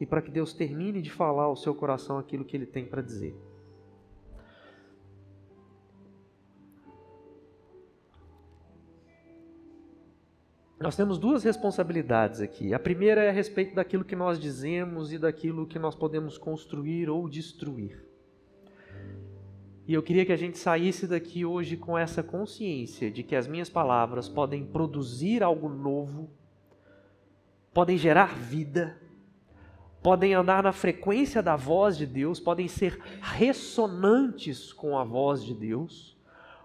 e 0.01 0.07
para 0.07 0.23
que 0.23 0.31
Deus 0.31 0.55
termine 0.55 1.03
de 1.03 1.11
falar 1.11 1.45
ao 1.45 1.57
seu 1.57 1.75
coração 1.75 2.19
aquilo 2.19 2.47
que 2.47 2.57
Ele 2.57 2.67
tem 2.67 2.87
para 2.87 3.03
dizer. 3.03 3.37
Nós 10.81 10.95
temos 10.95 11.19
duas 11.19 11.43
responsabilidades 11.43 12.41
aqui. 12.41 12.73
A 12.73 12.79
primeira 12.79 13.25
é 13.25 13.31
a 13.31 13.33
respeito 13.33 13.75
daquilo 13.75 14.05
que 14.05 14.15
nós 14.15 14.39
dizemos 14.39 15.13
e 15.13 15.19
daquilo 15.19 15.67
que 15.67 15.79
nós 15.79 15.97
podemos 15.97 16.39
construir 16.39 17.11
ou 17.11 17.29
destruir. 17.29 18.05
E 19.89 19.95
eu 19.95 20.03
queria 20.03 20.25
que 20.25 20.33
a 20.33 20.37
gente 20.37 20.59
saísse 20.59 21.07
daqui 21.07 21.45
hoje 21.45 21.77
com 21.77 21.99
essa 21.99 22.23
consciência 22.23 23.11
de 23.11 23.23
que 23.23 23.35
as 23.35 23.49
minhas 23.49 23.69
palavras 23.71 24.29
podem 24.29 24.65
produzir 24.65 25.43
algo 25.43 25.69
novo, 25.69 26.31
podem 27.73 27.97
gerar 27.97 28.37
vida, 28.39 29.01
podem 30.01 30.35
andar 30.35 30.63
na 30.63 30.73
frequência 30.73 31.43
da 31.43 31.57
voz 31.57 31.97
de 31.97 32.07
Deus, 32.07 32.39
podem 32.39 32.69
ser 32.69 33.01
ressonantes 33.21 34.73
com 34.73 34.97
a 34.97 35.03
voz 35.03 35.43
de 35.43 35.55
Deus, 35.55 36.18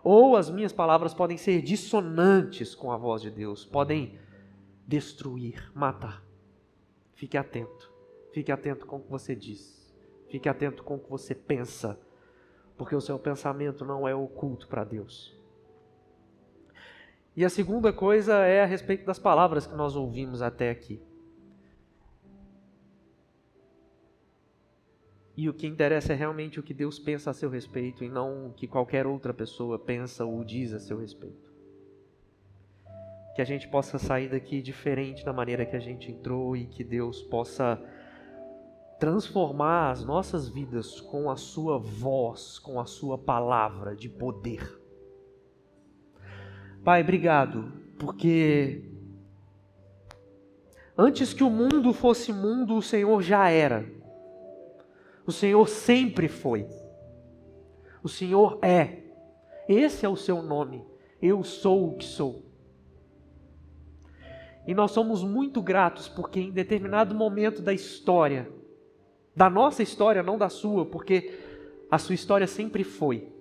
ou 0.03 0.35
as 0.35 0.49
minhas 0.49 0.73
palavras 0.73 1.13
podem 1.13 1.37
ser 1.37 1.61
dissonantes 1.61 2.75
com 2.75 2.91
a 2.91 2.97
voz 2.97 3.21
de 3.21 3.31
Deus, 3.31 3.65
podem 3.65 4.19
destruir, 4.85 5.71
matar. 5.73 6.23
Fique 7.13 7.37
atento. 7.37 7.91
Fique 8.33 8.51
atento 8.51 8.85
com 8.85 8.97
o 8.97 8.99
que 8.99 9.09
você 9.09 9.35
diz. 9.35 9.93
Fique 10.27 10.49
atento 10.49 10.83
com 10.83 10.95
o 10.95 10.99
que 10.99 11.09
você 11.09 11.33
pensa 11.33 11.99
porque 12.77 12.95
o 12.95 13.01
seu 13.01 13.19
pensamento 13.19 13.85
não 13.85 14.07
é 14.07 14.15
oculto 14.15 14.67
para 14.67 14.83
Deus. 14.83 15.37
E 17.35 17.43
a 17.43 17.49
segunda 17.49 17.91
coisa 17.91 18.33
é 18.45 18.61
a 18.61 18.65
respeito 18.65 19.05
das 19.05 19.17
palavras 19.17 19.65
que 19.65 19.75
nós 19.75 19.95
ouvimos 19.95 20.41
até 20.41 20.69
aqui. 20.69 21.01
E 25.35 25.49
o 25.49 25.53
que 25.53 25.65
interessa 25.65 26.13
é 26.13 26.15
realmente 26.15 26.59
o 26.59 26.63
que 26.63 26.73
Deus 26.73 26.99
pensa 26.99 27.31
a 27.31 27.33
seu 27.33 27.49
respeito 27.49 28.03
e 28.03 28.09
não 28.09 28.47
o 28.47 28.53
que 28.53 28.67
qualquer 28.67 29.07
outra 29.07 29.33
pessoa 29.33 29.79
pensa 29.79 30.23
ou 30.23 30.43
diz 30.43 30.73
a 30.73 30.79
seu 30.79 30.99
respeito. 30.99 31.51
Que 33.35 33.41
a 33.41 33.45
gente 33.45 33.67
possa 33.67 33.97
sair 33.97 34.29
daqui 34.29 34.61
diferente 34.61 35.25
da 35.25 35.33
maneira 35.33 35.65
que 35.65 35.75
a 35.75 35.79
gente 35.79 36.11
entrou 36.11 36.55
e 36.55 36.67
que 36.67 36.83
Deus 36.83 37.23
possa 37.23 37.81
transformar 38.99 39.89
as 39.89 40.05
nossas 40.05 40.47
vidas 40.47 41.01
com 41.01 41.31
a 41.31 41.35
Sua 41.35 41.79
voz, 41.79 42.59
com 42.59 42.79
a 42.79 42.85
Sua 42.85 43.17
palavra 43.17 43.95
de 43.95 44.07
poder. 44.07 44.79
Pai, 46.83 47.01
obrigado, 47.01 47.73
porque 47.97 48.83
antes 50.95 51.33
que 51.33 51.43
o 51.43 51.49
mundo 51.49 51.91
fosse 51.91 52.31
mundo, 52.31 52.75
o 52.75 52.83
Senhor 52.83 53.19
já 53.23 53.49
era. 53.49 54.02
O 55.25 55.31
Senhor 55.31 55.67
sempre 55.67 56.27
foi. 56.27 56.67
O 58.03 58.09
Senhor 58.09 58.59
é. 58.61 59.03
Esse 59.67 60.05
é 60.05 60.09
o 60.09 60.15
seu 60.15 60.41
nome. 60.41 60.85
Eu 61.21 61.43
sou 61.43 61.89
o 61.89 61.97
que 61.97 62.05
sou. 62.05 62.43
E 64.67 64.73
nós 64.73 64.91
somos 64.91 65.23
muito 65.23 65.61
gratos 65.61 66.07
porque 66.07 66.39
em 66.39 66.51
determinado 66.51 67.13
momento 67.15 67.61
da 67.61 67.73
história, 67.73 68.49
da 69.35 69.49
nossa 69.49 69.83
história, 69.83 70.23
não 70.23 70.37
da 70.37 70.49
sua, 70.49 70.85
porque 70.85 71.33
a 71.89 71.97
sua 71.97 72.15
história 72.15 72.47
sempre 72.47 72.83
foi. 72.83 73.31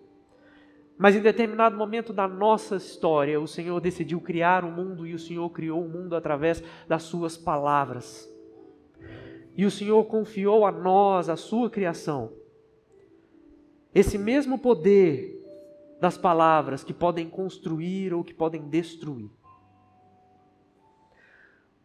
Mas 0.98 1.16
em 1.16 1.20
determinado 1.20 1.76
momento 1.76 2.12
da 2.12 2.28
nossa 2.28 2.76
história, 2.76 3.40
o 3.40 3.46
Senhor 3.46 3.80
decidiu 3.80 4.20
criar 4.20 4.64
o 4.64 4.70
mundo 4.70 5.06
e 5.06 5.14
o 5.14 5.18
Senhor 5.18 5.48
criou 5.50 5.84
o 5.84 5.88
mundo 5.88 6.14
através 6.14 6.62
das 6.86 7.02
suas 7.02 7.36
palavras. 7.36 8.31
E 9.56 9.64
o 9.64 9.70
Senhor 9.70 10.04
confiou 10.04 10.64
a 10.64 10.72
nós 10.72 11.28
a 11.28 11.36
sua 11.36 11.68
criação. 11.68 12.32
Esse 13.94 14.16
mesmo 14.16 14.58
poder 14.58 15.38
das 16.00 16.16
palavras 16.16 16.82
que 16.82 16.92
podem 16.92 17.28
construir 17.28 18.12
ou 18.12 18.24
que 18.24 18.34
podem 18.34 18.68
destruir. 18.68 19.30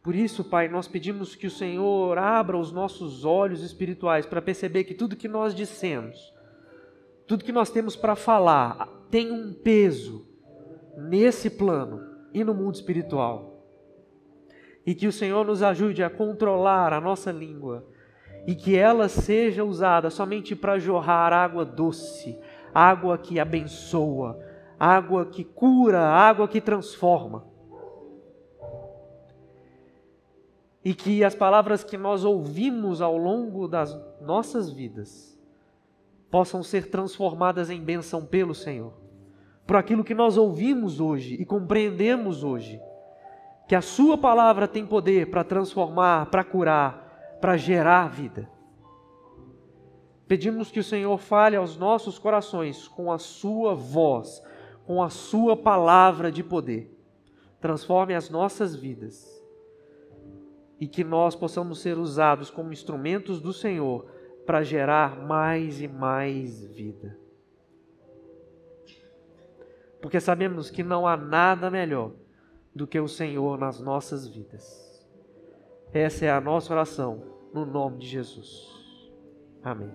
Por 0.02 0.16
isso, 0.16 0.44
Pai, 0.44 0.70
nós 0.70 0.88
pedimos 0.88 1.36
que 1.36 1.48
o 1.48 1.52
Senhor 1.52 2.18
abra 2.18 2.58
os 2.58 2.72
nossos 2.72 3.26
olhos 3.26 3.62
espirituais 3.62 4.26
para 4.26 4.42
perceber 4.42 4.86
que 4.86 4.94
tudo 4.94 5.18
que 5.18 5.28
nós 5.28 5.54
dissemos, 5.54 6.34
tudo 7.28 7.44
que 7.44 7.52
nós 7.52 7.70
temos 7.70 7.96
para 7.96 8.16
falar, 8.16 8.88
tem 9.12 9.32
um 9.32 9.54
peso 9.54 10.26
nesse 10.98 11.50
plano 11.50 12.02
e 12.34 12.42
no 12.42 12.54
mundo 12.54 12.76
espiritual. 12.76 13.57
E 14.88 14.96
que 14.96 15.06
o 15.06 15.12
Senhor 15.12 15.46
nos 15.46 15.62
ajude 15.62 16.02
a 16.02 16.10
controlar 16.10 16.94
a 16.94 17.02
nossa 17.02 17.30
língua 17.30 17.86
e 18.48 18.56
que 18.56 18.78
ela 18.78 19.10
seja 19.10 19.66
usada 19.66 20.10
somente 20.10 20.56
para 20.56 20.80
jorrar 20.80 21.34
água 21.34 21.66
doce, 21.66 22.40
água 22.74 23.18
que 23.18 23.38
abençoa, 23.38 24.40
água 24.80 25.26
que 25.26 25.44
cura, 25.44 26.00
água 26.00 26.48
que 26.48 26.62
transforma. 26.62 27.46
E 30.86 30.94
que 30.94 31.22
as 31.22 31.36
palavras 31.36 31.84
que 31.84 31.98
nós 31.98 32.24
ouvimos 32.24 33.02
ao 33.02 33.18
longo 33.18 33.68
das 33.68 33.94
nossas 34.22 34.72
vidas 34.72 35.38
possam 36.32 36.64
ser 36.64 36.90
transformadas 36.90 37.70
em 37.70 37.82
bênção 37.82 38.26
pelo 38.26 38.56
Senhor. 38.56 38.94
Por 39.66 39.76
aquilo 39.76 40.06
que 40.06 40.16
nós 40.16 40.38
ouvimos 40.38 41.02
hoje 41.02 41.36
e 41.36 41.44
compreendemos 41.44 42.42
hoje, 42.42 42.80
que 43.68 43.76
a 43.76 43.82
Sua 43.82 44.18
palavra 44.18 44.68
tem 44.68 44.86
poder 44.86 45.30
para 45.30 45.44
transformar, 45.44 46.28
para 46.28 46.44
curar, 46.44 47.38
para 47.42 47.58
gerar 47.58 48.10
vida. 48.10 48.50
Pedimos 50.26 50.72
que 50.72 50.80
o 50.80 50.84
Senhor 50.84 51.18
fale 51.18 51.56
aos 51.56 51.78
nossos 51.78 52.18
corações 52.18 52.88
com 52.88 53.12
a 53.12 53.18
Sua 53.18 53.76
voz, 53.76 54.42
com 54.86 55.04
a 55.04 55.10
Sua 55.10 55.56
palavra 55.58 56.32
de 56.32 56.44
poder. 56.44 56.94
Transforme 57.60 58.16
as 58.16 58.30
nossas 58.30 58.74
vidas 58.74 59.36
e 60.80 60.88
que 60.88 61.04
nós 61.04 61.36
possamos 61.36 61.80
ser 61.80 61.98
usados 61.98 62.50
como 62.50 62.72
instrumentos 62.72 63.42
do 63.42 63.52
Senhor 63.52 64.06
para 64.46 64.64
gerar 64.64 65.20
mais 65.26 65.82
e 65.82 65.88
mais 65.88 66.64
vida. 66.64 67.18
Porque 70.02 70.20
sabemos 70.22 70.70
que 70.70 70.84
não 70.84 71.06
há 71.06 71.18
nada 71.18 71.70
melhor 71.70 72.12
do 72.78 72.88
que 72.88 73.00
o 73.00 73.08
Senhor 73.08 73.58
nas 73.58 73.80
nossas 73.80 74.28
vidas. 74.28 75.06
Essa 75.92 76.26
é 76.26 76.32
a 76.32 76.40
nossa 76.40 76.72
oração, 76.72 77.24
no 77.54 77.66
nome 77.66 77.98
de 77.98 78.08
Jesus. 78.08 78.70
Amém. 79.64 79.92